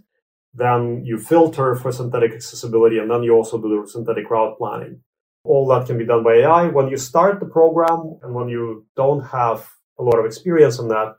Then 0.53 1.03
you 1.03 1.19
filter 1.19 1.75
for 1.75 1.91
synthetic 1.91 2.31
accessibility, 2.31 2.97
and 2.97 3.11
then 3.11 3.23
you 3.23 3.33
also 3.33 3.57
do 3.57 3.81
the 3.81 3.89
synthetic 3.89 4.29
route 4.29 4.57
planning. 4.57 5.01
All 5.45 5.67
that 5.67 5.87
can 5.87 5.97
be 5.97 6.05
done 6.05 6.23
by 6.23 6.35
AI. 6.35 6.67
When 6.67 6.89
you 6.89 6.97
start 6.97 7.39
the 7.39 7.45
program 7.45 8.19
and 8.23 8.33
when 8.33 8.49
you 8.49 8.85
don't 8.95 9.23
have 9.25 9.69
a 9.99 10.03
lot 10.03 10.19
of 10.19 10.25
experience 10.25 10.79
on 10.79 10.87
that, 10.89 11.15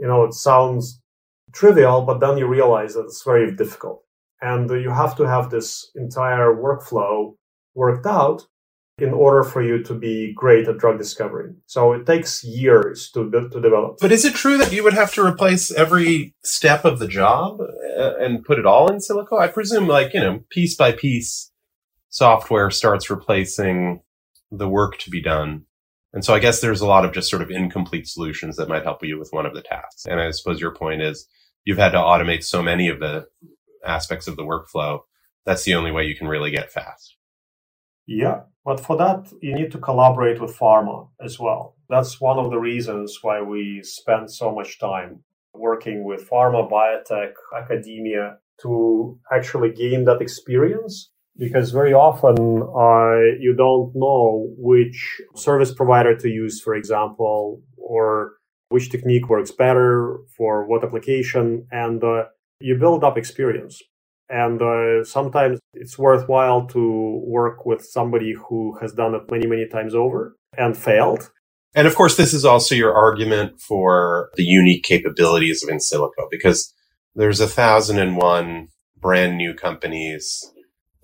you 0.00 0.06
know, 0.06 0.24
it 0.24 0.34
sounds 0.34 1.00
trivial, 1.52 2.02
but 2.02 2.20
then 2.20 2.38
you 2.38 2.46
realize 2.46 2.94
that 2.94 3.04
it's 3.04 3.24
very 3.24 3.54
difficult. 3.54 4.02
And 4.40 4.70
you 4.70 4.90
have 4.90 5.16
to 5.16 5.24
have 5.24 5.50
this 5.50 5.90
entire 5.94 6.54
workflow 6.54 7.34
worked 7.74 8.06
out 8.06 8.46
in 8.98 9.12
order 9.12 9.42
for 9.42 9.62
you 9.62 9.82
to 9.82 9.94
be 9.94 10.32
great 10.34 10.68
at 10.68 10.78
drug 10.78 10.98
discovery. 10.98 11.52
So 11.66 11.92
it 11.92 12.06
takes 12.06 12.42
years 12.44 13.10
to 13.12 13.30
to 13.30 13.60
develop. 13.60 13.98
But 14.00 14.12
is 14.12 14.24
it 14.24 14.34
true 14.34 14.56
that 14.58 14.72
you 14.72 14.82
would 14.84 14.94
have 14.94 15.12
to 15.14 15.26
replace 15.26 15.70
every 15.70 16.34
step 16.44 16.84
of 16.84 16.98
the 16.98 17.08
job 17.08 17.60
uh, 17.60 18.16
and 18.18 18.44
put 18.44 18.58
it 18.58 18.66
all 18.66 18.90
in 18.90 18.98
silico? 18.98 19.38
I 19.38 19.48
presume, 19.48 19.86
like 19.86 20.14
you 20.14 20.20
know, 20.20 20.40
piece 20.50 20.76
by 20.76 20.92
piece, 20.92 21.50
software 22.16 22.70
starts 22.70 23.10
replacing 23.10 24.00
the 24.50 24.66
work 24.66 24.96
to 24.96 25.10
be 25.10 25.20
done. 25.20 25.66
And 26.14 26.24
so 26.24 26.32
I 26.32 26.38
guess 26.38 26.62
there's 26.62 26.80
a 26.80 26.86
lot 26.86 27.04
of 27.04 27.12
just 27.12 27.28
sort 27.28 27.42
of 27.42 27.50
incomplete 27.50 28.08
solutions 28.08 28.56
that 28.56 28.70
might 28.70 28.84
help 28.84 29.04
you 29.04 29.18
with 29.18 29.28
one 29.32 29.44
of 29.44 29.52
the 29.52 29.60
tasks. 29.60 30.06
And 30.06 30.18
I 30.18 30.30
suppose 30.30 30.58
your 30.58 30.74
point 30.74 31.02
is 31.02 31.28
you've 31.66 31.76
had 31.76 31.90
to 31.90 31.98
automate 31.98 32.42
so 32.42 32.62
many 32.62 32.88
of 32.88 33.00
the 33.00 33.26
aspects 33.84 34.28
of 34.28 34.36
the 34.36 34.44
workflow. 34.44 35.00
That's 35.44 35.64
the 35.64 35.74
only 35.74 35.90
way 35.90 36.04
you 36.04 36.16
can 36.16 36.26
really 36.26 36.50
get 36.50 36.72
fast. 36.72 37.18
Yeah. 38.06 38.44
But 38.64 38.80
for 38.80 38.96
that, 38.96 39.30
you 39.42 39.54
need 39.54 39.70
to 39.72 39.78
collaborate 39.78 40.40
with 40.40 40.56
pharma 40.56 41.10
as 41.22 41.38
well. 41.38 41.76
That's 41.90 42.18
one 42.18 42.38
of 42.38 42.50
the 42.50 42.58
reasons 42.58 43.18
why 43.20 43.42
we 43.42 43.82
spend 43.82 44.30
so 44.30 44.54
much 44.54 44.80
time 44.80 45.22
working 45.52 46.02
with 46.02 46.30
pharma, 46.30 46.66
biotech, 46.70 47.34
academia 47.54 48.38
to 48.62 49.18
actually 49.30 49.70
gain 49.72 50.06
that 50.06 50.22
experience 50.22 51.10
because 51.38 51.70
very 51.70 51.92
often 51.92 52.62
uh, 52.62 53.36
you 53.38 53.54
don't 53.56 53.92
know 53.94 54.48
which 54.56 55.20
service 55.34 55.72
provider 55.72 56.16
to 56.16 56.28
use, 56.28 56.60
for 56.60 56.74
example, 56.74 57.62
or 57.76 58.32
which 58.68 58.90
technique 58.90 59.28
works 59.28 59.50
better 59.50 60.18
for 60.36 60.66
what 60.66 60.84
application, 60.84 61.66
and 61.70 62.02
uh, 62.02 62.24
you 62.60 62.76
build 62.76 63.04
up 63.04 63.16
experience. 63.16 63.82
And 64.28 64.60
uh, 64.60 65.04
sometimes 65.04 65.60
it's 65.74 65.98
worthwhile 65.98 66.66
to 66.68 67.22
work 67.24 67.64
with 67.64 67.84
somebody 67.84 68.34
who 68.34 68.76
has 68.80 68.92
done 68.92 69.14
it 69.14 69.30
many, 69.30 69.46
many 69.46 69.68
times 69.68 69.94
over 69.94 70.36
and 70.58 70.76
failed. 70.76 71.30
And 71.74 71.86
of 71.86 71.94
course, 71.94 72.16
this 72.16 72.34
is 72.34 72.44
also 72.44 72.74
your 72.74 72.92
argument 72.92 73.60
for 73.60 74.30
the 74.34 74.42
unique 74.42 74.82
capabilities 74.82 75.62
of 75.62 75.68
InSilico 75.68 76.28
because 76.30 76.72
there's 77.14 77.38
a 77.38 77.46
thousand 77.46 77.98
and 77.98 78.16
one 78.16 78.68
brand 78.98 79.36
new 79.36 79.54
companies 79.54 80.42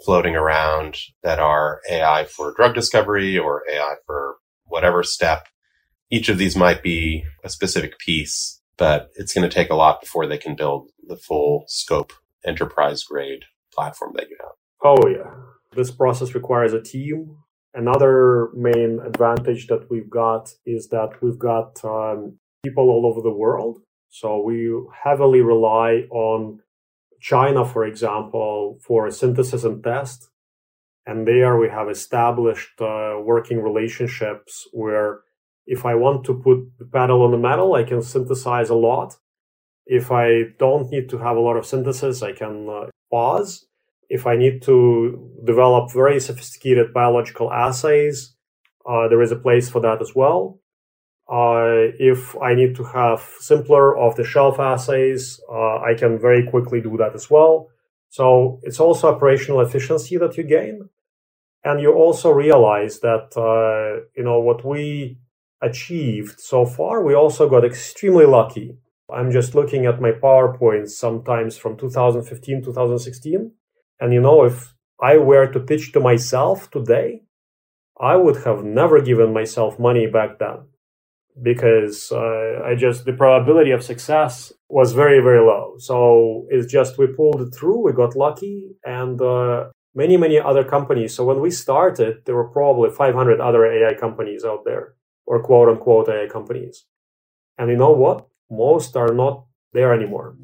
floating 0.04 0.34
around 0.34 0.96
that 1.22 1.38
are 1.38 1.80
AI 1.90 2.24
for 2.24 2.54
drug 2.54 2.74
discovery 2.74 3.38
or 3.38 3.62
AI 3.70 3.94
for 4.06 4.36
whatever 4.66 5.02
step. 5.02 5.46
Each 6.10 6.28
of 6.28 6.38
these 6.38 6.56
might 6.56 6.82
be 6.82 7.24
a 7.44 7.48
specific 7.48 7.98
piece, 7.98 8.60
but 8.76 9.10
it's 9.14 9.32
going 9.32 9.48
to 9.48 9.54
take 9.54 9.70
a 9.70 9.74
lot 9.74 10.00
before 10.00 10.26
they 10.26 10.38
can 10.38 10.54
build 10.54 10.90
the 11.06 11.16
full 11.16 11.64
scope 11.68 12.12
enterprise 12.44 13.02
grade 13.04 13.44
platform 13.72 14.12
that 14.16 14.28
you 14.28 14.36
have. 14.40 14.52
Oh, 14.84 15.08
yeah. 15.08 15.30
This 15.74 15.90
process 15.90 16.34
requires 16.34 16.72
a 16.72 16.82
team. 16.82 17.36
Another 17.74 18.50
main 18.54 19.00
advantage 19.04 19.68
that 19.68 19.90
we've 19.90 20.10
got 20.10 20.52
is 20.66 20.88
that 20.88 21.22
we've 21.22 21.38
got 21.38 21.82
um, 21.84 22.38
people 22.62 22.90
all 22.90 23.06
over 23.06 23.22
the 23.22 23.30
world. 23.30 23.80
So 24.10 24.42
we 24.42 24.70
heavily 25.02 25.40
rely 25.40 26.04
on 26.10 26.60
China, 27.22 27.64
for 27.64 27.84
example, 27.84 28.78
for 28.84 29.08
synthesis 29.10 29.62
and 29.62 29.82
test. 29.82 30.28
And 31.06 31.26
there 31.26 31.56
we 31.56 31.68
have 31.68 31.88
established 31.88 32.80
uh, 32.80 33.14
working 33.22 33.62
relationships 33.62 34.68
where 34.72 35.20
if 35.64 35.86
I 35.86 35.94
want 35.94 36.24
to 36.24 36.34
put 36.34 36.58
the 36.78 36.84
pedal 36.84 37.22
on 37.22 37.30
the 37.30 37.38
metal, 37.38 37.74
I 37.74 37.84
can 37.84 38.02
synthesize 38.02 38.70
a 38.70 38.74
lot. 38.74 39.14
If 39.86 40.10
I 40.10 40.26
don't 40.58 40.90
need 40.90 41.08
to 41.10 41.18
have 41.18 41.36
a 41.36 41.40
lot 41.40 41.56
of 41.56 41.64
synthesis, 41.64 42.22
I 42.22 42.32
can 42.32 42.68
uh, 42.68 42.86
pause. 43.10 43.66
If 44.08 44.26
I 44.26 44.36
need 44.36 44.62
to 44.62 45.30
develop 45.44 45.92
very 45.92 46.18
sophisticated 46.18 46.92
biological 46.92 47.52
assays, 47.52 48.36
uh, 48.84 49.06
there 49.08 49.22
is 49.22 49.30
a 49.30 49.36
place 49.36 49.70
for 49.70 49.80
that 49.80 50.02
as 50.02 50.12
well. 50.14 50.61
Uh, 51.32 51.88
if 51.98 52.36
I 52.42 52.54
need 52.54 52.76
to 52.76 52.84
have 52.84 53.22
simpler 53.40 53.98
off 53.98 54.16
the 54.16 54.24
shelf 54.24 54.60
assays, 54.60 55.40
uh, 55.50 55.78
I 55.78 55.94
can 55.96 56.18
very 56.18 56.46
quickly 56.46 56.82
do 56.82 56.98
that 56.98 57.14
as 57.14 57.30
well. 57.30 57.68
So 58.10 58.60
it's 58.64 58.78
also 58.78 59.08
operational 59.08 59.62
efficiency 59.62 60.18
that 60.18 60.36
you 60.36 60.44
gain. 60.44 60.90
And 61.64 61.80
you 61.80 61.94
also 61.94 62.30
realize 62.32 63.00
that, 63.00 63.34
uh, 63.34 64.04
you 64.14 64.24
know, 64.24 64.40
what 64.40 64.62
we 64.62 65.16
achieved 65.62 66.38
so 66.38 66.66
far, 66.66 67.02
we 67.02 67.14
also 67.14 67.48
got 67.48 67.64
extremely 67.64 68.26
lucky. 68.26 68.76
I'm 69.10 69.30
just 69.30 69.54
looking 69.54 69.86
at 69.86 70.02
my 70.02 70.12
PowerPoints 70.12 70.90
sometimes 70.90 71.56
from 71.56 71.78
2015, 71.78 72.62
2016. 72.62 73.52
And, 74.00 74.12
you 74.12 74.20
know, 74.20 74.44
if 74.44 74.74
I 75.00 75.16
were 75.16 75.46
to 75.46 75.60
pitch 75.60 75.92
to 75.92 76.00
myself 76.00 76.70
today, 76.70 77.22
I 77.98 78.16
would 78.16 78.44
have 78.44 78.64
never 78.64 79.00
given 79.00 79.32
myself 79.32 79.78
money 79.78 80.06
back 80.06 80.38
then 80.38 80.66
because 81.40 82.12
uh, 82.12 82.62
I 82.64 82.74
just, 82.74 83.04
the 83.04 83.12
probability 83.12 83.70
of 83.70 83.82
success 83.82 84.52
was 84.68 84.92
very, 84.92 85.20
very 85.20 85.40
low. 85.40 85.74
So 85.78 86.46
it's 86.50 86.70
just 86.70 86.98
we 86.98 87.06
pulled 87.06 87.40
it 87.40 87.54
through, 87.54 87.84
we 87.84 87.92
got 87.92 88.16
lucky, 88.16 88.76
and 88.84 89.20
uh, 89.20 89.70
many, 89.94 90.16
many 90.16 90.38
other 90.38 90.64
companies. 90.64 91.14
So 91.14 91.24
when 91.24 91.40
we 91.40 91.50
started, 91.50 92.24
there 92.26 92.34
were 92.34 92.48
probably 92.48 92.90
500 92.90 93.40
other 93.40 93.64
AI 93.64 93.94
companies 93.94 94.44
out 94.44 94.64
there, 94.64 94.94
or 95.26 95.42
quote 95.42 95.68
unquote 95.68 96.08
AI 96.08 96.26
companies. 96.28 96.84
And 97.58 97.70
you 97.70 97.76
know 97.76 97.92
what? 97.92 98.26
Most 98.50 98.96
are 98.96 99.14
not 99.14 99.44
there 99.72 99.94
anymore. 99.94 100.36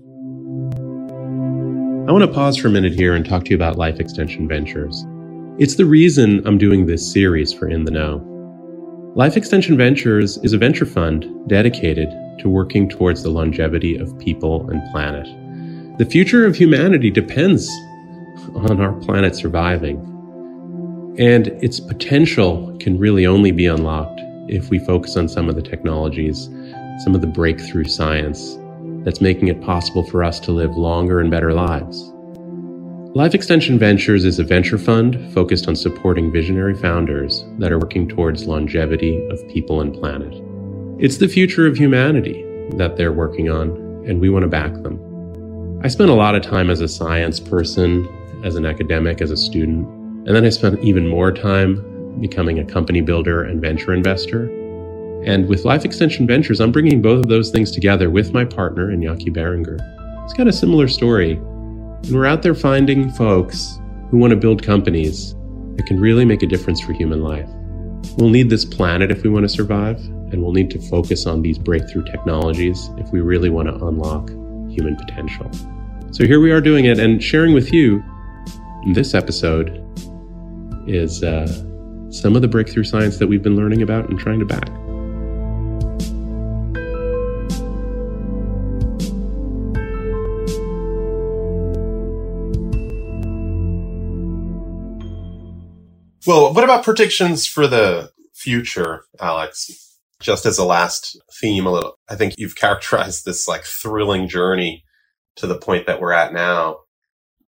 I 2.09 2.12
want 2.12 2.24
to 2.24 2.32
pause 2.32 2.57
for 2.57 2.68
a 2.68 2.70
minute 2.70 2.95
here 2.95 3.14
and 3.14 3.26
talk 3.26 3.45
to 3.45 3.51
you 3.51 3.57
about 3.57 3.76
Life 3.76 4.01
Extension 4.01 4.49
Ventures. 4.49 5.05
It's 5.59 5.74
the 5.74 5.84
reason 5.84 6.47
I'm 6.47 6.57
doing 6.57 6.86
this 6.86 7.12
series 7.12 7.53
for 7.53 7.68
In 7.68 7.84
the 7.84 7.91
Know. 7.91 8.38
Life 9.19 9.37
Extension 9.37 9.77
Ventures 9.77 10.39
is 10.45 10.53
a 10.53 10.59
venture 10.59 10.87
fund 10.87 11.27
dedicated 11.49 12.09
to 12.39 12.49
working 12.49 12.89
towards 12.89 13.25
the 13.25 13.31
longevity 13.31 13.97
of 13.97 14.16
people 14.21 14.71
and 14.71 14.81
planet. 14.93 15.27
The 15.99 16.05
future 16.05 16.47
of 16.47 16.55
humanity 16.55 17.11
depends 17.11 17.69
on 18.55 18.81
our 18.81 18.93
planet 18.93 19.35
surviving. 19.35 19.99
And 21.19 21.49
its 21.49 21.81
potential 21.81 22.77
can 22.79 22.97
really 22.97 23.27
only 23.27 23.51
be 23.51 23.66
unlocked 23.66 24.21
if 24.47 24.71
we 24.71 24.79
focus 24.79 25.16
on 25.16 25.29
some 25.29 25.49
of 25.49 25.57
the 25.57 25.62
technologies, 25.62 26.45
some 27.03 27.16
of 27.16 27.21
the 27.21 27.27
breakthrough 27.27 27.87
science 27.87 28.57
that's 29.05 29.21
making 29.21 29.49
it 29.49 29.61
possible 29.61 30.05
for 30.05 30.23
us 30.23 30.39
to 30.39 30.53
live 30.53 30.77
longer 30.77 31.19
and 31.19 31.29
better 31.29 31.53
lives. 31.53 32.12
Life 33.19 33.35
Extension 33.35 33.81
Ventures 33.81 34.25
is 34.25 34.39
a 34.39 34.45
venture 34.45 34.79
fund 34.79 35.33
focused 35.35 35.66
on 35.66 35.75
supporting 35.75 36.31
visionary 36.31 36.77
founders 36.77 37.45
that 37.59 37.73
are 37.73 37.79
working 37.81 38.09
towards 38.09 38.47
longevity 38.47 39.21
of 39.27 39.41
people 39.49 39.81
and 39.81 39.93
planet. 39.93 40.41
It's 41.01 41.16
the 41.16 41.27
future 41.27 41.66
of 41.66 41.77
humanity 41.77 42.45
that 42.77 42.97
they're 42.97 43.11
working 43.11 43.51
on, 43.51 43.71
and 44.07 44.21
we 44.21 44.29
want 44.31 44.45
to 44.45 44.49
back 44.49 44.73
them. 44.73 45.81
I 45.83 45.89
spent 45.89 46.11
a 46.11 46.14
lot 46.14 46.37
of 46.37 46.45
time 46.45 46.71
as 46.71 46.81
a 46.81 46.87
science 46.87 47.41
person 47.41 48.07
as 48.45 48.55
an 48.55 48.64
academic, 48.64 49.21
as 49.21 49.33
a 49.33 49.37
student. 49.37 49.89
And 50.29 50.37
then 50.37 50.45
I 50.45 50.51
spent 50.51 50.79
even 50.85 51.09
more 51.09 51.33
time 51.33 52.21
becoming 52.21 52.61
a 52.61 52.64
company 52.64 53.01
builder 53.01 53.43
and 53.43 53.61
venture 53.61 53.93
investor. 53.93 54.45
And 55.25 55.49
with 55.49 55.64
Life 55.64 55.85
Extension 55.85 56.29
Ventures, 56.29 56.61
I'm 56.61 56.71
bringing 56.71 57.03
both 57.03 57.23
of 57.23 57.29
those 57.29 57.51
things 57.51 57.73
together 57.73 58.11
with 58.11 58.33
my 58.33 58.45
partner, 58.45 58.95
Iñaki 58.95 59.35
Berenguer. 59.35 59.81
It's 60.23 60.35
got 60.35 60.47
a 60.47 60.53
similar 60.53 60.87
story. 60.87 61.41
And 62.05 62.14
we're 62.14 62.26
out 62.26 62.42
there 62.42 62.55
finding 62.55 63.11
folks 63.11 63.78
who 64.11 64.18
want 64.18 64.30
to 64.30 64.36
build 64.36 64.62
companies 64.62 65.34
that 65.76 65.86
can 65.86 66.01
really 66.01 66.24
make 66.24 66.42
a 66.42 66.46
difference 66.46 66.80
for 66.80 66.92
human 66.92 67.22
life. 67.22 67.49
We'll 68.16 68.30
need 68.30 68.51
this 68.51 68.64
planet 68.64 69.11
if 69.11 69.22
we 69.22 69.30
want 69.30 69.44
to 69.44 69.49
survive, 69.49 69.99
and 70.32 70.42
we'll 70.42 70.53
need 70.53 70.70
to 70.70 70.80
focus 70.88 71.26
on 71.26 71.42
these 71.42 71.59
breakthrough 71.59 72.05
technologies 72.05 72.90
if 72.99 73.11
we 73.11 73.20
really 73.20 73.51
want 73.51 73.68
to 73.68 73.74
unlock 73.86 74.30
human 74.70 74.96
potential. 74.96 75.51
So 76.12 76.26
here 76.26 76.40
we 76.40 76.51
are 76.51 76.61
doing 76.61 76.86
it 76.86 76.99
and 76.99 77.22
sharing 77.22 77.53
with 77.55 77.72
you 77.72 78.03
this 78.94 79.14
episode 79.14 79.84
is 80.86 81.22
uh, 81.22 81.46
some 82.11 82.34
of 82.34 82.42
the 82.42 82.49
breakthrough 82.49 82.84
science 82.84 83.18
that 83.18 83.26
we've 83.26 83.42
been 83.42 83.57
learning 83.57 83.82
about 83.82 84.09
and 84.09 84.18
trying 84.18 84.38
to 84.38 84.46
back. 84.46 84.68
Well, 96.27 96.55
what 96.55 96.64
about 96.64 96.85
predictions 96.85 97.47
for 97.47 97.66
the 97.66 98.11
future, 98.35 99.05
Alex? 99.21 99.71
Just 100.21 100.47
as 100.47 100.59
a 100.59 100.64
last 100.64 101.21
theme, 101.41 101.66
a 101.66 101.73
little, 101.73 101.95
I 102.09 102.16
think 102.16 102.35
you've 102.39 102.57
characterized 102.57 103.25
this 103.25 103.49
like 103.49 103.64
thrilling 103.64 104.29
journey 104.29 104.85
to 105.37 105.47
the 105.47 105.59
point 105.59 105.87
that 105.87 106.01
we're 106.01 106.12
at 106.12 106.33
now 106.33 106.79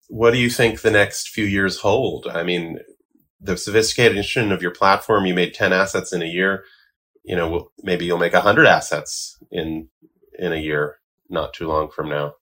what 0.09 0.33
do 0.33 0.39
you 0.39 0.51
think 0.51 0.81
the 0.81 0.91
next 0.91 1.29
few 1.29 1.45
years 1.45 1.79
hold? 1.79 2.27
I 2.27 2.43
mean, 2.43 2.81
the 3.41 3.57
sophistication 3.57 4.53
of 4.53 4.61
your 4.61 4.73
platform, 4.73 5.25
you 5.25 5.35
made 5.35 5.55
10 5.55 5.73
assets 5.73 6.13
in 6.13 6.21
a 6.21 6.27
year. 6.27 6.65
You 7.23 7.37
know, 7.37 7.71
maybe 7.83 8.05
you'll 8.05 8.19
make 8.19 8.33
100 8.35 8.67
assets 8.67 9.39
in 9.51 9.89
in 10.39 10.53
a 10.53 10.57
year, 10.57 10.97
not 11.29 11.55
too 11.55 11.69
long 11.69 11.91
from 11.91 12.09
now. 12.09 12.35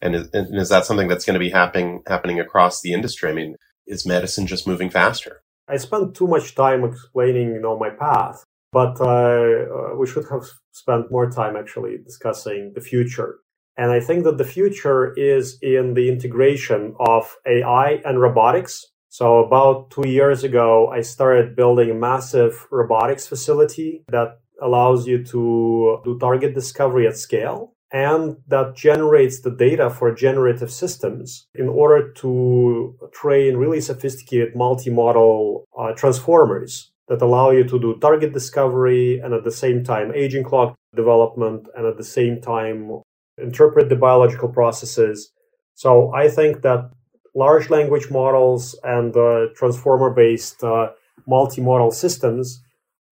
And 0.00 0.16
is, 0.16 0.30
and 0.32 0.58
is 0.58 0.70
that 0.70 0.86
something 0.86 1.08
that's 1.08 1.24
going 1.26 1.34
to 1.34 1.40
be 1.40 1.50
happening 1.50 2.02
happening 2.06 2.40
across 2.40 2.80
the 2.80 2.94
industry? 2.94 3.30
I 3.30 3.34
mean, 3.34 3.56
is 3.86 4.06
medicine 4.06 4.46
just 4.46 4.66
moving 4.66 4.88
faster? 4.88 5.42
I 5.70 5.76
spent 5.76 6.14
too 6.14 6.26
much 6.26 6.54
time 6.54 6.84
explaining, 6.84 7.54
you 7.54 7.60
know, 7.60 7.78
my 7.78 7.90
path, 7.90 8.44
but 8.72 9.00
uh, 9.00 9.94
we 9.96 10.06
should 10.06 10.26
have 10.30 10.44
spent 10.72 11.10
more 11.10 11.30
time 11.30 11.56
actually 11.56 11.98
discussing 11.98 12.72
the 12.74 12.80
future 12.80 13.40
and 13.80 13.92
I 13.92 14.00
think 14.00 14.24
that 14.24 14.36
the 14.36 14.44
future 14.44 15.14
is 15.14 15.58
in 15.62 15.94
the 15.94 16.10
integration 16.10 16.94
of 17.00 17.34
AI 17.46 18.02
and 18.04 18.20
robotics. 18.20 18.84
So 19.08 19.38
about 19.38 19.90
two 19.90 20.06
years 20.06 20.44
ago, 20.44 20.88
I 20.88 21.00
started 21.00 21.56
building 21.56 21.90
a 21.90 21.94
massive 21.94 22.66
robotics 22.70 23.26
facility 23.26 24.04
that 24.08 24.38
allows 24.60 25.06
you 25.06 25.24
to 25.24 26.00
do 26.04 26.18
target 26.18 26.54
discovery 26.54 27.06
at 27.06 27.16
scale 27.16 27.72
and 27.92 28.36
that 28.46 28.76
generates 28.76 29.40
the 29.40 29.50
data 29.50 29.90
for 29.90 30.14
generative 30.14 30.70
systems 30.70 31.46
in 31.54 31.68
order 31.68 32.12
to 32.12 32.94
train 33.12 33.56
really 33.56 33.80
sophisticated 33.80 34.54
multimodal 34.54 35.64
uh, 35.78 35.92
transformers 35.92 36.92
that 37.08 37.20
allow 37.20 37.50
you 37.50 37.64
to 37.64 37.80
do 37.80 37.98
target 38.00 38.32
discovery 38.32 39.18
and 39.18 39.34
at 39.34 39.42
the 39.42 39.50
same 39.50 39.82
time 39.82 40.12
aging 40.14 40.44
clock 40.44 40.76
development 40.94 41.66
and 41.76 41.84
at 41.86 41.96
the 41.96 42.04
same 42.04 42.40
time 42.40 43.00
interpret 43.38 43.88
the 43.88 43.96
biological 43.96 44.48
processes. 44.48 45.32
So 45.74 46.12
I 46.14 46.28
think 46.28 46.62
that 46.62 46.90
large 47.34 47.70
language 47.70 48.10
models 48.10 48.78
and 48.84 49.16
uh, 49.16 49.46
transformer 49.56 50.10
based 50.10 50.62
uh, 50.62 50.90
multimodal 51.28 51.92
systems 51.92 52.62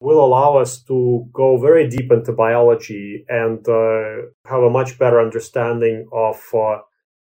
will 0.01 0.25
allow 0.25 0.57
us 0.57 0.83
to 0.85 1.29
go 1.33 1.59
very 1.59 1.89
deep 1.89 2.13
into 2.13 2.33
biology 2.33 3.25
and 3.29 3.69
uh, 3.69 4.23
have 4.47 4.63
a 4.63 4.71
much 4.71 4.99
better 4.99 5.21
understanding 5.21 6.09
of 6.13 6.41
uh, 6.55 6.79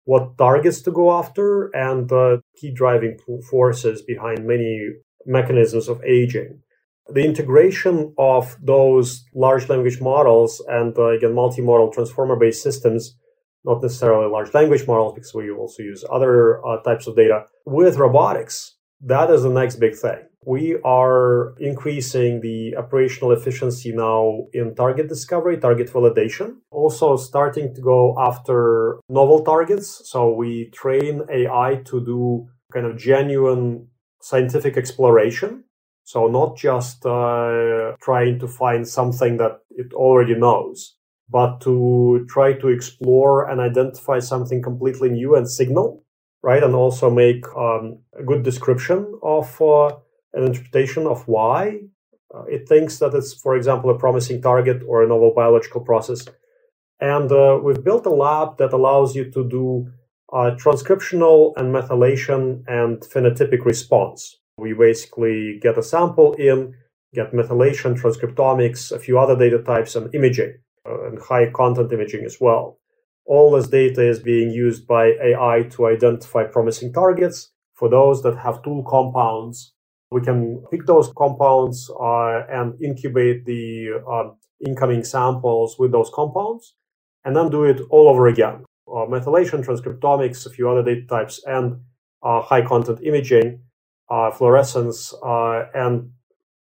what 0.05 0.37
targets 0.37 0.83
to 0.83 0.91
go 0.91 1.17
after 1.17 1.67
and 1.75 2.11
uh, 2.13 2.39
key 2.61 2.73
driving 2.73 3.17
forces 3.51 4.03
behind 4.03 4.47
many 4.47 4.91
mechanisms 5.27 5.89
of 5.89 6.03
aging. 6.05 6.61
The 7.09 7.25
integration 7.25 8.15
of 8.19 8.57
those 8.63 9.25
large 9.35 9.69
language 9.69 10.01
models 10.01 10.63
and 10.69 10.97
uh, 10.99 11.09
again 11.09 11.35
multimodal 11.35 11.93
transformer 11.93 12.37
based 12.37 12.63
systems 12.63 13.17
not 13.65 13.83
necessarily 13.83 14.31
large 14.31 14.53
language 14.53 14.87
models 14.87 15.15
because 15.15 15.35
we 15.35 15.51
also 15.51 15.83
use 15.83 16.05
other 16.11 16.65
uh, 16.67 16.83
types 16.83 17.07
of 17.07 17.17
data 17.17 17.45
with 17.67 17.97
robotics 17.97 18.77
that 19.01 19.31
is 19.31 19.43
the 19.43 19.51
next 19.51 19.77
big 19.77 19.95
thing 19.97 20.19
we 20.47 20.77
are 20.85 21.55
increasing 21.59 22.41
the 22.41 22.77
operational 22.77 23.33
efficiency 23.33 23.93
now 23.93 24.47
in 24.53 24.75
target 24.75 25.09
discovery 25.09 25.59
target 25.59 25.91
validation. 25.93 26.57
Also 26.71 27.17
starting 27.17 27.75
to 27.75 27.81
go 27.81 28.15
after 28.19 28.99
novel 29.09 29.45
targets. 29.45 30.03
So 30.05 30.33
we 30.33 30.71
train 30.71 31.23
ai 31.31 31.83
to 31.87 32.05
do 32.05 32.49
kind 32.73 32.87
of 32.87 32.99
genuine 32.99 33.89
scientific 34.21 34.77
exploration. 34.77 35.65
So 36.05 36.27
not 36.27 36.57
just 36.57 37.07
uh, 37.07 37.93
trying 38.03 38.39
to 38.41 38.49
find 38.49 38.87
something 38.87 39.39
that 39.39 39.61
it 39.71 39.93
already 39.95 40.35
knows, 40.35 40.97
but 41.31 41.61
to 41.63 42.27
try 42.29 42.53
to 42.55 42.69
explore 42.69 43.49
and 43.49 43.61
identify 43.61 44.19
something 44.19 44.61
completely 44.63 45.09
new 45.09 45.35
and 45.35 45.49
signal, 45.49 46.05
right? 46.43 46.63
And 46.63 46.75
also 46.75 47.09
make 47.09 47.47
um, 47.57 48.01
a 48.19 48.23
good 48.23 48.43
description 48.43 49.19
of 49.23 49.61
uh, 49.63 49.97
an 50.35 50.45
interpretation 50.45 51.07
of 51.07 51.27
why 51.27 51.81
uh, 52.35 52.45
it 52.45 52.69
thinks 52.69 52.99
that 52.99 53.15
it's, 53.15 53.33
for 53.35 53.57
example, 53.57 53.91
a 53.91 53.99
promising 53.99 54.43
target 54.43 54.83
or 54.87 55.03
a 55.03 55.09
novel 55.09 55.33
biological 55.35 55.81
process. 55.81 56.27
And 57.01 57.31
uh, 57.31 57.59
we've 57.63 57.85
built 57.85 58.07
a 58.07 58.11
lab 58.11 58.59
that 58.59 58.73
allows 58.73 59.15
you 59.15 59.31
to 59.31 59.49
do 59.49 59.93
uh, 60.33 60.57
transcriptional 60.57 61.53
and 61.57 61.75
methylation 61.75 62.65
and 62.67 63.01
phenotypic 63.01 63.65
response. 63.65 64.37
We 64.59 64.73
basically 64.73 65.59
get 65.61 65.79
a 65.79 65.83
sample 65.83 66.35
in, 66.35 66.75
get 67.13 67.33
methylation, 67.33 68.01
transcriptomics, 68.01 68.91
a 68.91 68.99
few 68.99 69.19
other 69.19 69.37
data 69.37 69.63
types, 69.63 69.95
and 69.95 70.13
imaging, 70.15 70.55
uh, 70.89 71.07
and 71.07 71.19
high 71.21 71.51
content 71.51 71.93
imaging 71.93 72.25
as 72.25 72.39
well. 72.41 72.79
All 73.27 73.53
this 73.53 73.69
data 73.69 74.07
is 74.07 74.19
being 74.19 74.51
used 74.51 74.87
by 74.87 75.13
AI 75.23 75.69
to 75.71 75.87
identify 75.87 76.45
promising 76.45 76.93
targets. 76.93 77.51
For 77.75 77.89
those 77.89 78.23
that 78.23 78.39
have 78.39 78.63
tool 78.63 78.85
compounds, 78.85 79.74
we 80.15 80.21
can 80.21 80.63
pick 80.71 80.87
those 80.87 81.11
compounds 81.19 81.91
uh, 82.01 82.47
and 82.49 82.81
incubate 82.81 83.45
the 83.47 84.01
uh, 84.09 84.31
incoming 84.65 85.03
samples 85.03 85.75
with 85.77 85.91
those 85.91 86.09
compounds, 86.15 86.77
and 87.25 87.35
then 87.35 87.51
do 87.51 87.65
it 87.65 87.81
all 87.91 88.07
over 88.09 88.29
again. 88.29 88.65
Uh, 88.87 89.07
methylation, 89.15 89.67
transcriptomics, 89.67 90.47
a 90.47 90.51
few 90.51 90.71
other 90.71 90.85
data 90.85 91.05
types, 91.09 91.43
and 91.47 91.81
uh, 92.23 92.41
high 92.43 92.63
content 92.63 93.01
imaging 93.03 93.59
uh, 94.09 94.31
fluorescence, 94.31 95.13
uh, 95.27 95.65
and 95.75 96.11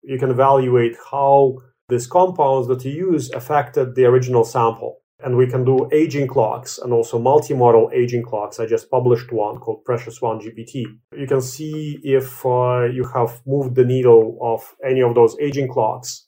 you 0.01 0.17
can 0.17 0.31
evaluate 0.31 0.95
how 1.11 1.55
these 1.89 2.07
compounds 2.07 2.67
that 2.67 2.83
you 2.83 3.11
use 3.11 3.29
affected 3.33 3.93
the 3.93 4.05
original 4.05 4.43
sample. 4.43 5.02
And 5.19 5.37
we 5.37 5.47
can 5.47 5.63
do 5.63 5.87
aging 5.91 6.27
clocks 6.27 6.79
and 6.79 6.91
also 6.91 7.17
multi-model 7.17 7.91
aging 7.93 8.23
clocks. 8.23 8.59
I 8.59 8.65
just 8.65 8.89
published 8.89 9.31
one 9.31 9.57
called 9.57 9.85
Precious 9.85 10.21
One 10.21 10.39
GPT. 10.39 10.85
You 11.15 11.27
can 11.27 11.41
see 11.41 11.99
if 12.03 12.45
uh, 12.45 12.85
you 12.85 13.05
have 13.13 13.41
moved 13.45 13.75
the 13.75 13.85
needle 13.85 14.37
of 14.41 14.75
any 14.85 15.01
of 15.01 15.15
those 15.15 15.37
aging 15.39 15.69
clocks 15.69 16.27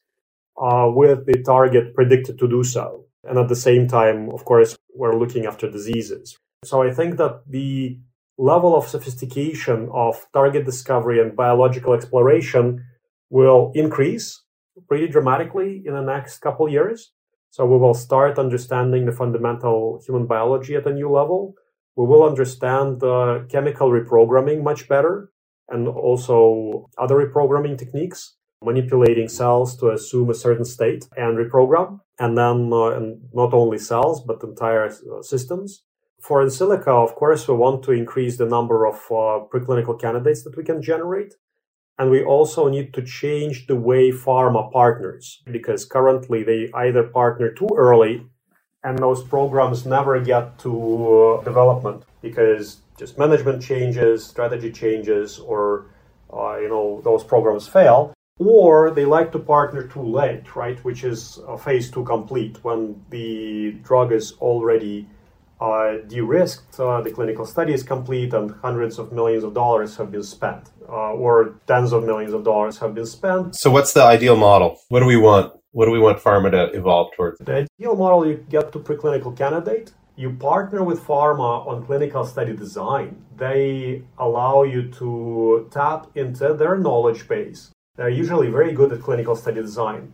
uh, 0.61 0.89
with 0.93 1.25
the 1.25 1.43
target 1.43 1.93
predicted 1.93 2.39
to 2.39 2.47
do 2.47 2.63
so. 2.63 3.05
And 3.25 3.37
at 3.37 3.49
the 3.49 3.55
same 3.55 3.87
time, 3.87 4.29
of 4.29 4.45
course, 4.45 4.77
we're 4.93 5.19
looking 5.19 5.45
after 5.45 5.69
diseases. 5.69 6.37
So 6.63 6.81
I 6.81 6.91
think 6.91 7.17
that 7.17 7.41
the 7.47 7.99
level 8.37 8.75
of 8.75 8.87
sophistication 8.87 9.89
of 9.93 10.25
target 10.33 10.65
discovery 10.65 11.19
and 11.21 11.35
biological 11.35 11.93
exploration 11.93 12.85
will 13.29 13.71
increase 13.75 14.43
pretty 14.87 15.07
dramatically 15.07 15.83
in 15.85 15.93
the 15.93 16.01
next 16.01 16.39
couple 16.39 16.67
years. 16.69 17.11
So 17.55 17.65
we 17.65 17.77
will 17.77 17.93
start 17.93 18.37
understanding 18.37 19.05
the 19.05 19.13
fundamental 19.13 20.01
human 20.05 20.25
biology 20.25 20.75
at 20.75 20.87
a 20.87 20.93
new 20.93 21.09
level. 21.09 21.55
We 21.95 22.05
will 22.05 22.25
understand 22.25 22.99
the 22.99 23.45
chemical 23.47 23.91
reprogramming 23.91 24.61
much 24.61 24.89
better 24.89 25.31
and 25.69 25.87
also 25.87 26.89
other 26.97 27.15
reprogramming 27.15 27.77
techniques, 27.77 28.35
manipulating 28.61 29.29
cells 29.29 29.77
to 29.77 29.91
assume 29.91 30.29
a 30.29 30.33
certain 30.33 30.65
state 30.65 31.05
and 31.15 31.37
reprogram. 31.37 32.01
And 32.19 32.37
then 32.37 32.73
uh, 32.73 32.89
and 32.97 33.21
not 33.33 33.53
only 33.53 33.77
cells, 33.77 34.21
but 34.27 34.43
entire 34.43 34.87
uh, 34.87 35.21
systems 35.21 35.85
for 36.25 36.41
in 36.41 36.49
silico, 36.49 37.03
of 37.03 37.15
course, 37.15 37.47
we 37.47 37.53
want 37.53 37.83
to 37.83 37.91
increase 37.91 38.37
the 38.37 38.45
number 38.45 38.85
of 38.85 38.95
uh, 39.11 39.45
preclinical 39.53 39.99
candidates 39.99 40.43
that 40.43 40.57
we 40.57 40.63
can 40.63 40.81
generate. 40.81 41.35
And 41.97 42.11
we 42.11 42.23
also 42.23 42.67
need 42.67 42.93
to 42.95 43.01
change 43.01 43.67
the 43.67 43.75
way 43.75 44.11
pharma 44.11 44.71
partners 44.71 45.41
because 45.49 45.85
currently 45.85 46.43
they 46.43 46.69
either 46.73 47.03
partner 47.03 47.51
too 47.51 47.69
early 47.75 48.25
and 48.85 48.99
those 48.99 49.23
programs 49.23 49.85
never 49.85 50.19
get 50.19 50.59
to 50.59 51.39
uh, 51.39 51.43
development 51.43 52.03
because 52.21 52.77
just 52.97 53.17
management 53.17 53.61
changes, 53.61 54.23
strategy 54.23 54.71
changes, 54.71 55.39
or 55.39 55.87
uh, 56.31 56.57
you 56.57 56.69
know 56.69 57.01
those 57.03 57.23
programs 57.23 57.67
fail, 57.67 58.13
or 58.39 58.91
they 58.91 59.03
like 59.03 59.31
to 59.31 59.39
partner 59.39 59.87
too 59.87 60.03
late, 60.03 60.55
right? 60.55 60.77
Which 60.85 61.03
is 61.03 61.39
a 61.47 61.57
phase 61.57 61.89
two 61.89 62.03
complete 62.03 62.63
when 62.63 63.03
the 63.09 63.71
drug 63.83 64.11
is 64.11 64.33
already 64.33 65.07
uh, 65.59 65.97
de-risked, 66.07 66.79
uh, 66.79 67.01
the 67.01 67.11
clinical 67.11 67.45
study 67.45 67.73
is 67.73 67.83
complete, 67.83 68.33
and 68.33 68.51
hundreds 68.61 68.99
of 68.99 69.11
millions 69.11 69.43
of 69.43 69.53
dollars 69.53 69.95
have 69.97 70.11
been 70.11 70.23
spent, 70.23 70.69
uh, 70.89 71.13
or 71.13 71.55
tens 71.67 71.93
of 71.93 72.03
millions 72.03 72.33
of 72.33 72.43
dollars 72.43 72.77
have 72.79 72.93
been 72.93 73.05
spent. 73.05 73.55
So, 73.55 73.71
what's 73.71 73.93
the 73.93 74.03
ideal 74.03 74.35
model? 74.35 74.79
What 74.89 74.99
do 74.99 75.05
we 75.05 75.17
want? 75.17 75.53
What 75.71 75.85
do 75.85 75.91
we 75.91 75.99
want 75.99 76.19
pharma 76.19 76.51
to 76.51 76.77
evolve 76.77 77.13
towards? 77.15 77.39
The 77.39 77.67
ideal 77.79 77.95
model 77.95 78.25
you 78.27 78.45
get 78.49 78.71
to 78.73 78.79
preclinical 78.79 79.35
candidate. 79.35 79.93
You 80.17 80.31
partner 80.31 80.81
with 80.81 81.01
pharma 81.01 81.67
on 81.67 81.85
clinical 81.85 82.25
study 82.25 82.55
design. 82.55 83.21
They 83.35 84.03
allow 84.17 84.63
you 84.63 84.89
to 84.91 85.67
tap 85.71 86.07
into 86.15 86.53
their 86.53 86.77
knowledge 86.77 87.27
base. 87.27 87.71
They're 87.97 88.09
usually 88.09 88.49
very 88.49 88.71
good 88.71 88.93
at 88.93 89.01
clinical 89.01 89.35
study 89.35 89.61
design 89.61 90.13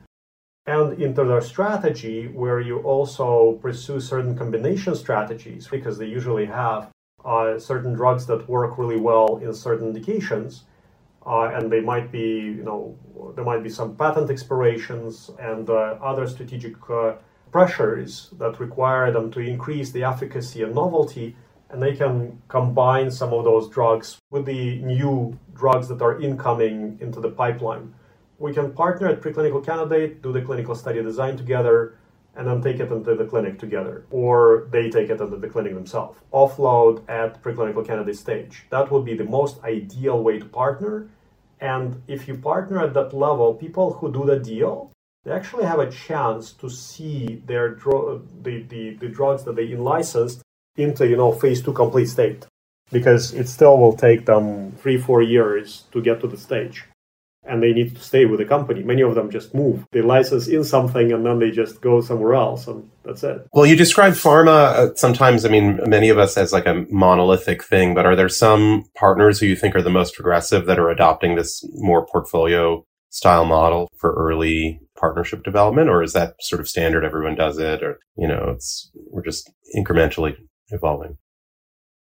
and 0.67 1.01
into 1.01 1.23
their 1.23 1.41
strategy 1.41 2.27
where 2.27 2.59
you 2.59 2.79
also 2.79 3.53
pursue 3.61 3.99
certain 3.99 4.37
combination 4.37 4.95
strategies 4.95 5.67
because 5.67 5.97
they 5.97 6.05
usually 6.05 6.45
have 6.45 6.89
uh, 7.25 7.57
certain 7.57 7.93
drugs 7.93 8.25
that 8.27 8.47
work 8.47 8.77
really 8.77 8.99
well 8.99 9.37
in 9.37 9.53
certain 9.53 9.87
indications 9.87 10.65
uh, 11.25 11.51
and 11.53 11.71
they 11.71 11.81
might 11.81 12.11
be 12.11 12.53
you 12.57 12.63
know 12.63 12.95
there 13.35 13.43
might 13.43 13.63
be 13.63 13.69
some 13.69 13.95
patent 13.95 14.29
expirations 14.29 15.31
and 15.39 15.69
uh, 15.69 15.97
other 16.01 16.27
strategic 16.27 16.75
uh, 16.89 17.13
pressures 17.51 18.29
that 18.37 18.59
require 18.59 19.11
them 19.11 19.31
to 19.31 19.39
increase 19.39 19.91
the 19.91 20.03
efficacy 20.03 20.61
and 20.61 20.75
novelty 20.75 21.35
and 21.71 21.81
they 21.81 21.95
can 21.95 22.39
combine 22.49 23.09
some 23.09 23.33
of 23.33 23.43
those 23.45 23.67
drugs 23.69 24.17
with 24.29 24.45
the 24.45 24.79
new 24.79 25.37
drugs 25.53 25.87
that 25.87 26.01
are 26.01 26.21
incoming 26.21 26.97
into 27.01 27.19
the 27.19 27.29
pipeline 27.29 27.93
we 28.41 28.53
can 28.53 28.73
partner 28.73 29.07
at 29.07 29.21
preclinical 29.21 29.63
candidate, 29.63 30.21
do 30.23 30.33
the 30.33 30.41
clinical 30.41 30.73
study 30.73 31.01
design 31.01 31.37
together, 31.37 31.95
and 32.35 32.47
then 32.47 32.59
take 32.61 32.79
it 32.79 32.91
into 32.91 33.13
the 33.13 33.25
clinic 33.25 33.59
together, 33.59 34.05
or 34.09 34.67
they 34.71 34.89
take 34.89 35.09
it 35.09 35.21
into 35.21 35.37
the 35.37 35.47
clinic 35.47 35.75
themselves. 35.75 36.17
Offload 36.33 37.07
at 37.07 37.41
preclinical 37.43 37.85
candidate 37.85 38.17
stage. 38.17 38.65
That 38.71 38.89
would 38.91 39.05
be 39.05 39.15
the 39.15 39.25
most 39.25 39.63
ideal 39.63 40.23
way 40.23 40.39
to 40.39 40.45
partner. 40.45 41.07
And 41.59 42.01
if 42.07 42.27
you 42.27 42.35
partner 42.35 42.79
at 42.83 42.95
that 42.95 43.13
level, 43.13 43.53
people 43.53 43.93
who 43.93 44.11
do 44.11 44.25
the 44.25 44.39
deal, 44.39 44.91
they 45.23 45.31
actually 45.31 45.65
have 45.65 45.79
a 45.79 45.91
chance 45.91 46.51
to 46.53 46.67
see 46.69 47.43
their 47.45 47.69
dro- 47.75 48.23
the, 48.41 48.63
the, 48.63 48.95
the 48.95 49.09
drugs 49.09 49.43
that 49.43 49.55
they 49.55 49.67
licensed 49.75 50.41
into 50.77 51.05
you 51.05 51.17
know 51.17 51.31
phase 51.31 51.61
two 51.61 51.73
complete 51.73 52.07
state 52.07 52.47
because 52.91 53.33
it 53.33 53.47
still 53.49 53.77
will 53.77 53.95
take 53.95 54.25
them 54.25 54.71
three 54.81 54.97
four 54.97 55.21
years 55.21 55.83
to 55.91 56.01
get 56.01 56.21
to 56.21 56.27
the 56.27 56.37
stage 56.37 56.85
and 57.43 57.61
they 57.61 57.73
need 57.73 57.95
to 57.95 58.01
stay 58.01 58.25
with 58.25 58.39
the 58.39 58.45
company. 58.45 58.83
Many 58.83 59.01
of 59.01 59.15
them 59.15 59.31
just 59.31 59.53
move. 59.53 59.85
They 59.91 60.01
license 60.01 60.47
in 60.47 60.63
something 60.63 61.11
and 61.11 61.25
then 61.25 61.39
they 61.39 61.51
just 61.51 61.81
go 61.81 62.01
somewhere 62.01 62.35
else 62.35 62.67
and 62.67 62.89
that's 63.03 63.23
it. 63.23 63.47
Well, 63.53 63.65
you 63.65 63.75
describe 63.75 64.13
pharma 64.13 64.73
uh, 64.73 64.95
sometimes, 64.95 65.43
I 65.45 65.49
mean, 65.49 65.79
many 65.87 66.09
of 66.09 66.17
us 66.17 66.37
as 66.37 66.53
like 66.53 66.67
a 66.67 66.85
monolithic 66.89 67.63
thing, 67.63 67.95
but 67.95 68.05
are 68.05 68.15
there 68.15 68.29
some 68.29 68.85
partners 68.95 69.39
who 69.39 69.47
you 69.47 69.55
think 69.55 69.75
are 69.75 69.81
the 69.81 69.89
most 69.89 70.15
progressive 70.15 70.65
that 70.67 70.79
are 70.79 70.89
adopting 70.89 71.35
this 71.35 71.65
more 71.73 72.05
portfolio 72.05 72.85
style 73.09 73.45
model 73.45 73.89
for 73.97 74.13
early 74.13 74.79
partnership 74.95 75.43
development? 75.43 75.89
Or 75.89 76.03
is 76.03 76.13
that 76.13 76.35
sort 76.41 76.59
of 76.59 76.69
standard? 76.69 77.03
Everyone 77.03 77.35
does 77.35 77.57
it 77.57 77.81
or, 77.81 77.99
you 78.15 78.27
know, 78.27 78.51
it's, 78.55 78.91
we're 79.09 79.23
just 79.23 79.51
incrementally 79.75 80.35
evolving. 80.69 81.17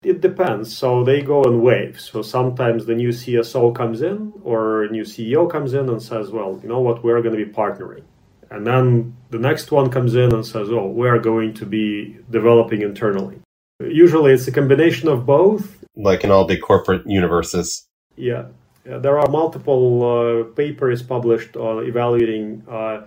It 0.03 0.21
depends. 0.21 0.77
So 0.77 1.05
they 1.05 1.23
go 1.23 1.45
in 1.45 1.63
waves. 1.63 2.11
So 2.11 2.23
sometimes 2.23 2.87
the 2.87 2.95
new 2.95 3.11
CSO 3.11 3.75
comes 3.75 4.03
in 4.03 4.33
or 4.43 4.89
new 4.91 5.05
CEO 5.05 5.49
comes 5.49 5.75
in 5.75 5.89
and 5.89 6.03
says, 6.03 6.31
well, 6.31 6.59
you 6.63 6.69
know 6.69 6.81
what, 6.81 7.05
we're 7.05 7.23
going 7.23 7.39
to 7.39 7.45
be 7.45 7.53
partnering. 7.53 8.03
And 8.51 8.67
then 8.67 9.17
the 9.31 9.39
next 9.39 9.71
one 9.71 9.91
comes 9.91 10.15
in 10.15 10.35
and 10.35 10.45
says, 10.45 10.69
oh, 10.71 10.87
we're 10.87 11.21
going 11.21 11.55
to 11.55 11.67
be 11.67 12.19
developing 12.31 12.83
internally. 12.83 13.39
Usually 13.81 14.33
it's 14.33 14.47
a 14.49 14.53
combination 14.53 15.09
of 15.09 15.25
both. 15.25 15.85
Like 15.97 16.25
in 16.25 16.31
all 16.31 16.47
big 16.47 16.63
corporate 16.63 17.07
universes. 17.07 17.87
Yeah. 18.17 18.47
yeah 18.85 18.99
there 18.99 19.19
are 19.19 19.29
multiple 19.31 19.87
uh, 20.03 20.45
papers 20.55 21.03
published 21.03 21.57
on 21.57 21.87
evaluating 21.87 22.65
uh, 22.69 23.03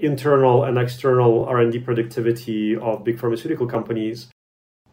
internal 0.00 0.64
and 0.64 0.76
external 0.76 1.46
R&D 1.46 1.78
productivity 1.80 2.76
of 2.76 3.04
big 3.04 3.18
pharmaceutical 3.18 3.66
companies 3.66 4.28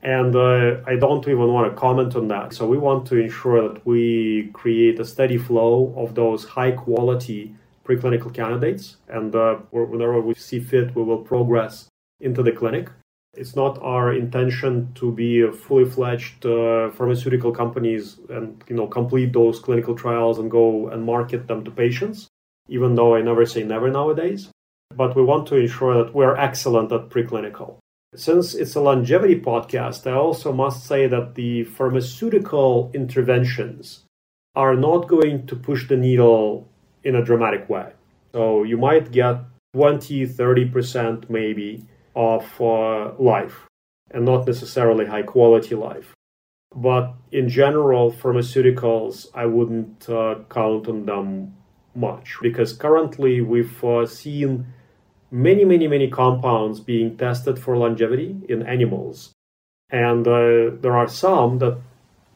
and 0.04 0.36
uh, 0.36 0.82
I 0.86 0.98
don't 0.98 1.26
even 1.30 1.48
want 1.54 1.72
to 1.72 1.80
comment 1.80 2.16
on 2.16 2.28
that. 2.28 2.54
So 2.54 2.68
we 2.68 2.78
want 2.78 3.06
to 3.08 3.16
ensure 3.16 3.70
that 3.70 3.86
we 3.86 4.50
create 4.52 5.00
a 5.00 5.06
steady 5.06 5.38
flow 5.38 5.94
of 5.96 6.14
those 6.14 6.44
high 6.44 6.72
quality 6.72 7.56
preclinical 7.86 8.34
candidates. 8.34 8.98
And 9.08 9.34
uh, 9.34 9.56
whenever 9.72 10.20
we 10.20 10.34
see 10.34 10.60
fit, 10.60 10.94
we 10.94 11.04
will 11.04 11.20
progress 11.20 11.88
into 12.20 12.44
the 12.44 12.52
clinic. 12.52 12.90
It's 13.34 13.56
not 13.56 13.82
our 13.82 14.14
intention 14.14 14.92
to 14.96 15.12
be 15.12 15.50
fully 15.52 15.90
fledged 15.90 16.46
uh, 16.46 16.92
pharmaceutical 16.92 17.52
companies 17.52 18.20
and 18.30 18.62
you 18.68 18.76
know 18.76 18.88
complete 18.88 19.34
those 19.34 19.60
clinical 19.60 19.96
trials 19.96 20.38
and 20.38 20.52
go 20.52 20.90
and 20.90 21.04
market 21.04 21.48
them 21.48 21.64
to 21.64 21.72
patients. 21.72 22.28
Even 22.68 22.96
though 22.96 23.16
I 23.16 23.22
never 23.22 23.46
say 23.46 23.64
never 23.64 23.90
nowadays, 23.90 24.50
but 24.96 25.16
we 25.16 25.24
want 25.24 25.48
to 25.48 25.56
ensure 25.56 26.04
that 26.04 26.14
we're 26.14 26.36
excellent 26.36 26.92
at 26.92 27.10
preclinical. 27.10 27.78
Since 28.16 28.54
it's 28.54 28.76
a 28.76 28.82
longevity 28.82 29.40
podcast, 29.42 30.06
I 30.06 30.14
also 30.14 30.54
must 30.54 30.86
say 30.86 31.08
that 31.08 31.34
the 31.34 31.64
pharmaceutical 31.64 32.92
interventions 32.94 34.04
are 34.56 34.76
not 34.76 35.08
going 35.08 35.48
to 35.48 35.56
push 35.56 35.88
the 35.88 35.98
needle 35.98 36.70
in 37.04 37.16
a 37.16 37.26
dramatic 37.26 37.68
way. 37.70 37.94
So 38.34 38.64
you 38.64 38.78
might 38.78 39.12
get 39.12 39.38
20, 39.74 40.28
30% 40.28 41.30
maybe 41.30 41.86
of 42.16 42.46
uh, 42.62 43.14
life 43.18 43.66
and 44.12 44.26
not 44.26 44.46
necessarily 44.46 45.06
high 45.08 45.24
quality 45.24 45.74
life. 45.74 46.14
But 46.76 47.16
in 47.32 47.50
general, 47.50 48.12
pharmaceuticals, 48.12 49.28
I 49.34 49.48
wouldn't 49.48 50.08
uh, 50.08 50.36
count 50.50 50.88
on 50.88 51.06
them 51.08 51.56
much 51.96 52.38
because 52.42 52.74
currently 52.74 53.42
we've 53.42 53.84
uh, 53.84 54.06
seen 54.06 54.68
many, 55.34 55.66
many, 55.66 55.88
many 55.88 56.08
compounds 56.08 56.80
being 56.80 57.18
tested 57.18 57.58
for 57.58 57.76
longevity 57.76 58.38
in 58.48 58.62
animals. 58.62 59.32
And 59.90 60.28
uh, 60.28 60.78
there 60.80 60.96
are 60.96 61.08
some 61.08 61.58
that 61.58 61.80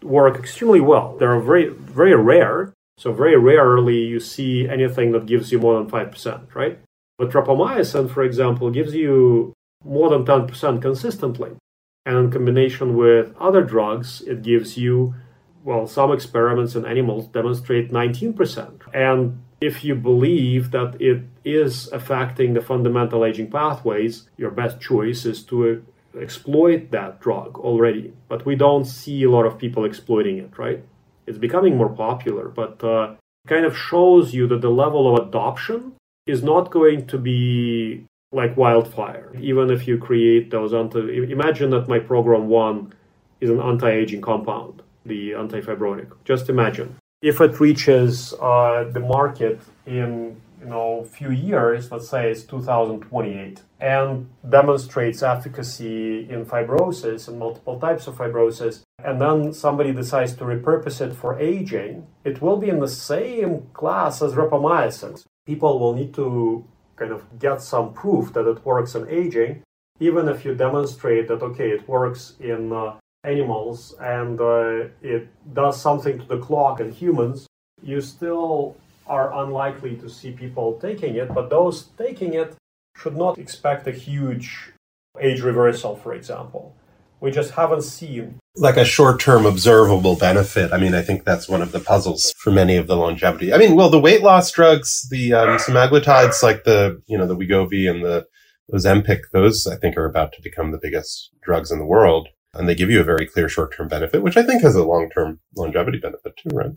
work 0.02 0.38
extremely 0.38 0.82
well. 0.82 1.16
They 1.18 1.26
are 1.26 1.40
very, 1.40 1.70
very 1.70 2.16
rare. 2.16 2.74
So, 2.98 3.14
very 3.14 3.38
rarely 3.38 4.00
you 4.00 4.20
see 4.20 4.68
anything 4.68 5.12
that 5.12 5.28
gives 5.28 5.52
you 5.52 5.60
more 5.60 5.76
than 5.78 5.90
5%, 5.90 6.56
right? 6.56 6.80
But 7.20 7.30
rapamycin, 7.30 8.10
for 8.12 8.24
example, 8.24 8.72
gives 8.72 8.96
you 8.96 9.54
more 9.86 10.10
than 10.10 10.26
10% 10.26 10.82
consistently. 10.82 11.52
And 12.08 12.18
in 12.18 12.32
combination 12.32 12.98
with 12.98 13.36
other 13.40 13.64
drugs, 13.64 14.22
it 14.22 14.42
gives 14.42 14.78
you, 14.78 15.14
well, 15.64 15.86
some 15.86 16.12
experiments 16.12 16.74
in 16.74 16.86
animals 16.86 17.28
demonstrate 17.28 17.92
19%. 17.92 18.82
And 18.94 19.44
if 19.60 19.84
you 19.84 19.96
believe 19.96 20.72
that 20.72 21.02
it 21.02 21.24
is 21.44 21.88
affecting 21.92 22.54
the 22.54 22.62
fundamental 22.62 23.26
aging 23.26 23.50
pathways, 23.50 24.30
your 24.38 24.52
best 24.52 24.80
choice 24.80 25.26
is 25.26 25.44
to 25.44 25.84
exploit 26.20 26.92
that 26.92 27.20
drug 27.20 27.58
already. 27.58 28.14
But 28.28 28.46
we 28.46 28.56
don't 28.56 28.86
see 28.86 29.24
a 29.24 29.32
lot 29.32 29.46
of 29.46 29.58
people 29.58 29.86
exploiting 29.86 30.38
it, 30.38 30.58
right? 30.58 30.84
It's 31.26 31.38
becoming 31.38 31.76
more 31.76 31.90
popular, 31.90 32.48
but 32.48 32.84
uh, 32.84 33.16
kind 33.48 33.66
of 33.66 33.76
shows 33.76 34.34
you 34.34 34.48
that 34.48 34.62
the 34.62 34.70
level 34.70 35.14
of 35.16 35.28
adoption 35.28 35.94
is 36.26 36.44
not 36.44 36.72
going 36.72 37.08
to 37.08 37.18
be 37.18 38.06
like 38.32 38.58
wildfire. 38.58 39.32
Even 39.40 39.72
if 39.72 39.88
you 39.88 39.98
create 39.98 40.52
those 40.52 40.74
anti, 40.74 41.00
imagine 41.32 41.70
that 41.72 41.88
my 41.88 42.00
program 42.00 42.48
one 42.48 42.94
is 43.40 43.50
an 43.50 43.62
anti-aging 43.62 44.22
compound, 44.22 44.82
the 45.06 45.32
antifibrotic. 45.32 46.12
Just 46.26 46.50
imagine 46.50 46.98
if 47.22 47.42
it 47.42 47.60
reaches 47.60 48.34
uh, 48.42 48.86
the 48.92 49.00
market 49.00 49.60
in 49.86 50.40
you 50.60 50.68
know 50.68 51.04
few 51.04 51.32
years, 51.32 51.92
let's 51.92 52.10
say 52.10 52.32
it's 52.32 52.44
2028, 52.44 53.62
and 53.80 54.30
demonstrates 54.48 55.24
efficacy 55.24 56.30
in 56.30 56.46
fibrosis 56.46 57.28
and 57.28 57.40
multiple 57.40 57.80
types 57.80 58.08
of 58.08 58.16
fibrosis, 58.16 58.82
and 59.04 59.22
then 59.22 59.54
somebody 59.54 59.92
decides 59.92 60.34
to 60.34 60.44
repurpose 60.44 61.02
it 61.02 61.14
for 61.14 61.40
aging, 61.40 62.06
it 62.24 62.42
will 62.42 62.58
be 62.58 62.70
in 62.70 62.80
the 62.80 62.88
same 62.88 63.68
class 63.74 64.22
as 64.22 64.34
rapamycin. 64.34 65.24
People 65.46 65.80
will 65.80 65.94
need 65.94 66.14
to 66.14 66.66
kind 66.96 67.12
of 67.12 67.40
get 67.40 67.62
some 67.62 67.94
proof 67.94 68.34
that 68.34 68.48
it 68.48 68.66
works 68.66 68.96
in 68.96 69.08
aging, 69.08 69.64
even 70.00 70.28
if 70.28 70.44
you 70.44 70.54
demonstrate 70.54 71.28
that, 71.28 71.42
okay, 71.42 71.70
it 71.70 71.88
works 71.88 72.34
in 72.40 72.74
uh, 72.74 72.96
animals 73.28 73.96
and 74.00 74.40
uh, 74.40 74.88
it 75.02 75.28
does 75.54 75.80
something 75.82 76.20
to 76.20 76.26
the 76.26 76.40
clock 76.40 76.80
in 76.80 76.92
humans, 76.92 77.48
you 77.82 78.02
still 78.02 78.76
are 79.06 79.34
unlikely 79.44 79.96
to 79.98 80.10
see 80.10 80.32
people 80.32 80.80
taking 80.82 81.16
it. 81.16 81.34
But 81.34 81.50
those 81.50 81.88
taking 81.98 82.34
it 82.34 82.56
should 82.96 83.16
not 83.16 83.38
expect 83.38 83.88
a 83.88 83.92
huge 83.92 84.74
age 85.20 85.42
reversal, 85.42 85.96
for 85.96 86.14
example. 86.14 86.76
We 87.20 87.32
just 87.32 87.52
haven't 87.52 87.82
seen 87.82 88.40
like 88.56 88.78
a 88.78 88.86
short-term 88.86 89.46
observable 89.46 90.16
benefit. 90.16 90.72
I 90.72 90.78
mean, 90.78 90.94
I 90.94 91.02
think 91.02 91.24
that's 91.24 91.50
one 91.50 91.62
of 91.62 91.72
the 91.72 91.80
puzzles 91.80 92.34
for 92.38 92.52
many 92.52 92.76
of 92.76 92.88
the 92.88 92.96
longevity. 92.96 93.54
I 93.54 93.58
mean, 93.58 93.76
well, 93.76 93.90
the 93.90 94.00
weight 94.00 94.22
loss 94.22 94.52
drugs, 94.52 95.08
the 95.10 95.34
um, 95.34 95.58
semaglutides, 95.58 96.44
like 96.44 96.64
the 96.64 97.02
you 97.08 97.18
know 97.18 97.28
the 97.28 97.36
Wegovy 97.36 97.90
and 97.90 98.04
the 98.04 98.26
Ozempic, 98.72 99.22
those 99.34 99.66
I 99.66 99.78
think 99.78 99.98
are 99.98 100.06
about 100.06 100.32
to 100.34 100.42
become 100.42 100.72
the 100.72 100.80
biggest 100.82 101.32
drugs 101.42 101.72
in 101.72 101.80
the 101.80 101.86
world, 101.86 102.28
and 102.58 102.68
they 102.68 102.76
give 102.76 102.90
you 102.90 103.00
a 103.00 103.04
very 103.04 103.26
clear 103.26 103.50
short-term 103.50 103.88
benefit, 103.88 104.22
which 104.22 104.38
I 104.38 104.44
think 104.44 104.62
has 104.62 104.76
a 104.76 104.84
long-term 104.84 105.40
longevity 105.56 106.00
benefit 106.00 106.36
too, 106.38 106.50
right? 106.56 106.72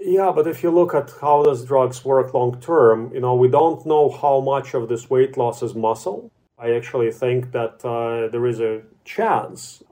Yeah, 0.00 0.32
but 0.34 0.46
if 0.46 0.62
you 0.62 0.70
look 0.70 0.94
at 0.94 1.12
how 1.20 1.42
those 1.42 1.64
drugs 1.64 2.04
work 2.04 2.32
long 2.32 2.60
term, 2.60 3.12
you 3.12 3.20
know, 3.20 3.34
we 3.34 3.48
don't 3.48 3.84
know 3.84 4.10
how 4.10 4.40
much 4.40 4.74
of 4.74 4.88
this 4.88 5.10
weight 5.10 5.36
loss 5.36 5.62
is 5.62 5.74
muscle. 5.74 6.30
I 6.58 6.72
actually 6.72 7.10
think 7.10 7.52
that 7.52 7.84
uh, 7.84 8.28
there 8.28 8.46
is 8.46 8.60
a 8.60 8.82
chance 9.04 9.82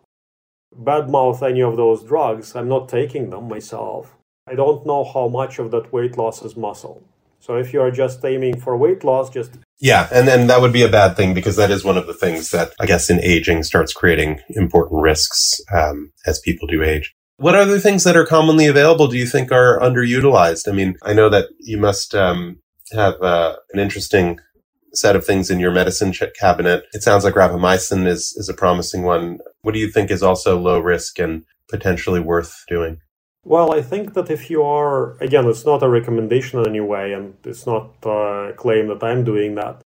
badmouth 0.75 1.43
any 1.43 1.63
of 1.63 1.77
those 1.77 2.03
drugs. 2.03 2.55
I'm 2.55 2.69
not 2.69 2.89
taking 2.89 3.31
them 3.31 3.49
myself. 3.49 4.17
I 4.47 4.55
don't 4.55 4.87
know 4.87 5.05
how 5.05 5.29
much 5.29 5.59
of 5.59 5.71
that 5.73 5.93
weight 5.93 6.17
loss 6.17 6.43
is 6.43 6.57
muscle. 6.57 7.03
So 7.41 7.57
if 7.57 7.73
you 7.73 7.81
are 7.81 7.91
just 7.91 8.25
aiming 8.25 8.61
for 8.61 8.77
weight 8.77 9.05
loss, 9.05 9.31
just 9.31 9.53
yeah, 9.79 10.09
and 10.11 10.27
then 10.27 10.47
that 10.47 10.61
would 10.61 10.73
be 10.73 10.83
a 10.83 10.89
bad 10.89 11.17
thing 11.17 11.35
because 11.35 11.57
that 11.57 11.71
is 11.71 11.85
one 11.85 11.99
of 11.99 12.07
the 12.07 12.15
things 12.15 12.51
that 12.51 12.73
I 12.81 12.87
guess 12.87 13.11
in 13.11 13.21
aging 13.21 13.63
starts 13.63 13.93
creating 13.93 14.41
important 14.51 15.03
risks 15.03 15.61
um, 15.73 16.13
as 16.27 16.41
people 16.41 16.67
do 16.67 16.83
age. 16.83 17.15
What 17.37 17.55
other 17.55 17.79
things 17.79 18.05
that 18.05 18.17
are 18.17 18.25
commonly 18.25 18.67
available 18.67 19.09
do 19.09 19.19
you 19.19 19.27
think 19.27 19.53
are 19.53 19.79
underutilized? 19.81 20.69
I 20.69 20.73
mean, 20.73 20.97
I 21.03 21.13
know 21.13 21.29
that 21.29 21.49
you 21.61 21.77
must 21.77 22.15
um, 22.15 22.61
have 22.93 23.21
uh, 23.21 23.57
an 23.73 23.79
interesting 23.79 24.39
set 24.95 25.17
of 25.17 25.27
things 25.27 25.51
in 25.51 25.61
your 25.61 25.73
medicine 25.73 26.15
cabinet. 26.41 26.85
It 26.95 27.03
sounds 27.03 27.25
like 27.25 27.35
rapamycin 27.35 28.07
is, 28.07 28.35
is 28.39 28.49
a 28.49 28.55
promising 28.55 29.03
one. 29.03 29.39
What 29.61 29.75
do 29.75 29.81
you 29.81 29.91
think 29.91 30.11
is 30.11 30.23
also 30.23 30.59
low 30.59 30.79
risk 30.79 31.19
and 31.19 31.45
potentially 31.69 32.21
worth 32.21 32.65
doing? 32.69 33.01
Well, 33.47 33.73
I 33.73 33.81
think 33.81 34.15
that 34.15 34.29
if 34.29 34.51
you 34.51 34.65
are, 34.65 35.17
again, 35.19 35.47
it's 35.47 35.65
not 35.65 35.81
a 35.85 35.89
recommendation 35.89 36.59
in 36.59 36.67
any 36.67 36.81
way, 36.81 37.13
and 37.13 37.35
it's 37.45 37.65
not 37.65 37.93
a 38.03 38.53
claim 38.57 38.89
that 38.89 39.05
I'm 39.05 39.23
doing 39.23 39.55
that. 39.55 39.83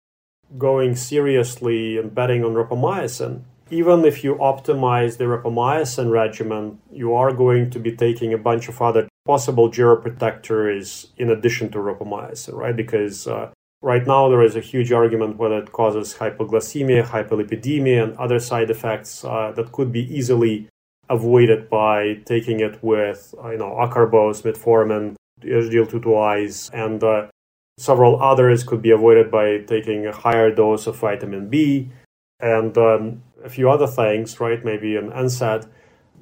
Going 0.57 0.97
seriously 0.97 1.99
and 1.99 2.15
betting 2.15 2.43
on 2.43 2.55
rapamycin, 2.55 3.43
even 3.71 4.07
if 4.07 4.25
you 4.25 4.37
optimize 4.37 5.19
the 5.19 5.25
rapamycin 5.25 6.11
regimen, 6.11 6.79
you 6.91 7.13
are 7.13 7.35
going 7.35 7.69
to 7.73 7.79
be 7.79 7.95
taking 7.95 8.33
a 8.33 8.39
bunch 8.39 8.71
of 8.71 8.81
other 8.81 9.07
possible 9.27 9.71
geroprotectors 9.71 11.09
in 11.19 11.29
addition 11.29 11.71
to 11.73 11.79
rapamycin, 11.79 12.55
right? 12.55 12.75
Because 12.75 13.27
uh, 13.27 13.51
right 13.83 14.07
now 14.07 14.31
there 14.31 14.43
is 14.43 14.57
a 14.57 14.61
huge 14.61 14.91
argument 14.91 15.37
whether 15.37 15.59
it 15.59 15.71
causes 15.73 16.15
hypoglycemia, 16.15 17.05
hypolipidemia, 17.05 18.05
and 18.05 18.17
other 18.17 18.41
side 18.41 18.71
effects 18.71 19.23
uh, 19.23 19.53
that 19.55 19.71
could 19.71 19.93
be 19.93 20.05
easily 20.17 20.67
avoided 21.11 21.69
by 21.69 22.15
taking 22.25 22.61
it 22.61 22.83
with, 22.83 23.35
you 23.45 23.59
know, 23.59 23.73
acarbose, 23.73 24.43
metformin, 24.43 25.17
SGLT2Is, 25.43 26.71
and 26.73 27.03
uh, 27.03 27.27
several 27.77 28.23
others 28.23 28.63
could 28.65 28.81
be 28.81 28.93
avoided 28.93 29.31
by 29.31 29.59
taking 29.67 30.07
a 30.07 30.13
higher 30.13 30.55
dose 30.55 30.87
of 30.87 30.97
vitamin 30.97 31.49
B. 31.49 31.91
And 32.39 32.79
um, 32.79 33.23
a 33.45 33.51
few 33.51 33.69
other 33.69 33.87
things, 33.87 34.41
right? 34.41 34.65
Maybe 34.65 34.97
an 34.97 35.11
NSAID. 35.11 35.67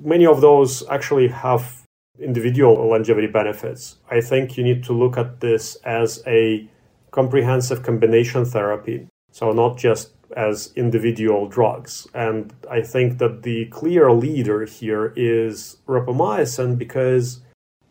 Many 0.00 0.26
of 0.26 0.40
those 0.40 0.88
actually 0.88 1.28
have 1.28 1.82
individual 2.18 2.88
longevity 2.88 3.26
benefits. 3.28 3.98
I 4.10 4.20
think 4.20 4.56
you 4.56 4.64
need 4.64 4.82
to 4.84 4.92
look 4.92 5.16
at 5.16 5.40
this 5.40 5.76
as 5.84 6.22
a 6.26 6.68
comprehensive 7.10 7.82
combination 7.82 8.44
therapy, 8.44 9.06
so 9.30 9.52
not 9.52 9.76
just 9.76 10.10
as 10.36 10.72
individual 10.76 11.48
drugs. 11.48 12.06
And 12.14 12.52
I 12.70 12.82
think 12.82 13.18
that 13.18 13.42
the 13.42 13.66
clear 13.66 14.12
leader 14.12 14.64
here 14.64 15.12
is 15.16 15.78
rapamycin 15.86 16.78
because 16.78 17.40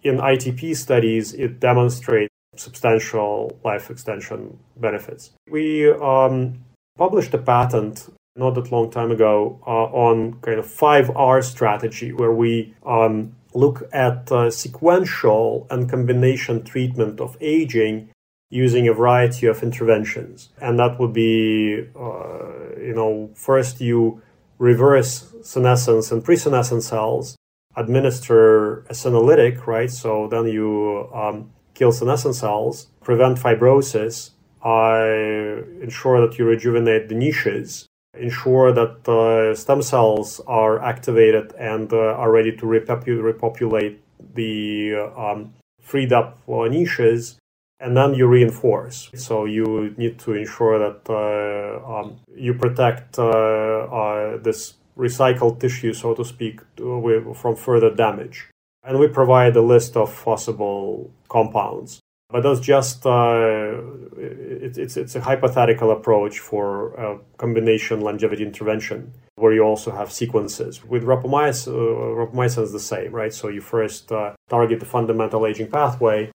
in 0.04 0.18
ITP 0.18 0.76
studies 0.76 1.34
it 1.34 1.60
demonstrates 1.60 2.34
substantial 2.56 3.60
life 3.64 3.90
extension 3.90 4.58
benefits. 4.78 5.32
We 5.50 5.92
um, 5.92 6.64
published 6.98 7.34
a 7.34 7.38
patent 7.38 8.10
not 8.36 8.54
that 8.56 8.72
long 8.72 8.90
time 8.92 9.12
ago 9.12 9.60
uh, 9.66 9.86
on 10.08 10.40
kind 10.42 10.60
of 10.60 10.66
5R 10.66 11.44
strategy 11.44 12.14
where 12.14 12.32
we 12.32 12.74
um, 12.86 13.36
look 13.54 13.90
at 13.92 14.32
uh, 14.32 14.52
sequential 14.52 15.66
and 15.72 15.90
combination 15.90 16.64
treatment 16.64 17.20
of 17.20 17.36
aging 17.42 18.10
using 18.50 18.88
a 18.88 18.94
variety 18.94 19.48
of 19.48 19.64
interventions. 19.64 20.50
And 20.62 20.80
that 20.80 21.00
would 21.00 21.14
be, 21.14 21.88
uh, 21.96 22.80
you 22.80 22.94
know, 22.96 23.30
first 23.36 23.82
you 23.82 24.22
reverse 24.58 25.34
senescence 25.44 26.12
and 26.12 26.24
pre-senescent 26.24 26.84
cells, 26.84 27.36
administer 27.76 28.80
a 28.90 28.94
senolytic, 28.94 29.68
right? 29.68 29.92
So 29.92 30.28
then 30.28 30.48
you 30.48 31.10
um, 31.14 31.52
kill 31.74 31.92
senescent 31.92 32.36
cells, 32.36 32.88
prevent 33.02 33.38
fibrosis, 33.38 34.32
I 34.64 35.64
ensure 35.82 36.28
that 36.28 36.38
you 36.38 36.46
rejuvenate 36.46 37.10
the 37.10 37.16
niches, 37.16 37.86
ensure 38.18 38.74
that 38.74 39.08
uh, 39.08 39.56
stem 39.56 39.82
cells 39.82 40.42
are 40.48 40.84
activated 40.84 41.54
and 41.54 41.92
uh, 41.94 41.98
are 41.98 42.32
ready 42.32 42.56
to 42.58 42.66
repopu- 42.66 43.22
repopulate 43.22 44.02
the 44.34 44.96
uh, 44.96 45.32
um, 45.32 45.54
freed 45.82 46.12
up 46.12 46.40
uh, 46.50 46.68
niches, 46.68 47.38
and 47.80 47.96
then 47.96 48.14
you 48.14 48.28
reinforce. 48.28 49.10
So 49.16 49.46
you 49.46 49.94
need 49.98 50.20
to 50.20 50.34
ensure 50.34 50.80
that 50.80 51.10
uh, 51.10 52.00
um, 52.00 52.20
you 52.36 52.54
protect 52.54 53.20
uh, 53.20 54.38
this 54.42 54.74
recycled 54.98 55.60
tissue, 55.60 55.94
so 55.94 56.14
to 56.16 56.26
speak, 56.26 56.62
from 57.36 57.56
further 57.56 57.94
damage. 57.94 58.50
And 58.84 59.00
we 59.00 59.08
provide 59.08 59.56
a 59.56 59.62
list 59.62 59.96
of 59.98 60.24
possible 60.24 61.12
compounds. 61.30 62.00
But 62.30 62.44
that's 62.44 62.60
just 62.60 63.06
uh, 63.06 63.80
it, 64.18 64.78
it's 64.78 64.98
it's 64.98 65.16
a 65.16 65.22
hypothetical 65.22 65.92
approach 65.92 66.40
for 66.40 66.94
a 66.96 67.20
combination 67.38 68.02
longevity 68.02 68.44
intervention 68.44 69.14
where 69.36 69.54
you 69.54 69.62
also 69.62 69.92
have 69.92 70.12
sequences. 70.12 70.84
With 70.84 71.04
rapamycin, 71.04 71.68
uh, 71.68 72.26
rapamycin 72.26 72.64
is 72.64 72.74
the 72.74 72.82
same, 72.82 73.14
right? 73.14 73.34
So 73.34 73.48
you 73.48 73.62
first 73.62 74.12
uh, 74.12 74.34
target 74.50 74.82
the 74.82 74.86
fundamental 74.86 75.46
aging 75.46 75.70
pathway, 75.70 76.32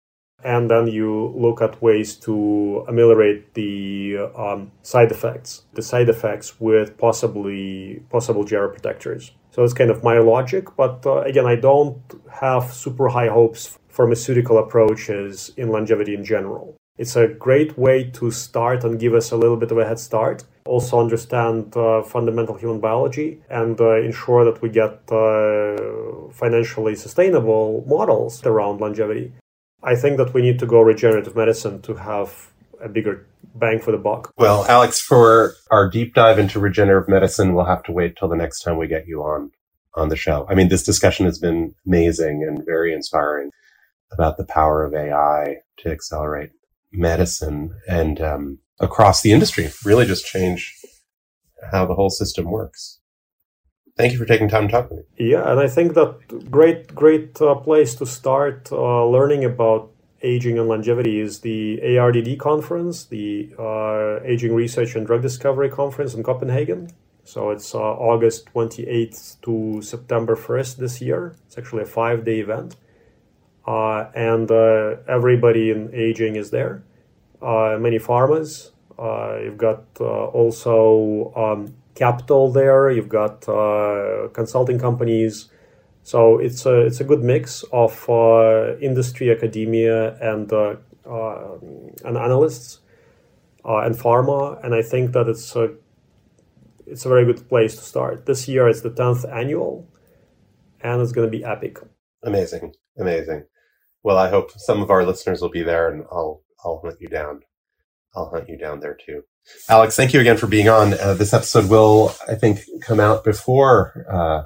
and 0.43 0.69
then 0.69 0.87
you 0.87 1.33
look 1.35 1.61
at 1.61 1.81
ways 1.81 2.15
to 2.15 2.85
ameliorate 2.87 3.53
the 3.53 4.17
um, 4.35 4.71
side 4.83 5.11
effects, 5.11 5.63
the 5.73 5.81
side 5.81 6.09
effects 6.09 6.59
with 6.59 6.97
possibly 6.97 8.03
possible 8.09 8.45
geroprotectors. 8.45 9.31
So 9.51 9.61
that's 9.61 9.73
kind 9.73 9.89
of 9.89 10.03
my 10.03 10.19
logic. 10.19 10.67
But 10.77 11.05
uh, 11.05 11.21
again, 11.21 11.45
I 11.45 11.55
don't 11.55 12.01
have 12.31 12.71
super 12.73 13.09
high 13.09 13.27
hopes 13.27 13.77
pharmaceutical 13.89 14.57
approaches 14.59 15.51
in 15.57 15.69
longevity 15.69 16.13
in 16.13 16.23
general. 16.23 16.75
It's 16.97 17.15
a 17.15 17.27
great 17.27 17.77
way 17.77 18.03
to 18.11 18.29
start 18.29 18.83
and 18.83 18.99
give 18.99 19.13
us 19.13 19.31
a 19.31 19.37
little 19.37 19.55
bit 19.55 19.71
of 19.71 19.77
a 19.77 19.87
head 19.87 19.99
start. 19.99 20.43
Also, 20.65 20.99
understand 20.99 21.75
uh, 21.75 22.03
fundamental 22.03 22.55
human 22.55 22.79
biology 22.79 23.41
and 23.49 23.79
uh, 23.79 24.01
ensure 24.01 24.43
that 24.45 24.61
we 24.61 24.69
get 24.69 25.09
uh, 25.11 26.29
financially 26.31 26.95
sustainable 26.95 27.85
models 27.87 28.45
around 28.45 28.81
longevity. 28.81 29.31
I 29.83 29.95
think 29.95 30.17
that 30.17 30.33
we 30.33 30.41
need 30.41 30.59
to 30.59 30.65
go 30.65 30.81
regenerative 30.81 31.35
medicine 31.35 31.81
to 31.83 31.95
have 31.95 32.51
a 32.81 32.89
bigger 32.89 33.25
bang 33.55 33.79
for 33.79 33.91
the 33.91 33.97
buck. 33.97 34.33
Well, 34.37 34.65
Alex, 34.65 35.01
for 35.01 35.53
our 35.71 35.89
deep 35.89 36.13
dive 36.13 36.39
into 36.39 36.59
regenerative 36.59 37.09
medicine, 37.09 37.53
we'll 37.53 37.65
have 37.65 37.83
to 37.83 37.91
wait 37.91 38.15
till 38.17 38.27
the 38.27 38.35
next 38.35 38.61
time 38.61 38.77
we 38.77 38.87
get 38.87 39.07
you 39.07 39.23
on 39.23 39.51
on 39.95 40.09
the 40.09 40.15
show. 40.15 40.45
I 40.49 40.55
mean, 40.55 40.69
this 40.69 40.83
discussion 40.83 41.25
has 41.25 41.39
been 41.39 41.73
amazing 41.85 42.45
and 42.47 42.63
very 42.65 42.93
inspiring 42.93 43.49
about 44.11 44.37
the 44.37 44.45
power 44.45 44.83
of 44.83 44.93
AI 44.93 45.57
to 45.77 45.91
accelerate 45.91 46.51
medicine 46.91 47.73
and 47.87 48.21
um, 48.21 48.59
across 48.79 49.21
the 49.21 49.31
industry, 49.31 49.69
really 49.83 50.05
just 50.05 50.25
change 50.25 50.75
how 51.71 51.85
the 51.85 51.95
whole 51.95 52.09
system 52.09 52.45
works. 52.45 52.98
Thank 53.99 54.13
you 54.13 54.17
for 54.17 54.23
taking 54.23 54.47
time 54.47 54.69
to 54.69 54.71
talk 54.71 54.89
with 54.89 54.99
me. 54.99 55.31
Yeah, 55.31 55.51
and 55.51 55.59
I 55.59 55.67
think 55.67 55.93
that 55.95 56.49
great, 56.49 56.95
great 56.95 57.41
uh, 57.41 57.55
place 57.55 57.95
to 57.95 58.05
start 58.05 58.71
uh, 58.71 59.05
learning 59.05 59.43
about 59.43 59.91
aging 60.21 60.57
and 60.57 60.69
longevity 60.69 61.19
is 61.19 61.41
the 61.41 61.81
ARDD 61.83 62.39
conference, 62.39 63.03
the 63.03 63.53
uh, 63.59 64.23
Aging 64.23 64.55
Research 64.55 64.95
and 64.95 65.05
Drug 65.05 65.21
Discovery 65.21 65.69
Conference 65.69 66.13
in 66.13 66.23
Copenhagen. 66.23 66.91
So 67.25 67.49
it's 67.49 67.75
uh, 67.75 67.79
August 67.79 68.45
28th 68.53 69.41
to 69.41 69.81
September 69.81 70.37
1st 70.37 70.77
this 70.77 71.01
year. 71.01 71.35
It's 71.47 71.57
actually 71.57 71.83
a 71.83 71.85
five 71.85 72.23
day 72.23 72.39
event. 72.39 72.77
Uh, 73.67 74.05
and 74.15 74.49
uh, 74.49 74.95
everybody 75.09 75.71
in 75.71 75.89
aging 75.93 76.37
is 76.37 76.51
there. 76.51 76.83
Many 77.41 77.99
pharmas. 77.99 78.71
you've 79.43 79.57
got 79.57 79.83
also 79.99 81.33
um, 81.35 81.75
capital 81.99 82.51
there. 82.51 82.89
You've 82.89 83.09
got 83.09 83.47
uh, 83.47 84.29
consulting 84.33 84.79
companies. 84.79 85.49
So 86.03 86.39
it's 86.39 86.65
a 86.65 86.75
it's 86.87 86.99
a 87.01 87.03
good 87.03 87.23
mix 87.23 87.63
of 87.71 88.09
uh, 88.09 88.77
industry, 88.79 89.31
academia, 89.31 90.17
and 90.31 90.51
uh, 90.53 90.75
and 92.05 92.17
analysts 92.17 92.79
and 93.65 93.95
pharma. 93.95 94.63
And 94.63 94.73
I 94.73 94.81
think 94.81 95.11
that 95.11 95.27
it's 95.27 95.55
a 95.55 95.65
it's 96.89 97.05
a 97.05 97.09
very 97.09 97.25
good 97.25 97.47
place 97.47 97.75
to 97.75 97.81
start. 97.81 98.25
This 98.25 98.47
year 98.47 98.67
it's 98.67 98.81
the 98.81 98.89
10th 98.89 99.31
annual 99.31 99.87
and 100.81 101.01
it's 101.01 101.11
going 101.11 101.27
to 101.27 101.37
be 101.37 101.43
epic. 101.43 101.77
Amazing. 102.23 102.73
Amazing. 102.97 103.45
Well, 104.03 104.17
I 104.17 104.29
hope 104.29 104.51
some 104.51 104.81
of 104.81 104.89
our 104.89 105.05
listeners 105.05 105.41
will 105.41 105.49
be 105.49 105.63
there 105.63 105.91
and 105.91 106.03
I'll, 106.11 106.41
I'll 106.63 106.81
hunt 106.83 106.97
you 106.99 107.07
down. 107.07 107.41
I'll 108.15 108.29
hunt 108.29 108.49
you 108.49 108.57
down 108.57 108.79
there 108.79 108.97
too. 109.05 109.21
Alex, 109.69 109.95
thank 109.95 110.13
you 110.13 110.19
again 110.19 110.37
for 110.37 110.47
being 110.47 110.67
on. 110.67 110.93
Uh, 110.93 111.13
this 111.13 111.33
episode 111.33 111.69
will, 111.69 112.15
I 112.27 112.35
think, 112.35 112.61
come 112.81 112.99
out 112.99 113.23
before, 113.23 114.05
uh, 114.11 114.43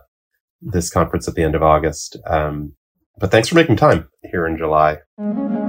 this 0.61 0.89
conference 0.89 1.27
at 1.27 1.35
the 1.35 1.43
end 1.43 1.55
of 1.55 1.63
August. 1.63 2.17
Um, 2.25 2.73
but 3.17 3.31
thanks 3.31 3.47
for 3.47 3.55
making 3.55 3.75
time 3.75 4.09
here 4.23 4.45
in 4.47 4.57
July. 4.57 4.99
Mm-hmm. 5.19 5.62